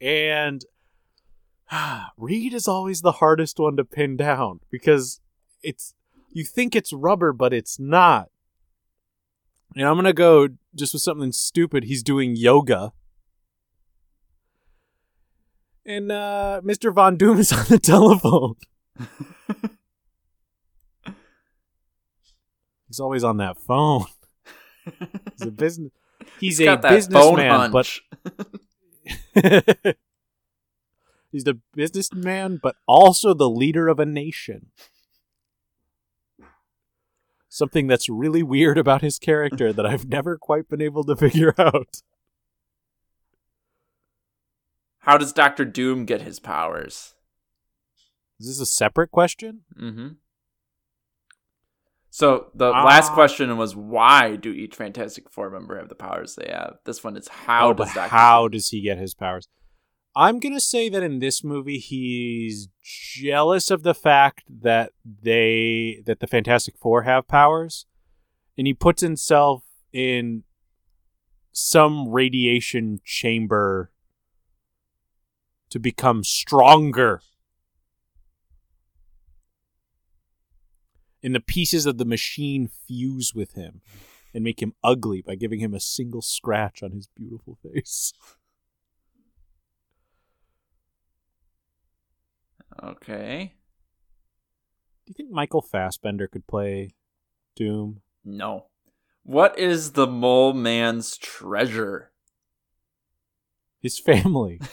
And 0.00 0.64
Reed 2.18 2.52
is 2.52 2.68
always 2.68 3.00
the 3.00 3.12
hardest 3.12 3.58
one 3.58 3.76
to 3.76 3.84
pin 3.84 4.16
down 4.16 4.60
because 4.70 5.20
it's 5.62 5.94
you 6.30 6.44
think 6.44 6.74
it's 6.74 6.92
rubber, 6.92 7.32
but 7.32 7.52
it's 7.52 7.78
not. 7.78 8.28
And 9.76 9.86
I'm 9.86 9.96
gonna 9.96 10.12
go 10.12 10.48
just 10.74 10.92
with 10.92 11.02
something 11.02 11.32
stupid. 11.32 11.84
He's 11.84 12.02
doing 12.02 12.36
yoga. 12.36 12.92
And 15.86 16.12
uh 16.12 16.60
Mr. 16.64 16.92
Von 16.92 17.16
Doom 17.16 17.38
is 17.38 17.52
on 17.52 17.64
the 17.68 17.78
telephone. 17.78 18.56
He's 22.88 23.00
always 23.00 23.24
on 23.24 23.38
that 23.38 23.58
phone. 23.58 24.04
He's 25.38 25.48
a 25.48 25.50
business. 25.50 25.90
He's, 26.38 26.60
a 26.60 26.64
got 26.64 26.82
that 26.82 26.90
businessman, 26.90 27.70
but. 27.72 27.90
He's 31.32 31.44
the 31.44 31.58
businessman, 31.74 32.60
but 32.62 32.76
also 32.86 33.34
the 33.34 33.50
leader 33.50 33.88
of 33.88 33.98
a 33.98 34.06
nation. 34.06 34.66
Something 37.48 37.88
that's 37.88 38.08
really 38.08 38.44
weird 38.44 38.78
about 38.78 39.02
his 39.02 39.18
character 39.18 39.72
that 39.72 39.84
I've 39.84 40.08
never 40.08 40.38
quite 40.38 40.68
been 40.68 40.80
able 40.80 41.02
to 41.04 41.16
figure 41.16 41.52
out. 41.58 42.02
How 45.00 45.18
does 45.18 45.32
Doctor 45.32 45.64
Doom 45.64 46.04
get 46.04 46.22
his 46.22 46.38
powers? 46.38 47.14
Is 48.40 48.46
this 48.48 48.60
a 48.60 48.66
separate 48.66 49.10
question? 49.10 49.60
Mm-hmm. 49.80 50.08
So 52.10 52.46
the 52.54 52.70
last 52.70 53.10
Ah. 53.10 53.14
question 53.14 53.56
was 53.56 53.74
why 53.74 54.36
do 54.36 54.52
each 54.52 54.76
Fantastic 54.76 55.28
Four 55.30 55.50
member 55.50 55.76
have 55.78 55.88
the 55.88 55.94
powers 55.96 56.36
they 56.36 56.50
have? 56.52 56.76
This 56.84 57.02
one 57.02 57.16
is 57.16 57.26
how 57.28 57.70
Oh, 57.70 57.72
does 57.74 57.90
how 57.90 58.48
does 58.48 58.68
he 58.68 58.80
get 58.82 58.98
his 58.98 59.14
powers? 59.14 59.48
I'm 60.16 60.38
gonna 60.38 60.60
say 60.60 60.88
that 60.90 61.02
in 61.02 61.18
this 61.18 61.42
movie 61.42 61.78
he's 61.78 62.68
jealous 62.84 63.68
of 63.70 63.82
the 63.82 63.94
fact 63.94 64.44
that 64.48 64.92
they 65.04 66.02
that 66.06 66.20
the 66.20 66.28
Fantastic 66.28 66.78
Four 66.78 67.02
have 67.02 67.26
powers, 67.26 67.86
and 68.56 68.66
he 68.68 68.74
puts 68.74 69.02
himself 69.02 69.64
in 69.92 70.44
some 71.50 72.08
radiation 72.10 73.00
chamber 73.04 73.90
to 75.70 75.80
become 75.80 76.22
stronger. 76.22 77.20
And 81.24 81.34
the 81.34 81.40
pieces 81.40 81.86
of 81.86 81.96
the 81.96 82.04
machine 82.04 82.68
fuse 82.68 83.34
with 83.34 83.54
him 83.54 83.80
and 84.34 84.44
make 84.44 84.60
him 84.60 84.74
ugly 84.84 85.22
by 85.22 85.36
giving 85.36 85.58
him 85.58 85.72
a 85.72 85.80
single 85.80 86.20
scratch 86.20 86.82
on 86.82 86.92
his 86.92 87.08
beautiful 87.08 87.58
face. 87.62 88.12
Okay. 92.82 93.54
Do 95.06 95.10
you 95.10 95.14
think 95.14 95.30
Michael 95.30 95.62
Fassbender 95.62 96.26
could 96.26 96.48
play 96.48 96.96
Doom? 97.54 98.00
No. 98.24 98.66
What 99.22 99.56
is 99.56 99.92
the 99.92 100.08
mole 100.08 100.52
man's 100.52 101.16
treasure? 101.16 102.10
His 103.80 104.00
family. 104.00 104.60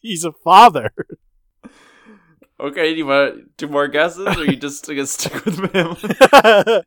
He's 0.00 0.24
a 0.24 0.32
father. 0.32 0.94
Okay, 2.64 2.92
do 2.92 2.98
you 2.98 3.06
want 3.06 3.58
two 3.58 3.68
more 3.68 3.88
guesses, 3.88 4.26
or 4.26 4.44
you 4.44 4.56
just 4.56 4.86
gonna 4.86 5.06
stick 5.06 5.44
with 5.44 5.70
family? 5.70 6.82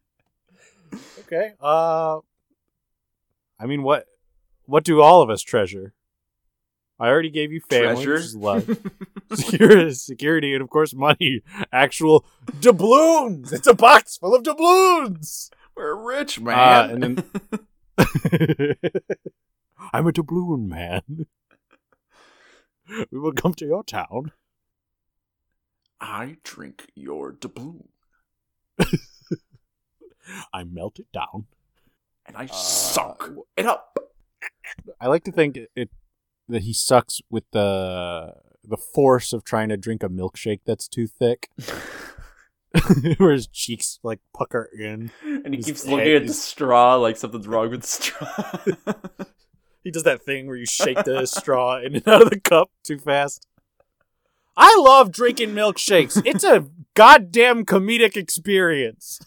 okay. 1.20 1.54
Uh 1.62 2.20
I 3.60 3.66
mean 3.66 3.84
what 3.84 4.06
what 4.66 4.84
do 4.84 5.02
all 5.02 5.22
of 5.22 5.30
us 5.30 5.42
treasure? 5.42 5.94
I 7.00 7.10
already 7.10 7.30
gave 7.30 7.52
you 7.52 7.62
family, 7.70 8.04
Treasure? 8.06 8.14
which 8.14 8.22
is 8.24 8.36
love. 8.36 8.80
security, 9.36 9.94
security, 9.94 10.54
and 10.54 10.64
of 10.64 10.70
course 10.72 10.96
money. 10.96 11.42
Actual 11.72 12.26
doubloons. 12.60 13.54
It's 13.54 13.68
a 13.68 13.76
box 13.76 14.18
full 14.18 14.34
of 14.34 14.42
doubloons. 14.44 15.52
We're 15.76 15.94
rich, 15.96 16.40
Uh, 16.40 16.42
man. 16.42 16.90
and 16.90 17.04
then 17.04 17.24
I'm 19.94 20.08
a 20.08 20.12
doubloon 20.12 20.68
man. 20.68 21.28
We 23.12 23.20
will 23.20 23.34
come 23.34 23.54
to 23.56 23.66
your 23.66 23.84
town. 23.84 24.32
I 26.00 26.38
drink 26.44 26.88
your 26.96 27.32
doubloon, 27.32 27.88
I 30.54 30.64
melt 30.64 31.00
it 31.00 31.12
down. 31.12 31.46
and 32.26 32.36
I 32.36 32.44
Uh, 32.46 32.48
suck 32.48 33.30
it 33.56 33.66
up. 33.66 33.98
I 35.00 35.08
like 35.08 35.24
to 35.26 35.32
think 35.32 35.58
it 35.76 35.90
that 36.50 36.64
he 36.64 36.74
sucks 36.74 37.22
with 37.30 37.44
the 37.52 38.34
the 38.64 38.78
force 38.78 39.32
of 39.34 39.44
trying 39.46 39.70
to 39.70 39.78
drink 39.78 40.04
a 40.04 40.10
milkshake 40.10 40.60
that's 40.66 40.88
too 40.90 41.08
thick, 41.08 41.50
where 43.18 43.32
his 43.32 43.48
cheeks 43.48 44.00
like 44.04 44.20
pucker 44.36 44.70
in. 44.78 45.12
And 45.24 45.54
he 45.54 45.64
keeps 45.64 45.86
looking 45.86 46.14
at 46.16 46.28
the 46.28 46.34
straw 46.34 46.96
like 46.96 47.16
something's 47.18 47.48
wrong 47.48 47.70
with 47.72 47.82
the 47.82 47.88
straw. 47.88 49.26
He 49.84 49.92
does 49.92 50.04
that 50.04 50.22
thing 50.22 50.48
where 50.48 50.58
you 50.58 50.66
shake 50.66 51.02
the 51.06 51.26
straw 51.26 51.78
in 51.80 51.96
and 51.96 52.06
out 52.10 52.22
of 52.22 52.30
the 52.30 52.42
cup 52.42 52.70
too 52.84 52.98
fast. 53.00 53.48
I 54.58 54.76
love 54.80 55.12
drinking 55.12 55.52
milkshakes. 55.52 56.22
It's 56.26 56.44
a 56.44 56.66
goddamn 56.96 57.64
comedic 57.64 58.18
experience. 58.18 59.20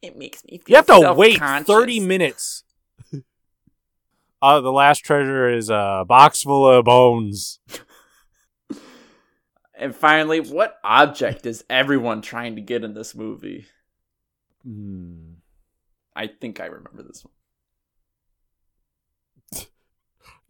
it 0.00 0.16
makes 0.16 0.42
me 0.44 0.58
feel 0.58 0.64
You 0.66 0.76
have 0.76 0.86
to 0.86 1.12
wait 1.12 1.38
30 1.38 2.00
minutes. 2.00 2.64
Uh, 4.40 4.60
the 4.60 4.72
last 4.72 5.04
treasure 5.04 5.48
is 5.48 5.70
a 5.70 6.04
box 6.08 6.42
full 6.42 6.66
of 6.66 6.84
bones. 6.84 7.60
And 9.74 9.94
finally, 9.94 10.40
what 10.40 10.78
object 10.82 11.46
is 11.46 11.64
everyone 11.70 12.22
trying 12.22 12.56
to 12.56 12.60
get 12.60 12.82
in 12.82 12.94
this 12.94 13.14
movie? 13.14 13.66
Hmm. 14.64 15.34
I 16.14 16.26
think 16.26 16.60
I 16.60 16.66
remember 16.66 17.02
this 17.02 17.24
one. 17.24 17.32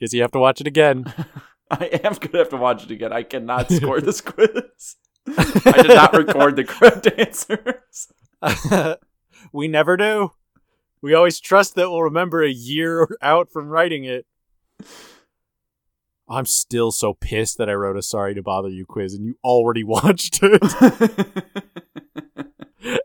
Guess 0.00 0.12
you 0.12 0.22
have 0.22 0.32
to 0.32 0.38
watch 0.38 0.60
it 0.60 0.66
again. 0.66 1.12
I 1.80 2.00
am 2.04 2.14
gonna 2.14 2.38
have 2.38 2.50
to 2.50 2.58
watch 2.58 2.84
it 2.84 2.90
again. 2.90 3.12
I 3.14 3.22
cannot 3.22 3.70
score 3.70 4.00
this 4.00 4.20
quiz. 4.20 4.96
I 5.26 5.82
did 5.82 5.88
not 5.88 6.12
record 6.12 6.56
the 6.56 6.64
correct 6.64 7.08
answers. 7.18 8.08
we 9.52 9.68
never 9.68 9.96
do. 9.96 10.32
We 11.00 11.14
always 11.14 11.40
trust 11.40 11.74
that 11.76 11.88
we'll 11.90 12.02
remember 12.02 12.42
a 12.42 12.50
year 12.50 13.08
out 13.22 13.50
from 13.50 13.68
writing 13.68 14.04
it. 14.04 14.26
I'm 16.28 16.44
still 16.44 16.92
so 16.92 17.14
pissed 17.14 17.56
that 17.56 17.70
I 17.70 17.74
wrote 17.74 17.96
a 17.96 18.02
sorry 18.02 18.34
to 18.34 18.42
bother 18.42 18.68
you 18.68 18.84
quiz 18.84 19.14
and 19.14 19.24
you 19.24 19.38
already 19.42 19.82
watched 19.84 20.40
it 20.42 21.42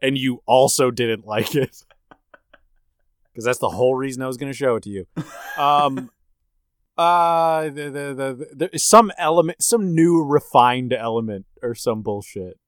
and 0.01 0.17
you 0.17 0.41
also 0.45 0.91
didn't 0.91 1.25
like 1.25 1.55
it. 1.55 1.83
Cuz 3.33 3.45
that's 3.45 3.59
the 3.59 3.69
whole 3.69 3.95
reason 3.95 4.23
I 4.23 4.27
was 4.27 4.37
going 4.37 4.51
to 4.51 4.57
show 4.57 4.75
it 4.75 4.83
to 4.83 4.89
you. 4.89 5.05
Um 5.57 6.09
uh 6.97 7.63
the, 7.65 7.89
the, 7.89 8.13
the, 8.15 8.47
there 8.53 8.69
is 8.73 8.83
some 8.83 9.11
element 9.17 9.61
some 9.61 9.93
new 9.93 10.23
refined 10.23 10.93
element 10.93 11.45
or 11.61 11.75
some 11.75 12.01
bullshit 12.01 12.59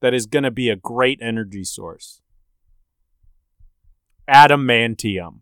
that 0.00 0.14
is 0.14 0.26
going 0.26 0.42
to 0.42 0.50
be 0.50 0.68
a 0.68 0.76
great 0.76 1.18
energy 1.22 1.64
source. 1.64 2.20
Adamantium. 4.28 5.40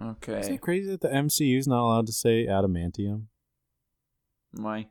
Okay. 0.00 0.40
Isn't 0.40 0.54
it 0.54 0.60
crazy 0.60 0.90
that 0.90 1.00
the 1.00 1.08
MCU 1.08 1.58
is 1.58 1.66
not 1.66 1.84
allowed 1.84 2.06
to 2.06 2.12
say 2.12 2.46
adamantium? 2.46 3.24
Why? 4.52 4.86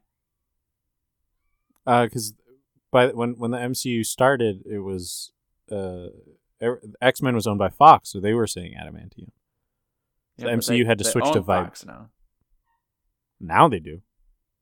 Because 1.86 2.34
by 2.92 3.08
when 3.08 3.36
when 3.38 3.52
the 3.52 3.58
MCU 3.58 4.06
started, 4.06 4.64
it 4.66 4.80
was 4.80 5.32
uh, 5.72 6.08
X 7.02 7.22
Men 7.22 7.36
was 7.36 7.48
owned 7.48 7.60
by 7.60 7.70
Fox, 7.70 8.12
so 8.12 8.20
they 8.20 8.34
were 8.34 8.48
saying 8.48 8.74
adamantium. 8.82 9.30
The 10.38 10.46
but 10.46 10.54
MCU 10.60 10.86
had 10.86 10.98
to 11.00 11.04
switch 11.06 11.32
to 11.32 11.42
Vibe. 11.42 11.86
Now. 11.86 12.10
Now 13.40 13.68
they 13.70 13.80
do, 13.80 14.02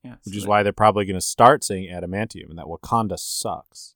Yeah, 0.04 0.16
which 0.24 0.36
is 0.36 0.44
they- 0.44 0.50
why 0.50 0.64
they're 0.64 0.74
probably 0.74 1.06
going 1.06 1.16
to 1.16 1.22
start 1.22 1.64
saying 1.64 1.90
adamantium, 1.92 2.50
and 2.50 2.58
that 2.60 2.66
Wakanda 2.66 3.18
sucks 3.18 3.96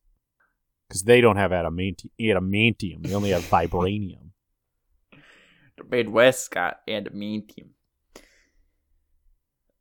because 0.87 1.03
they 1.03 1.21
don't 1.21 1.35
have 1.37 1.51
adamanti- 1.51 2.09
adamantium; 2.19 3.03
they 3.03 3.13
only 3.13 3.29
have 3.31 3.43
vibranium. 3.49 4.31
the 5.77 5.83
Midwest 5.89 6.49
got 6.51 6.79
adamantium. 6.87 7.69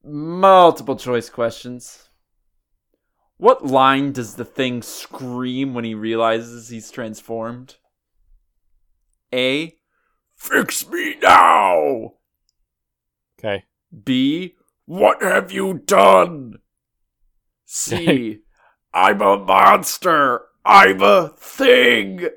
Multiple 0.05 0.97
choice 0.97 1.29
questions. 1.31 2.09
What 3.39 3.67
line 3.67 4.13
does 4.13 4.37
the 4.37 4.45
thing 4.45 4.81
scream 4.83 5.75
when 5.75 5.85
he 5.85 5.95
realizes 5.95 6.69
he's 6.69 6.91
transformed? 6.91 7.77
A. 9.35 9.76
Fix 10.47 10.89
me 10.89 11.17
now! 11.21 12.15
Okay, 13.39 13.65
B. 14.05 14.55
What 14.85 15.21
have 15.21 15.51
you 15.51 15.75
done? 15.75 16.59
C. 17.65 18.43
I'm 18.95 19.21
a 19.21 19.39
monster! 19.39 20.43
I'm 20.65 21.03
a 21.03 21.31
thing! 21.31 22.29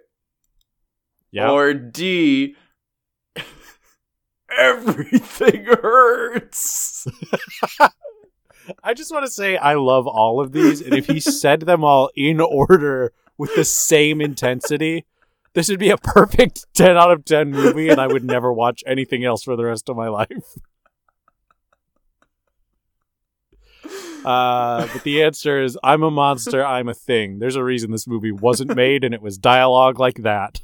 yeah. 1.32 1.52
Or 1.52 1.76
D. 1.76 2.56
Everything 4.58 5.66
hurts! 5.66 7.08
I 8.84 8.96
just 8.96 9.12
want 9.12 9.26
to 9.26 9.32
say 9.32 9.56
I 9.56 9.76
love 9.76 10.08
all 10.08 10.42
of 10.42 10.52
these, 10.52 10.82
and 10.82 10.96
if 10.96 11.06
he 11.06 11.20
said 11.20 11.62
them 11.62 11.84
all 11.84 12.10
in 12.16 12.42
order 12.42 13.14
with 13.38 13.56
the 13.56 13.66
same 13.66 14.20
intensity, 14.20 15.06
this 15.54 15.70
would 15.70 15.80
be 15.80 15.90
a 15.90 15.98
perfect 15.98 16.66
10 16.76 16.98
out 16.98 17.12
of 17.12 17.26
10 17.26 17.52
movie, 17.52 17.90
and 17.90 18.00
I 18.00 18.08
would 18.08 18.24
never 18.24 18.52
watch 18.52 18.84
anything 18.86 19.26
else 19.26 19.44
for 19.44 19.56
the 19.56 19.66
rest 19.66 19.90
of 19.90 19.98
my 19.98 20.08
life. 20.08 20.58
Uh, 24.26 24.86
but 24.92 25.04
the 25.04 25.24
answer 25.24 25.62
is 25.64 25.78
I'm 25.82 26.04
a 26.04 26.12
monster, 26.12 26.64
I'm 26.64 26.90
a 26.90 26.94
thing. 26.94 27.40
There's 27.40 27.56
a 27.56 27.64
reason 27.64 27.92
this 27.92 28.08
movie 28.08 28.32
wasn't 28.32 28.76
made, 28.76 29.04
and 29.04 29.14
it 29.14 29.22
was 29.22 29.38
dialogue 29.38 30.00
like 30.00 30.24
that. 30.24 30.60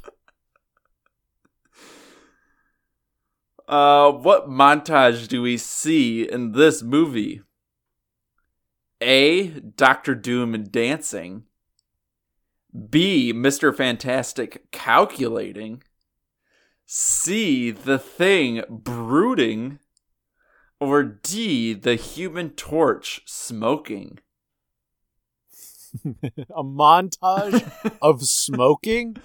Uh, 3.66 4.12
what 4.12 4.48
montage 4.48 5.26
do 5.26 5.42
we 5.42 5.56
see 5.56 6.28
in 6.28 6.52
this 6.52 6.82
movie? 6.82 7.42
A. 9.00 9.48
Doctor 9.48 10.14
Doom 10.14 10.64
dancing. 10.64 11.44
B. 12.90 13.32
Mr. 13.32 13.74
Fantastic 13.74 14.70
calculating. 14.70 15.82
C. 16.84 17.70
The 17.70 17.98
Thing 17.98 18.62
brooding. 18.68 19.78
Or 20.78 21.02
D. 21.02 21.72
The 21.72 21.94
Human 21.94 22.50
Torch 22.50 23.22
smoking. 23.24 24.18
a 26.04 26.62
montage 26.62 27.96
of 28.02 28.22
smoking. 28.22 29.16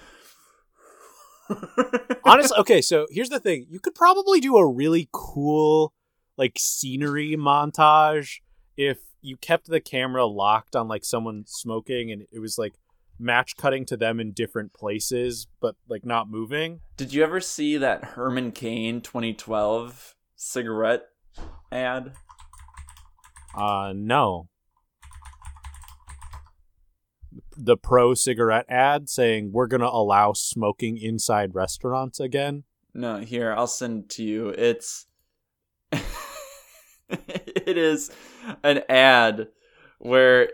Honestly, 2.24 2.56
okay, 2.58 2.80
so 2.80 3.06
here's 3.10 3.28
the 3.28 3.40
thing. 3.40 3.66
You 3.68 3.80
could 3.80 3.94
probably 3.94 4.40
do 4.40 4.56
a 4.56 4.66
really 4.66 5.08
cool 5.12 5.92
like 6.38 6.56
scenery 6.58 7.36
montage 7.36 8.40
if 8.76 8.98
you 9.20 9.36
kept 9.36 9.66
the 9.66 9.80
camera 9.80 10.24
locked 10.24 10.74
on 10.74 10.88
like 10.88 11.04
someone 11.04 11.44
smoking 11.46 12.10
and 12.10 12.26
it 12.32 12.38
was 12.38 12.58
like 12.58 12.74
match 13.18 13.56
cutting 13.56 13.84
to 13.86 13.96
them 13.96 14.18
in 14.20 14.32
different 14.32 14.72
places 14.72 15.46
but 15.60 15.76
like 15.88 16.04
not 16.04 16.28
moving. 16.28 16.80
Did 16.96 17.12
you 17.12 17.22
ever 17.22 17.40
see 17.40 17.76
that 17.76 18.04
Herman 18.04 18.52
Cain 18.52 19.00
2012 19.00 20.14
cigarette 20.36 21.02
ad? 21.70 22.12
Uh 23.54 23.92
no. 23.94 24.48
The 27.56 27.76
pro 27.76 28.14
cigarette 28.14 28.66
ad 28.68 29.08
saying 29.08 29.50
we're 29.52 29.66
to 29.80 29.88
allow 29.88 30.32
smoking 30.32 30.98
inside 30.98 31.54
restaurants 31.54 32.18
again. 32.18 32.64
No, 32.94 33.18
here, 33.18 33.54
I'll 33.56 33.66
send 33.66 34.04
it 34.04 34.10
to 34.10 34.22
you. 34.22 34.48
It's 34.50 35.06
it 37.08 37.78
is 37.78 38.10
an 38.62 38.82
ad 38.88 39.48
where 39.98 40.50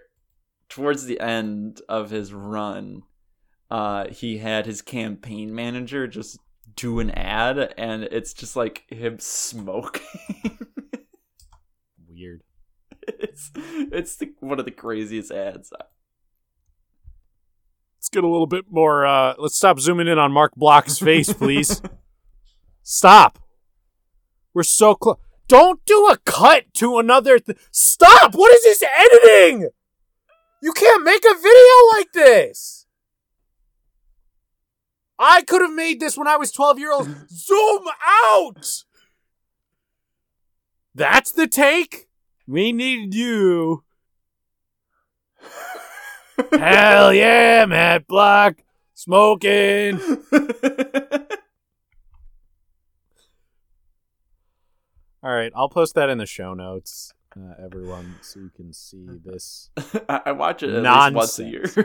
towards 0.68 1.04
the 1.04 1.20
end 1.20 1.80
of 1.88 2.10
his 2.10 2.32
run, 2.32 3.02
uh 3.70 4.08
he 4.08 4.38
had 4.38 4.66
his 4.66 4.82
campaign 4.82 5.54
manager 5.54 6.06
just 6.06 6.38
do 6.74 7.00
an 7.00 7.10
ad 7.10 7.74
and 7.76 8.04
it's 8.04 8.32
just 8.32 8.54
like 8.56 8.84
him 8.88 9.18
smoking. 9.18 10.02
Weird. 12.08 12.42
it's 13.02 13.50
it's 13.56 14.16
the, 14.16 14.32
one 14.40 14.58
of 14.58 14.64
the 14.64 14.70
craziest 14.70 15.30
ads. 15.30 15.72
Let's 17.98 18.08
get 18.10 18.24
a 18.24 18.28
little 18.28 18.46
bit 18.46 18.66
more. 18.70 19.04
Uh, 19.04 19.34
let's 19.38 19.56
stop 19.56 19.80
zooming 19.80 20.06
in 20.06 20.18
on 20.18 20.32
Mark 20.32 20.54
Block's 20.54 20.98
face, 20.98 21.32
please. 21.32 21.82
stop. 22.82 23.38
We're 24.54 24.62
so 24.62 24.94
close. 24.94 25.18
Don't 25.48 25.84
do 25.84 26.06
a 26.06 26.16
cut 26.18 26.72
to 26.74 26.98
another. 26.98 27.38
Th- 27.38 27.58
stop. 27.72 28.34
What 28.34 28.54
is 28.54 28.62
this 28.62 28.82
editing? 28.82 29.68
You 30.62 30.72
can't 30.72 31.04
make 31.04 31.24
a 31.24 31.34
video 31.34 31.74
like 31.92 32.12
this. 32.12 32.86
I 35.18 35.42
could 35.42 35.62
have 35.62 35.72
made 35.72 36.00
this 36.00 36.16
when 36.16 36.28
I 36.28 36.36
was 36.36 36.52
12 36.52 36.78
years 36.78 36.92
old. 36.92 37.08
Zoom 37.30 37.84
out. 38.24 38.84
That's 40.94 41.32
the 41.32 41.46
take. 41.46 42.08
We 42.46 42.72
need 42.72 43.14
you. 43.14 43.84
Hell 46.52 47.12
yeah, 47.12 47.66
Matt 47.66 48.06
Block. 48.06 48.58
Smoking. 48.94 50.00
All 55.22 55.34
right, 55.34 55.52
I'll 55.54 55.68
post 55.68 55.94
that 55.94 56.08
in 56.08 56.18
the 56.18 56.26
show 56.26 56.54
notes, 56.54 57.12
uh, 57.38 57.54
everyone, 57.64 58.16
so 58.22 58.40
you 58.40 58.50
can 58.54 58.72
see 58.72 59.06
this. 59.24 59.70
I, 60.08 60.22
I 60.26 60.32
watch 60.32 60.62
it 60.62 60.70
at 60.70 60.82
least 60.82 61.14
once 61.14 61.38
a 61.38 61.44
year. 61.44 61.62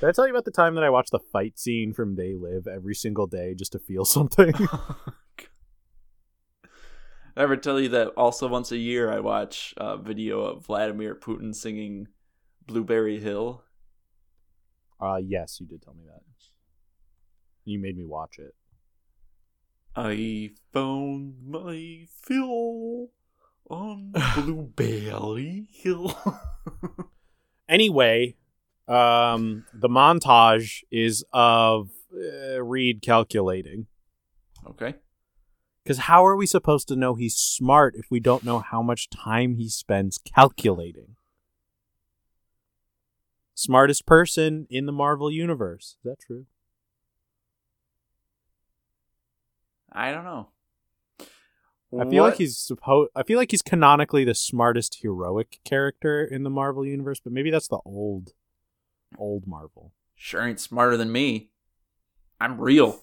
Did 0.00 0.08
I 0.08 0.12
tell 0.12 0.26
you 0.26 0.32
about 0.32 0.44
the 0.44 0.50
time 0.50 0.74
that 0.74 0.84
I 0.84 0.90
watched 0.90 1.12
the 1.12 1.20
fight 1.32 1.58
scene 1.58 1.92
from 1.92 2.16
They 2.16 2.34
Live 2.34 2.66
every 2.66 2.94
single 2.94 3.26
day 3.26 3.54
just 3.54 3.72
to 3.72 3.78
feel 3.78 4.04
something? 4.04 4.52
I 7.36 7.42
ever 7.42 7.56
tell 7.56 7.80
you 7.80 7.88
that 7.90 8.08
also 8.08 8.48
once 8.48 8.72
a 8.72 8.78
year 8.78 9.12
I 9.12 9.20
watch 9.20 9.74
a 9.76 9.96
video 9.96 10.40
of 10.40 10.64
Vladimir 10.66 11.14
Putin 11.14 11.54
singing 11.54 12.08
Blueberry 12.66 13.20
Hill? 13.20 13.62
uh, 15.00 15.16
yes, 15.16 15.58
you 15.60 15.66
did 15.66 15.82
tell 15.82 15.94
me 15.94 16.04
that. 16.06 16.22
You 17.64 17.78
made 17.78 17.96
me 17.96 18.04
watch 18.04 18.38
it. 18.38 18.54
I 19.96 20.50
found 20.72 21.36
my 21.46 22.06
fill 22.22 23.08
on 23.70 24.12
Blueberry 24.34 25.68
Hill. 25.72 26.16
Anyway, 27.68 28.36
um, 28.86 29.64
the 29.74 29.88
montage 29.88 30.82
is 30.92 31.24
of 31.32 31.90
uh, 32.14 32.62
Reed 32.62 33.02
calculating. 33.02 33.88
okay. 34.70 34.94
Because 35.82 35.98
how 35.98 36.24
are 36.24 36.36
we 36.36 36.46
supposed 36.46 36.86
to 36.88 36.94
know 36.96 37.14
he's 37.16 37.34
smart 37.34 37.94
if 37.96 38.06
we 38.08 38.20
don't 38.20 38.44
know 38.44 38.60
how 38.60 38.82
much 38.82 39.10
time 39.10 39.56
he 39.56 39.68
spends 39.68 40.18
calculating? 40.18 41.16
Smartest 43.54 44.06
person 44.06 44.68
in 44.70 44.86
the 44.86 44.92
Marvel 44.92 45.30
Universe. 45.30 45.96
Is 45.98 46.04
that 46.04 46.20
true? 46.24 46.46
I 49.96 50.12
don't 50.12 50.24
know. 50.24 50.48
I 51.98 52.04
feel 52.04 52.22
like 52.22 52.36
he's 52.36 52.58
supposed. 52.58 53.10
I 53.16 53.22
feel 53.22 53.38
like 53.38 53.50
he's 53.50 53.62
canonically 53.62 54.24
the 54.24 54.34
smartest 54.34 54.98
heroic 55.00 55.60
character 55.64 56.22
in 56.22 56.42
the 56.42 56.50
Marvel 56.50 56.84
Universe, 56.84 57.18
but 57.18 57.32
maybe 57.32 57.50
that's 57.50 57.68
the 57.68 57.78
old, 57.86 58.34
old 59.16 59.46
Marvel. 59.46 59.92
sure 60.14 60.46
ain't 60.46 60.60
smarter 60.60 60.98
than 60.98 61.10
me. 61.10 61.48
I'm 62.38 62.60
real. 62.60 63.00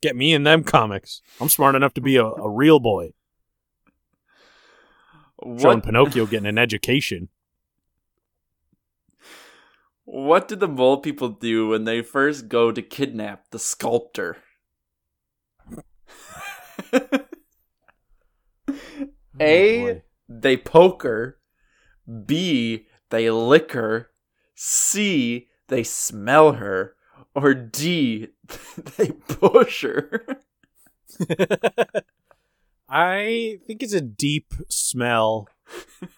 Get 0.00 0.14
me 0.14 0.32
in 0.32 0.44
them 0.44 0.62
comics. 0.62 1.20
I'm 1.40 1.48
smart 1.48 1.74
enough 1.74 1.94
to 1.94 2.00
be 2.00 2.16
a, 2.16 2.24
a 2.24 2.48
real 2.48 2.78
boy. 2.78 3.12
Showing 5.42 5.78
What, 5.78 5.84
Pinocchio 5.84 6.26
getting 6.26 6.46
an 6.46 6.58
education. 6.58 7.28
what 10.04 10.46
did 10.46 10.60
the 10.60 10.68
mole 10.68 10.98
people 10.98 11.30
do 11.30 11.68
when 11.68 11.84
they 11.84 12.02
first 12.02 12.48
go 12.48 12.70
to 12.70 12.82
kidnap 12.82 13.50
the 13.50 13.58
sculptor? 13.58 14.36
A, 19.40 19.80
Oh, 19.90 20.00
they 20.28 20.56
poke 20.56 21.02
her. 21.02 21.38
B, 22.26 22.86
they 23.10 23.30
lick 23.30 23.72
her. 23.72 24.10
C, 24.54 25.48
they 25.68 25.82
smell 25.82 26.52
her. 26.52 26.94
Or 27.34 27.54
D, 27.54 28.28
they 28.96 29.10
push 29.28 29.82
her. 29.82 30.26
I 32.88 33.58
think 33.66 33.82
it's 33.82 33.92
a 33.92 34.00
deep 34.00 34.52
smell. 34.68 35.48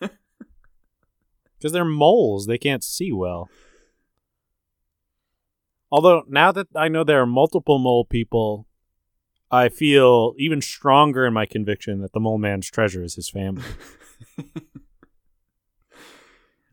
Because 0.00 1.72
they're 1.72 1.84
moles, 1.84 2.46
they 2.46 2.58
can't 2.58 2.82
see 2.82 3.12
well. 3.12 3.50
Although, 5.90 6.22
now 6.26 6.50
that 6.52 6.68
I 6.74 6.88
know 6.88 7.04
there 7.04 7.20
are 7.20 7.26
multiple 7.26 7.78
mole 7.78 8.06
people, 8.06 8.66
I 9.52 9.68
feel 9.68 10.32
even 10.38 10.60
stronger 10.62 11.26
in 11.26 11.34
my 11.34 11.44
conviction 11.46 12.00
that 12.00 12.12
the 12.12 12.20
mole 12.20 12.38
man's 12.38 12.70
treasure 12.70 13.04
is 13.04 13.14
his 13.14 13.28
family. 13.30 13.62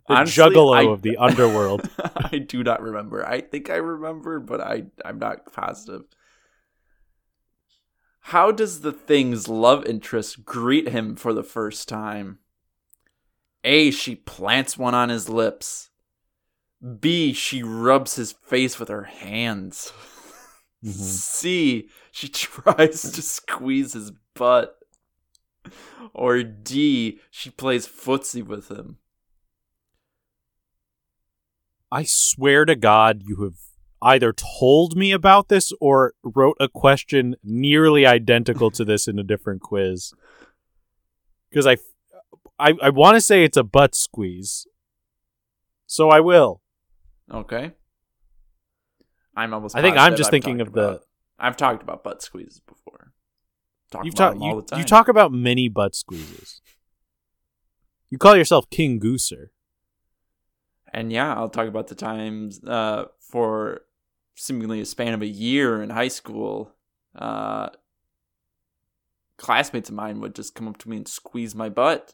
The 0.08 0.16
Honestly, 0.16 0.44
juggalo 0.44 0.76
I- 0.76 0.92
of 0.92 1.04
the 1.04 1.18
underworld. 1.18 1.88
I 2.16 2.40
do 2.40 2.64
not 2.64 2.82
remember. 2.82 3.24
I 3.24 3.42
think 3.42 3.70
I 3.70 3.76
remember, 3.76 4.40
but 4.40 4.60
I 4.60 4.86
I'm 5.06 5.20
not 5.20 5.54
positive. 5.54 6.06
How 8.22 8.52
does 8.52 8.82
the 8.82 8.92
thing's 8.92 9.48
love 9.48 9.86
interest 9.86 10.44
greet 10.46 10.90
him 10.90 11.16
for 11.16 11.32
the 11.32 11.44
first 11.44 11.88
time? 11.88 12.40
A. 13.64 13.92
She 13.92 14.16
plants 14.16 14.80
one 14.80 14.96
on 14.96 15.10
his 15.10 15.30
lips. 15.30 15.92
B. 17.00 17.32
She 17.32 17.62
rubs 17.62 18.16
his 18.16 18.32
face 18.32 18.80
with 18.80 18.90
her 18.90 19.04
hands. 19.04 19.94
Mhm. 20.84 20.92
C. 20.92 21.90
She 22.12 22.28
tries 22.30 23.02
to 23.02 23.22
squeeze 23.22 23.94
his 23.94 24.12
butt. 24.34 24.76
Or 26.14 26.42
D. 26.42 27.20
She 27.30 27.50
plays 27.50 27.88
footsie 27.88 28.46
with 28.46 28.70
him. 28.70 28.98
I 31.92 32.04
swear 32.04 32.66
to 32.66 32.76
God, 32.76 33.24
you 33.26 33.44
have 33.44 33.56
either 34.02 34.34
told 34.34 34.96
me 34.96 35.12
about 35.12 35.50
this 35.50 35.74
or 35.82 36.14
wrote 36.24 36.56
a 36.60 36.70
question 36.70 37.36
nearly 37.44 38.06
identical 38.06 38.72
to 38.72 38.86
this 38.86 39.08
in 39.08 39.20
a 39.20 39.24
different 39.24 39.62
quiz. 39.62 40.14
Because 41.50 41.68
I, 41.68 41.78
I, 42.58 42.74
I 42.82 42.90
want 42.90 43.16
to 43.16 43.22
say 43.22 43.44
it's 43.44 43.58
a 43.58 43.64
butt 43.64 43.96
squeeze, 43.96 44.68
so 45.88 46.10
I 46.10 46.20
will. 46.20 46.62
Okay. 47.32 47.74
I'm 49.40 49.54
almost. 49.54 49.76
I 49.76 49.82
think 49.82 49.98
I'm 49.98 50.16
just 50.16 50.28
I've 50.28 50.32
thinking 50.32 50.58
talked 50.58 50.68
of 50.70 50.74
the. 50.74 51.02
I've 51.40 51.56
talked 51.56 51.82
about 51.82 52.04
butt 52.04 52.22
squeezes 52.22 52.60
before. 52.60 53.14
Talk 53.90 54.04
You've 54.04 54.14
about 54.14 54.34
talked 54.34 54.42
all 54.42 54.56
you, 54.56 54.62
the 54.62 54.68
time. 54.68 54.80
you 54.80 54.86
talk 54.86 55.08
about 55.08 55.32
many 55.32 55.70
butt 55.70 55.96
squeezes. 55.96 56.62
You 58.10 58.18
call 58.18 58.36
yourself 58.36 58.70
King 58.70 59.00
Gooser. 59.00 59.48
And 60.94 61.12
yeah, 61.12 61.34
I'll 61.34 61.50
talk 61.50 61.68
about 61.68 61.88
the 61.88 61.96
times 61.96 62.62
uh, 62.64 63.06
for 63.20 63.82
seemingly 64.36 64.82
a 64.82 64.86
span 64.86 65.14
of 65.14 65.22
a 65.22 65.28
year 65.28 65.82
in 65.82 65.92
high 65.92 66.08
school. 66.08 66.74
Uh, 67.16 67.70
classmates 69.38 69.90
of 69.90 69.96
mine 69.96 70.20
would 70.20 70.36
just 70.36 70.56
come 70.56 70.68
up 70.68 70.78
to 70.80 70.90
me 70.90 70.98
and 70.98 71.08
squeeze 71.08 71.56
my 71.56 71.70
butt. 71.70 72.14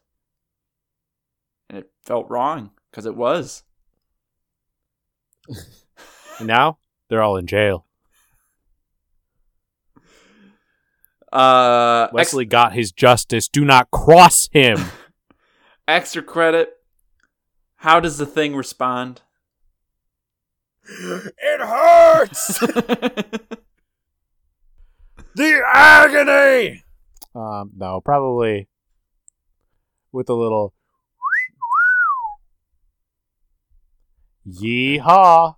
And 1.69 1.79
it 1.79 1.89
felt 2.03 2.29
wrong 2.29 2.71
because 2.91 3.05
it 3.05 3.15
was. 3.15 3.63
Now 6.41 6.79
they're 7.09 7.21
all 7.21 7.37
in 7.37 7.47
jail. 7.47 7.85
Uh, 11.31 12.03
ex- 12.05 12.13
Wesley 12.13 12.45
got 12.45 12.73
his 12.73 12.91
justice. 12.91 13.47
Do 13.47 13.65
not 13.65 13.91
cross 13.91 14.49
him. 14.51 14.79
extra 15.87 16.21
credit. 16.21 16.73
How 17.77 17.99
does 17.99 18.17
the 18.17 18.25
thing 18.25 18.55
respond? 18.55 19.21
it 20.87 21.61
hurts. 21.61 22.59
the 25.35 25.61
agony. 25.73 26.83
Um, 27.33 27.71
no, 27.75 28.01
probably 28.01 28.67
with 30.11 30.29
a 30.29 30.33
little 30.33 30.73
yeehaw. 34.47 35.55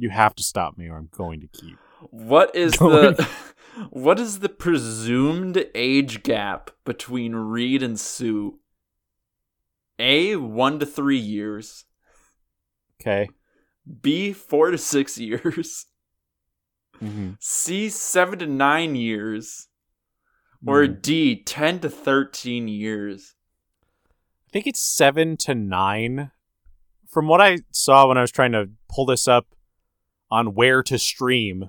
You 0.00 0.08
have 0.08 0.34
to 0.36 0.42
stop 0.42 0.78
me, 0.78 0.88
or 0.88 0.96
I'm 0.96 1.10
going 1.12 1.40
to 1.40 1.46
keep. 1.48 1.76
What 2.10 2.56
is 2.56 2.74
Going- 2.76 3.14
the 3.16 3.28
what 3.90 4.18
is 4.18 4.38
the 4.38 4.48
presumed 4.48 5.62
age 5.74 6.22
gap 6.22 6.70
between 6.86 7.34
Reed 7.34 7.82
and 7.82 8.00
Sue? 8.00 8.60
A 9.98 10.36
one 10.36 10.78
to 10.78 10.86
three 10.86 11.18
years. 11.18 11.84
Okay. 13.00 13.28
B 14.00 14.32
four 14.32 14.70
to 14.70 14.78
six 14.78 15.18
years. 15.18 15.84
Mm-hmm. 17.02 17.32
C 17.38 17.88
seven 17.90 18.38
to 18.38 18.46
nine 18.46 18.96
years. 18.96 19.68
Or 20.66 20.86
Hmm. 20.86 20.94
D 21.00 21.42
ten 21.42 21.78
to 21.80 21.90
thirteen 21.90 22.68
years. 22.68 23.34
I 24.48 24.50
think 24.52 24.66
it's 24.66 24.80
seven 24.82 25.36
to 25.38 25.54
nine. 25.54 26.30
From 27.08 27.28
what 27.28 27.40
I 27.40 27.58
saw 27.72 28.08
when 28.08 28.16
I 28.18 28.20
was 28.22 28.30
trying 28.30 28.52
to 28.52 28.70
pull 28.88 29.04
this 29.06 29.26
up 29.28 29.46
on 30.30 30.54
where 30.54 30.82
to 30.82 30.98
stream, 30.98 31.68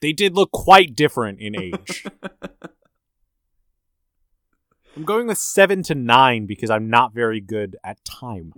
they 0.00 0.12
did 0.12 0.34
look 0.34 0.50
quite 0.50 0.94
different 0.94 1.40
in 1.40 1.58
age. 1.58 2.04
I'm 4.96 5.04
going 5.04 5.26
with 5.26 5.38
seven 5.38 5.82
to 5.84 5.94
nine 5.94 6.46
because 6.46 6.70
I'm 6.70 6.88
not 6.88 7.12
very 7.12 7.40
good 7.40 7.76
at 7.82 8.04
time. 8.04 8.52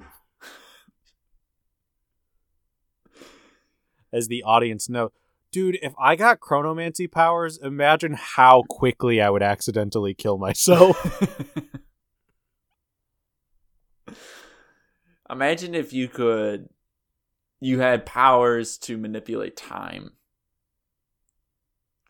As 4.12 4.28
the 4.28 4.42
audience 4.42 4.88
know. 4.88 5.12
Dude, 5.53 5.78
if 5.80 5.94
I 5.99 6.16
got 6.16 6.40
chronomancy 6.40 7.11
powers, 7.11 7.59
imagine 7.62 8.14
how 8.18 8.64
quickly 8.68 9.22
I 9.22 9.30
would 9.30 9.42
accidentally 9.42 10.12
kill 10.12 10.36
myself. 10.36 11.22
Imagine 15.30 15.74
if 15.74 15.92
you 15.92 16.09
could 16.09 16.68
you 17.61 17.80
had 17.80 18.07
powers 18.07 18.76
to 18.78 18.96
manipulate 18.98 19.57
time. 19.57 20.12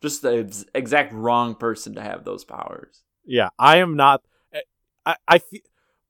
Just 0.01 0.21
the 0.21 0.65
exact 0.75 1.13
wrong 1.13 1.55
person 1.55 1.95
to 1.95 2.01
have 2.01 2.23
those 2.23 2.43
powers. 2.43 3.03
Yeah, 3.25 3.49
I 3.57 3.77
am 3.77 3.95
not. 3.95 4.21
Eh, 4.53 4.61
I, 5.05 5.15
I 5.27 5.39
fe- 5.39 5.63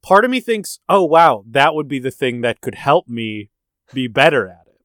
part 0.04 0.26
of 0.26 0.32
me 0.32 0.40
thinks, 0.40 0.80
oh 0.90 1.04
wow, 1.04 1.44
that 1.48 1.74
would 1.74 1.88
be 1.88 2.00
the 2.00 2.12
thing 2.12 2.42
that 2.42 2.62
could 2.62 2.76
help 2.76 3.08
me 3.08 3.50
be 3.94 4.08
better 4.08 4.48
at 4.48 4.68
it. 4.68 4.82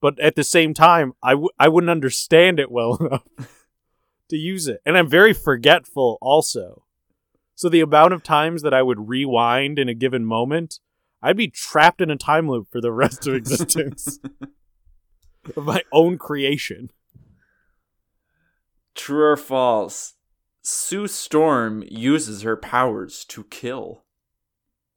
But 0.00 0.18
at 0.20 0.36
the 0.36 0.44
same 0.44 0.74
time, 0.74 1.14
I 1.22 1.30
w- 1.30 1.48
I 1.58 1.68
wouldn't 1.68 1.90
understand 1.90 2.60
it 2.60 2.70
well 2.70 2.96
enough 3.00 3.24
to 4.28 4.36
use 4.36 4.68
it, 4.68 4.80
and 4.84 4.98
I'm 4.98 5.08
very 5.08 5.32
forgetful 5.32 6.18
also. 6.20 6.84
So 7.54 7.68
the 7.68 7.80
amount 7.80 8.12
of 8.12 8.22
times 8.22 8.62
that 8.62 8.74
I 8.74 8.82
would 8.82 9.08
rewind 9.08 9.78
in 9.78 9.88
a 9.88 9.94
given 9.94 10.24
moment, 10.24 10.80
I'd 11.24 11.38
be 11.38 11.48
trapped 11.48 12.02
in 12.02 12.10
a 12.10 12.16
time 12.16 12.50
loop 12.50 12.68
for 12.70 12.82
the 12.82 12.92
rest 12.92 13.26
of 13.26 13.34
existence 13.34 14.20
of 15.56 15.64
my 15.64 15.82
own 15.90 16.18
creation. 16.18 16.90
True 18.94 19.24
or 19.24 19.36
false? 19.38 20.16
Sue 20.60 21.06
Storm 21.06 21.82
uses 21.88 22.42
her 22.42 22.58
powers 22.58 23.24
to 23.24 23.44
kill. 23.44 24.04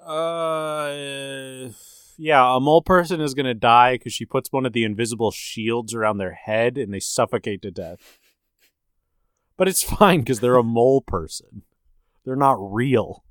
Uh, 0.05 1.69
yeah, 2.17 2.57
a 2.57 2.59
mole 2.59 2.81
person 2.81 3.21
is 3.21 3.33
gonna 3.33 3.53
die 3.53 3.95
because 3.95 4.11
she 4.11 4.25
puts 4.25 4.51
one 4.51 4.65
of 4.65 4.73
the 4.73 4.83
invisible 4.83 5.31
shields 5.31 5.93
around 5.93 6.17
their 6.17 6.33
head 6.33 6.77
and 6.77 6.93
they 6.93 6.99
suffocate 6.99 7.61
to 7.61 7.71
death. 7.71 8.19
But 9.55 9.69
it's 9.69 9.81
fine 9.81 10.19
because 10.19 10.41
they're 10.41 10.57
a 10.57 10.63
mole 10.63 10.99
person. 10.99 11.63
They're 12.25 12.35
not 12.35 12.57
real. 12.59 13.23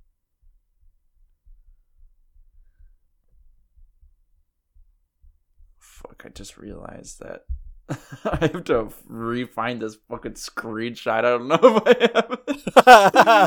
Fuck, 6.06 6.15
I 6.26 6.28
just 6.30 6.58
realized 6.58 7.20
that. 7.20 7.42
I 8.24 8.50
have 8.52 8.64
to 8.64 8.88
re-find 9.06 9.80
this 9.80 9.96
fucking 10.10 10.32
screenshot. 10.32 11.18
I 11.18 11.20
don't 11.22 11.46
know 11.46 11.82
if 12.48 12.76
I 12.86 13.46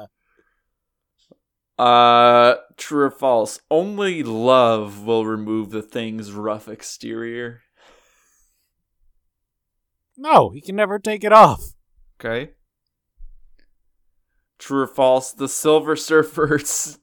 have. 0.00 0.08
Uh, 1.78 2.56
true 2.76 3.04
or 3.04 3.10
false? 3.10 3.60
Only 3.70 4.24
love 4.24 5.04
will 5.04 5.24
remove 5.24 5.70
the 5.70 5.80
thing's 5.80 6.32
rough 6.32 6.66
exterior. 6.66 7.60
no, 10.16 10.50
he 10.50 10.60
can 10.60 10.74
never 10.74 10.98
take 10.98 11.22
it 11.22 11.32
off. 11.32 11.62
Okay. 12.18 12.50
True 14.58 14.82
or 14.82 14.86
false? 14.88 15.30
The 15.30 15.48
Silver 15.48 15.94
Surfer 15.94 16.58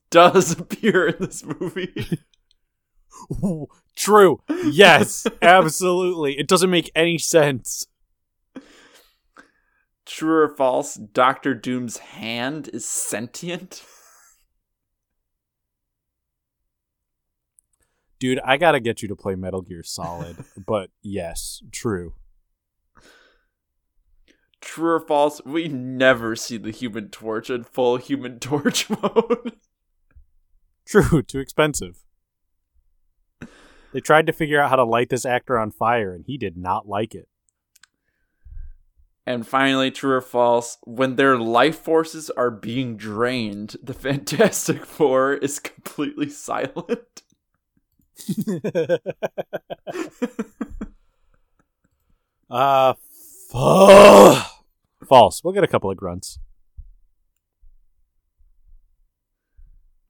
does 0.09 0.59
appear 0.59 1.07
in 1.07 1.16
this 1.26 1.45
movie. 1.45 2.20
True. 3.95 4.41
Yes, 4.66 5.26
absolutely. 5.41 6.38
It 6.38 6.47
doesn't 6.47 6.70
make 6.70 6.91
any 6.95 7.18
sense. 7.18 7.88
True 10.05 10.43
or 10.43 10.49
false? 10.49 10.95
Doctor 10.95 11.53
Doom's 11.53 11.97
hand 11.97 12.70
is 12.72 12.86
sentient. 12.86 13.84
Dude, 18.20 18.39
I 18.45 18.57
gotta 18.57 18.80
get 18.80 19.01
you 19.01 19.07
to 19.09 19.16
play 19.16 19.36
Metal 19.36 19.61
Gear 19.61 19.84
Solid. 19.84 20.38
but 20.66 20.89
yes, 21.01 21.61
true. 21.72 22.13
True 24.61 24.93
or 24.93 24.99
false? 24.99 25.41
We 25.45 25.68
never 25.68 26.36
see 26.36 26.57
the 26.57 26.72
Human 26.72 27.09
Torch 27.09 27.49
in 27.49 27.63
full 27.63 27.97
Human 27.97 28.39
Torch 28.39 28.89
mode. 29.01 29.57
True, 30.88 31.22
too 31.24 31.39
expensive. 31.39 32.03
They 33.94 34.02
tried 34.02 34.28
to 34.28 34.34
figure 34.34 34.60
out 34.60 34.70
how 34.70 34.76
to 34.76 34.84
light 34.84 35.10
this 35.10 35.26
actor 35.26 35.58
on 35.58 35.72
fire, 35.72 36.14
and 36.14 36.26
he 36.26 36.38
did 36.38 36.58
not 36.58 36.88
like 36.88 37.16
it. 37.16 37.28
And 39.26 39.48
finally, 39.48 39.90
true 39.90 40.14
or 40.14 40.22
false? 40.22 40.78
When 40.84 41.16
their 41.16 41.38
life 41.38 41.80
forces 41.80 42.30
are 42.32 42.52
being 42.52 42.96
drained, 42.98 43.78
the 43.82 43.94
Fantastic 43.96 44.86
Four 44.86 45.34
is 45.34 45.60
completely 45.60 46.30
silent. 46.30 47.24
uh, 52.50 52.94
fu- 53.50 54.40
false. 55.08 55.44
We'll 55.44 55.54
get 55.54 55.64
a 55.64 55.68
couple 55.68 55.90
of 55.90 55.98
grunts. 55.98 56.40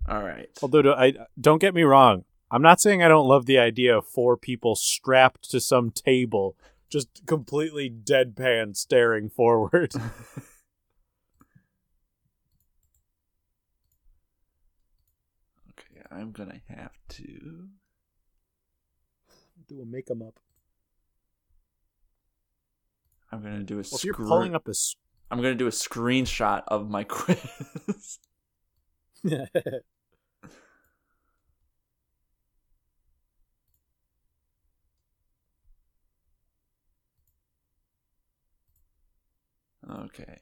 All 0.08 0.22
right. 0.22 0.50
Although, 0.62 0.94
I 0.94 1.14
don't 1.40 1.60
get 1.60 1.74
me 1.74 1.84
wrong. 1.84 2.26
I'm 2.56 2.62
not 2.62 2.80
saying 2.80 3.04
I 3.04 3.10
don't 3.10 3.28
love 3.28 3.48
the 3.48 3.58
idea 3.60 3.98
of 3.98 4.08
four 4.08 4.38
people 4.38 4.76
strapped 4.76 5.50
to 5.52 5.60
some 5.60 5.92
table, 5.92 6.56
just 6.90 7.26
completely 7.26 7.90
deadpan 7.90 8.78
staring 8.78 9.30
forward. 9.30 9.92
Okay, 15.72 16.02
I'm 16.12 16.32
gonna 16.32 16.62
have 16.70 16.94
to. 17.10 17.68
Do 19.68 19.82
a 19.82 19.86
make 19.86 20.10
'em 20.12 20.22
up. 20.22 20.40
I'm 23.32 23.42
gonna 23.42 23.64
do 23.64 23.76
a 23.76 23.78
Well, 23.78 23.96
if 23.96 24.04
you're 24.06 24.14
screen. 24.14 24.28
pulling 24.28 24.56
up 24.56 24.68
a. 24.68 24.72
s- 24.72 24.96
I'm 25.32 25.40
gonna 25.42 25.56
do 25.56 25.68
a 25.68 25.72
screenshot 25.72 26.64
of 26.68 26.90
my 26.90 27.04
quiz. 27.10 28.20
Okay. 39.90 40.40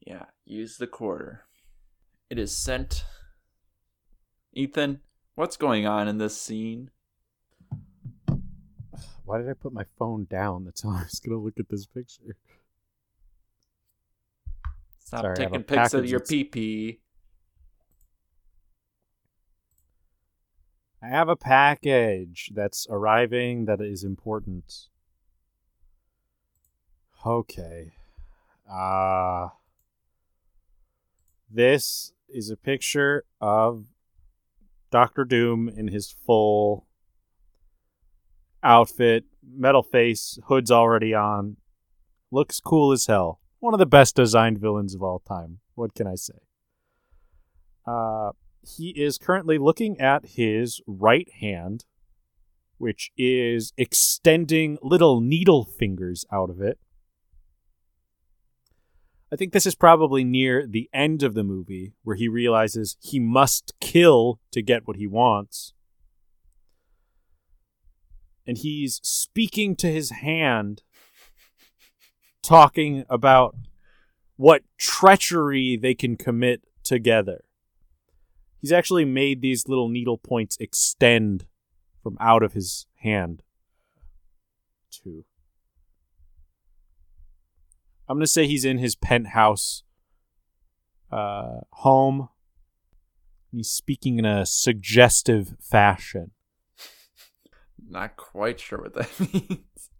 Yeah, 0.00 0.24
use 0.44 0.76
the 0.76 0.86
quarter. 0.86 1.44
It 2.28 2.38
is 2.38 2.56
sent. 2.56 3.04
Ethan, 4.52 5.00
what's 5.34 5.56
going 5.56 5.86
on 5.86 6.08
in 6.08 6.18
this 6.18 6.40
scene? 6.40 6.90
Why 9.24 9.38
did 9.38 9.48
I 9.48 9.52
put 9.52 9.72
my 9.72 9.84
phone 9.98 10.26
down? 10.28 10.64
That's 10.64 10.82
how 10.82 10.90
I 10.90 11.02
was 11.02 11.20
gonna 11.20 11.38
look 11.38 11.60
at 11.60 11.68
this 11.68 11.86
picture. 11.86 12.36
Stop 14.98 15.20
Sorry, 15.20 15.38
I 15.38 15.42
have 15.42 15.52
a 15.52 15.58
taking 15.58 15.62
pics 15.64 15.94
of 15.94 16.06
your 16.06 16.20
pee 16.20 16.44
pee. 16.44 17.00
I 21.02 21.08
have 21.08 21.28
a 21.28 21.36
package 21.36 22.50
that's 22.54 22.86
arriving 22.90 23.64
that 23.66 23.80
is 23.80 24.04
important. 24.04 24.88
Okay. 27.24 27.92
Uh 28.70 29.48
this 31.52 32.12
is 32.28 32.48
a 32.48 32.56
picture 32.56 33.24
of 33.40 33.86
Doctor 34.90 35.24
Doom 35.24 35.68
in 35.68 35.88
his 35.88 36.10
full 36.10 36.86
outfit, 38.62 39.24
metal 39.42 39.82
face, 39.82 40.38
hood's 40.46 40.70
already 40.70 41.12
on. 41.12 41.56
Looks 42.30 42.60
cool 42.60 42.92
as 42.92 43.06
hell. 43.06 43.40
One 43.58 43.74
of 43.74 43.80
the 43.80 43.86
best 43.86 44.14
designed 44.14 44.58
villains 44.58 44.94
of 44.94 45.02
all 45.02 45.18
time. 45.18 45.58
What 45.74 45.94
can 45.94 46.06
I 46.06 46.14
say? 46.14 46.38
Uh 47.86 48.30
he 48.62 48.90
is 48.90 49.18
currently 49.18 49.58
looking 49.58 50.00
at 50.00 50.24
his 50.24 50.80
right 50.86 51.28
hand, 51.40 51.84
which 52.78 53.10
is 53.18 53.72
extending 53.76 54.78
little 54.82 55.20
needle 55.20 55.64
fingers 55.64 56.24
out 56.32 56.48
of 56.48 56.62
it. 56.62 56.78
I 59.32 59.36
think 59.36 59.52
this 59.52 59.66
is 59.66 59.74
probably 59.74 60.24
near 60.24 60.66
the 60.66 60.90
end 60.92 61.22
of 61.22 61.34
the 61.34 61.44
movie 61.44 61.92
where 62.02 62.16
he 62.16 62.28
realizes 62.28 62.96
he 63.00 63.20
must 63.20 63.72
kill 63.80 64.40
to 64.50 64.60
get 64.62 64.86
what 64.86 64.96
he 64.96 65.06
wants. 65.06 65.72
And 68.46 68.58
he's 68.58 69.00
speaking 69.04 69.76
to 69.76 69.92
his 69.92 70.10
hand, 70.10 70.82
talking 72.42 73.04
about 73.08 73.54
what 74.36 74.62
treachery 74.78 75.76
they 75.76 75.94
can 75.94 76.16
commit 76.16 76.62
together 76.82 77.44
he's 78.60 78.72
actually 78.72 79.04
made 79.04 79.40
these 79.40 79.68
little 79.68 79.88
needle 79.88 80.18
points 80.18 80.56
extend 80.60 81.46
from 82.02 82.16
out 82.20 82.42
of 82.42 82.52
his 82.52 82.86
hand 82.96 83.42
too 84.90 85.24
i'm 88.10 88.16
going 88.16 88.24
to 88.24 88.26
say 88.26 88.46
he's 88.46 88.64
in 88.64 88.78
his 88.78 88.94
penthouse 88.96 89.84
uh, 91.12 91.60
home 91.72 92.28
he's 93.52 93.70
speaking 93.70 94.18
in 94.18 94.24
a 94.24 94.44
suggestive 94.44 95.54
fashion 95.60 96.32
Not 97.88 98.16
quite 98.16 98.60
sure 98.60 98.80
what 98.82 98.94
that 98.94 99.20
means. 99.32 99.90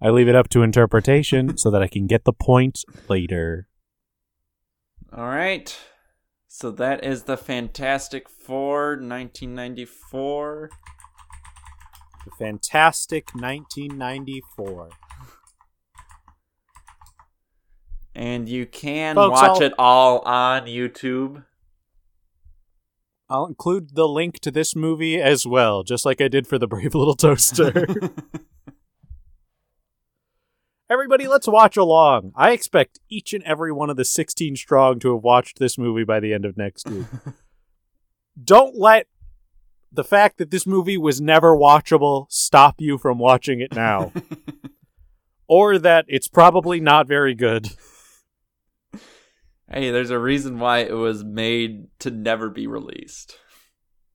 i 0.00 0.08
leave 0.10 0.28
it 0.28 0.34
up 0.34 0.48
to 0.50 0.62
interpretation 0.62 1.56
so 1.56 1.70
that 1.70 1.82
i 1.82 1.88
can 1.88 2.06
get 2.06 2.24
the 2.24 2.32
point 2.32 2.84
later 3.08 3.68
All 5.12 5.26
right. 5.26 5.76
So 6.48 6.70
that 6.72 7.04
is 7.04 7.24
the 7.24 7.36
Fantastic 7.36 8.28
Four 8.28 8.90
1994. 8.96 10.70
the 12.24 12.30
fantastic 12.38 13.24
1994 13.34 14.88
And 18.14 18.48
you 18.48 18.64
can 18.66 19.16
Folks, 19.16 19.40
watch 19.40 19.50
I'll- 19.56 19.62
it 19.62 19.72
all 19.78 20.18
on 20.20 20.66
YouTube. 20.66 21.44
I'll 23.28 23.46
include 23.46 23.94
the 23.94 24.06
link 24.06 24.38
to 24.40 24.50
this 24.50 24.76
movie 24.76 25.20
as 25.20 25.46
well, 25.46 25.82
just 25.82 26.04
like 26.04 26.20
I 26.20 26.28
did 26.28 26.46
for 26.46 26.58
the 26.58 26.66
Brave 26.68 26.94
Little 26.94 27.16
Toaster. 27.16 27.86
Everybody, 30.90 31.26
let's 31.26 31.48
watch 31.48 31.76
along. 31.76 32.32
I 32.36 32.52
expect 32.52 33.00
each 33.08 33.32
and 33.32 33.42
every 33.44 33.72
one 33.72 33.88
of 33.88 33.96
the 33.96 34.04
16 34.04 34.56
strong 34.56 34.98
to 35.00 35.14
have 35.14 35.22
watched 35.24 35.58
this 35.58 35.78
movie 35.78 36.04
by 36.04 36.20
the 36.20 36.34
end 36.34 36.44
of 36.44 36.56
next 36.58 36.88
week. 36.88 37.06
Don't 38.44 38.76
let 38.76 39.06
the 39.90 40.04
fact 40.04 40.36
that 40.38 40.50
this 40.50 40.66
movie 40.66 40.98
was 40.98 41.20
never 41.20 41.56
watchable 41.56 42.26
stop 42.28 42.76
you 42.78 42.98
from 42.98 43.18
watching 43.18 43.60
it 43.60 43.74
now, 43.74 44.12
or 45.48 45.78
that 45.78 46.04
it's 46.08 46.28
probably 46.28 46.80
not 46.80 47.08
very 47.08 47.34
good. 47.34 47.70
Hey, 49.70 49.90
there's 49.90 50.10
a 50.10 50.18
reason 50.18 50.58
why 50.58 50.78
it 50.78 50.94
was 50.94 51.24
made 51.24 51.86
to 52.00 52.10
never 52.10 52.50
be 52.50 52.66
released. 52.66 53.38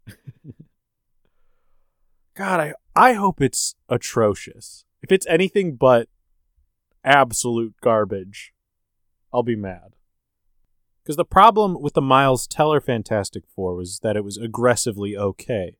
God, 2.35 2.59
I 2.59 2.73
I 2.95 3.13
hope 3.13 3.41
it's 3.41 3.75
atrocious. 3.87 4.85
If 5.01 5.11
it's 5.11 5.27
anything 5.27 5.75
but 5.75 6.09
absolute 7.03 7.75
garbage, 7.81 8.53
I'll 9.33 9.43
be 9.43 9.55
mad. 9.55 9.95
Because 11.03 11.15
the 11.15 11.25
problem 11.25 11.81
with 11.81 11.93
the 11.93 12.01
Miles 12.01 12.45
Teller 12.45 12.81
Fantastic 12.81 13.43
Four 13.55 13.75
was 13.75 13.99
that 14.03 14.15
it 14.15 14.23
was 14.23 14.37
aggressively 14.37 15.17
okay. 15.17 15.77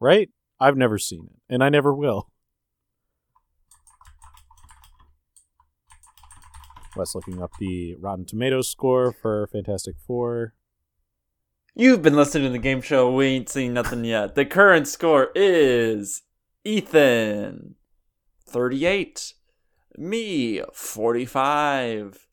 Right? 0.00 0.30
I've 0.60 0.76
never 0.76 0.98
seen 0.98 1.28
it, 1.32 1.40
and 1.52 1.64
I 1.64 1.68
never 1.68 1.94
will. 1.94 2.30
Wes 6.96 7.14
looking 7.14 7.42
up 7.42 7.52
the 7.58 7.96
Rotten 7.96 8.24
Tomatoes 8.24 8.68
score 8.68 9.12
for 9.12 9.46
Fantastic 9.48 9.96
Four. 10.06 10.54
You've 11.74 12.02
been 12.02 12.14
listening 12.14 12.46
to 12.46 12.52
the 12.52 12.58
game 12.58 12.80
show. 12.80 13.12
We 13.12 13.26
ain't 13.26 13.48
seen 13.48 13.74
nothing 13.74 14.04
yet. 14.04 14.34
The 14.36 14.44
current 14.44 14.86
score 14.86 15.30
is 15.34 16.22
Ethan 16.64 17.74
38, 18.48 19.34
me 19.96 20.62
45. 20.72 22.28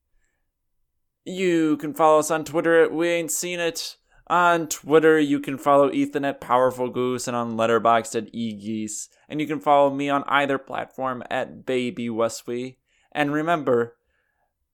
You 1.26 1.78
can 1.78 1.94
follow 1.94 2.20
us 2.20 2.30
on 2.30 2.44
Twitter 2.44 2.84
at 2.84 2.92
We 2.92 3.08
Ain't 3.10 3.32
Seen 3.32 3.60
It. 3.60 3.98
On 4.28 4.68
Twitter, 4.68 5.20
you 5.20 5.40
can 5.40 5.58
follow 5.58 5.92
Ethan 5.92 6.24
at 6.24 6.40
Powerful 6.40 6.90
Goose 6.90 7.28
and 7.28 7.36
on 7.36 7.58
Letterboxd 7.58 8.16
at 8.16 8.34
eGeese. 8.34 9.08
And 9.28 9.42
you 9.42 9.48
can 9.48 9.60
follow 9.60 9.94
me 9.94 10.10
on 10.10 10.24
either 10.28 10.58
platform 10.58 11.24
at 11.30 11.66
Baby 11.66 12.10
Westwee. 12.10 12.78
And 13.12 13.34
remember, 13.34 13.98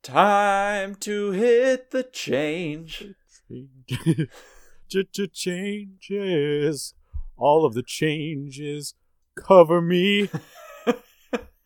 time 0.07 0.95
to 0.95 1.31
hit 1.31 1.91
the 1.91 2.01
change. 2.03 3.07
changes. 5.33 6.93
All 7.35 7.65
of 7.65 7.73
the 7.73 7.83
changes 7.83 8.93
cover 9.35 9.81
me. 9.81 10.29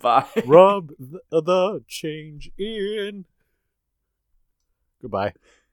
Bye. 0.00 0.28
Rub 0.46 0.90
the, 0.98 1.20
the 1.30 1.82
change 1.88 2.52
in. 2.56 3.24
Goodbye. 5.02 5.32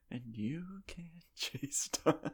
And 0.10 0.22
you 0.34 0.64
can't 0.88 1.24
chase 1.36 1.90
time. 1.90 2.32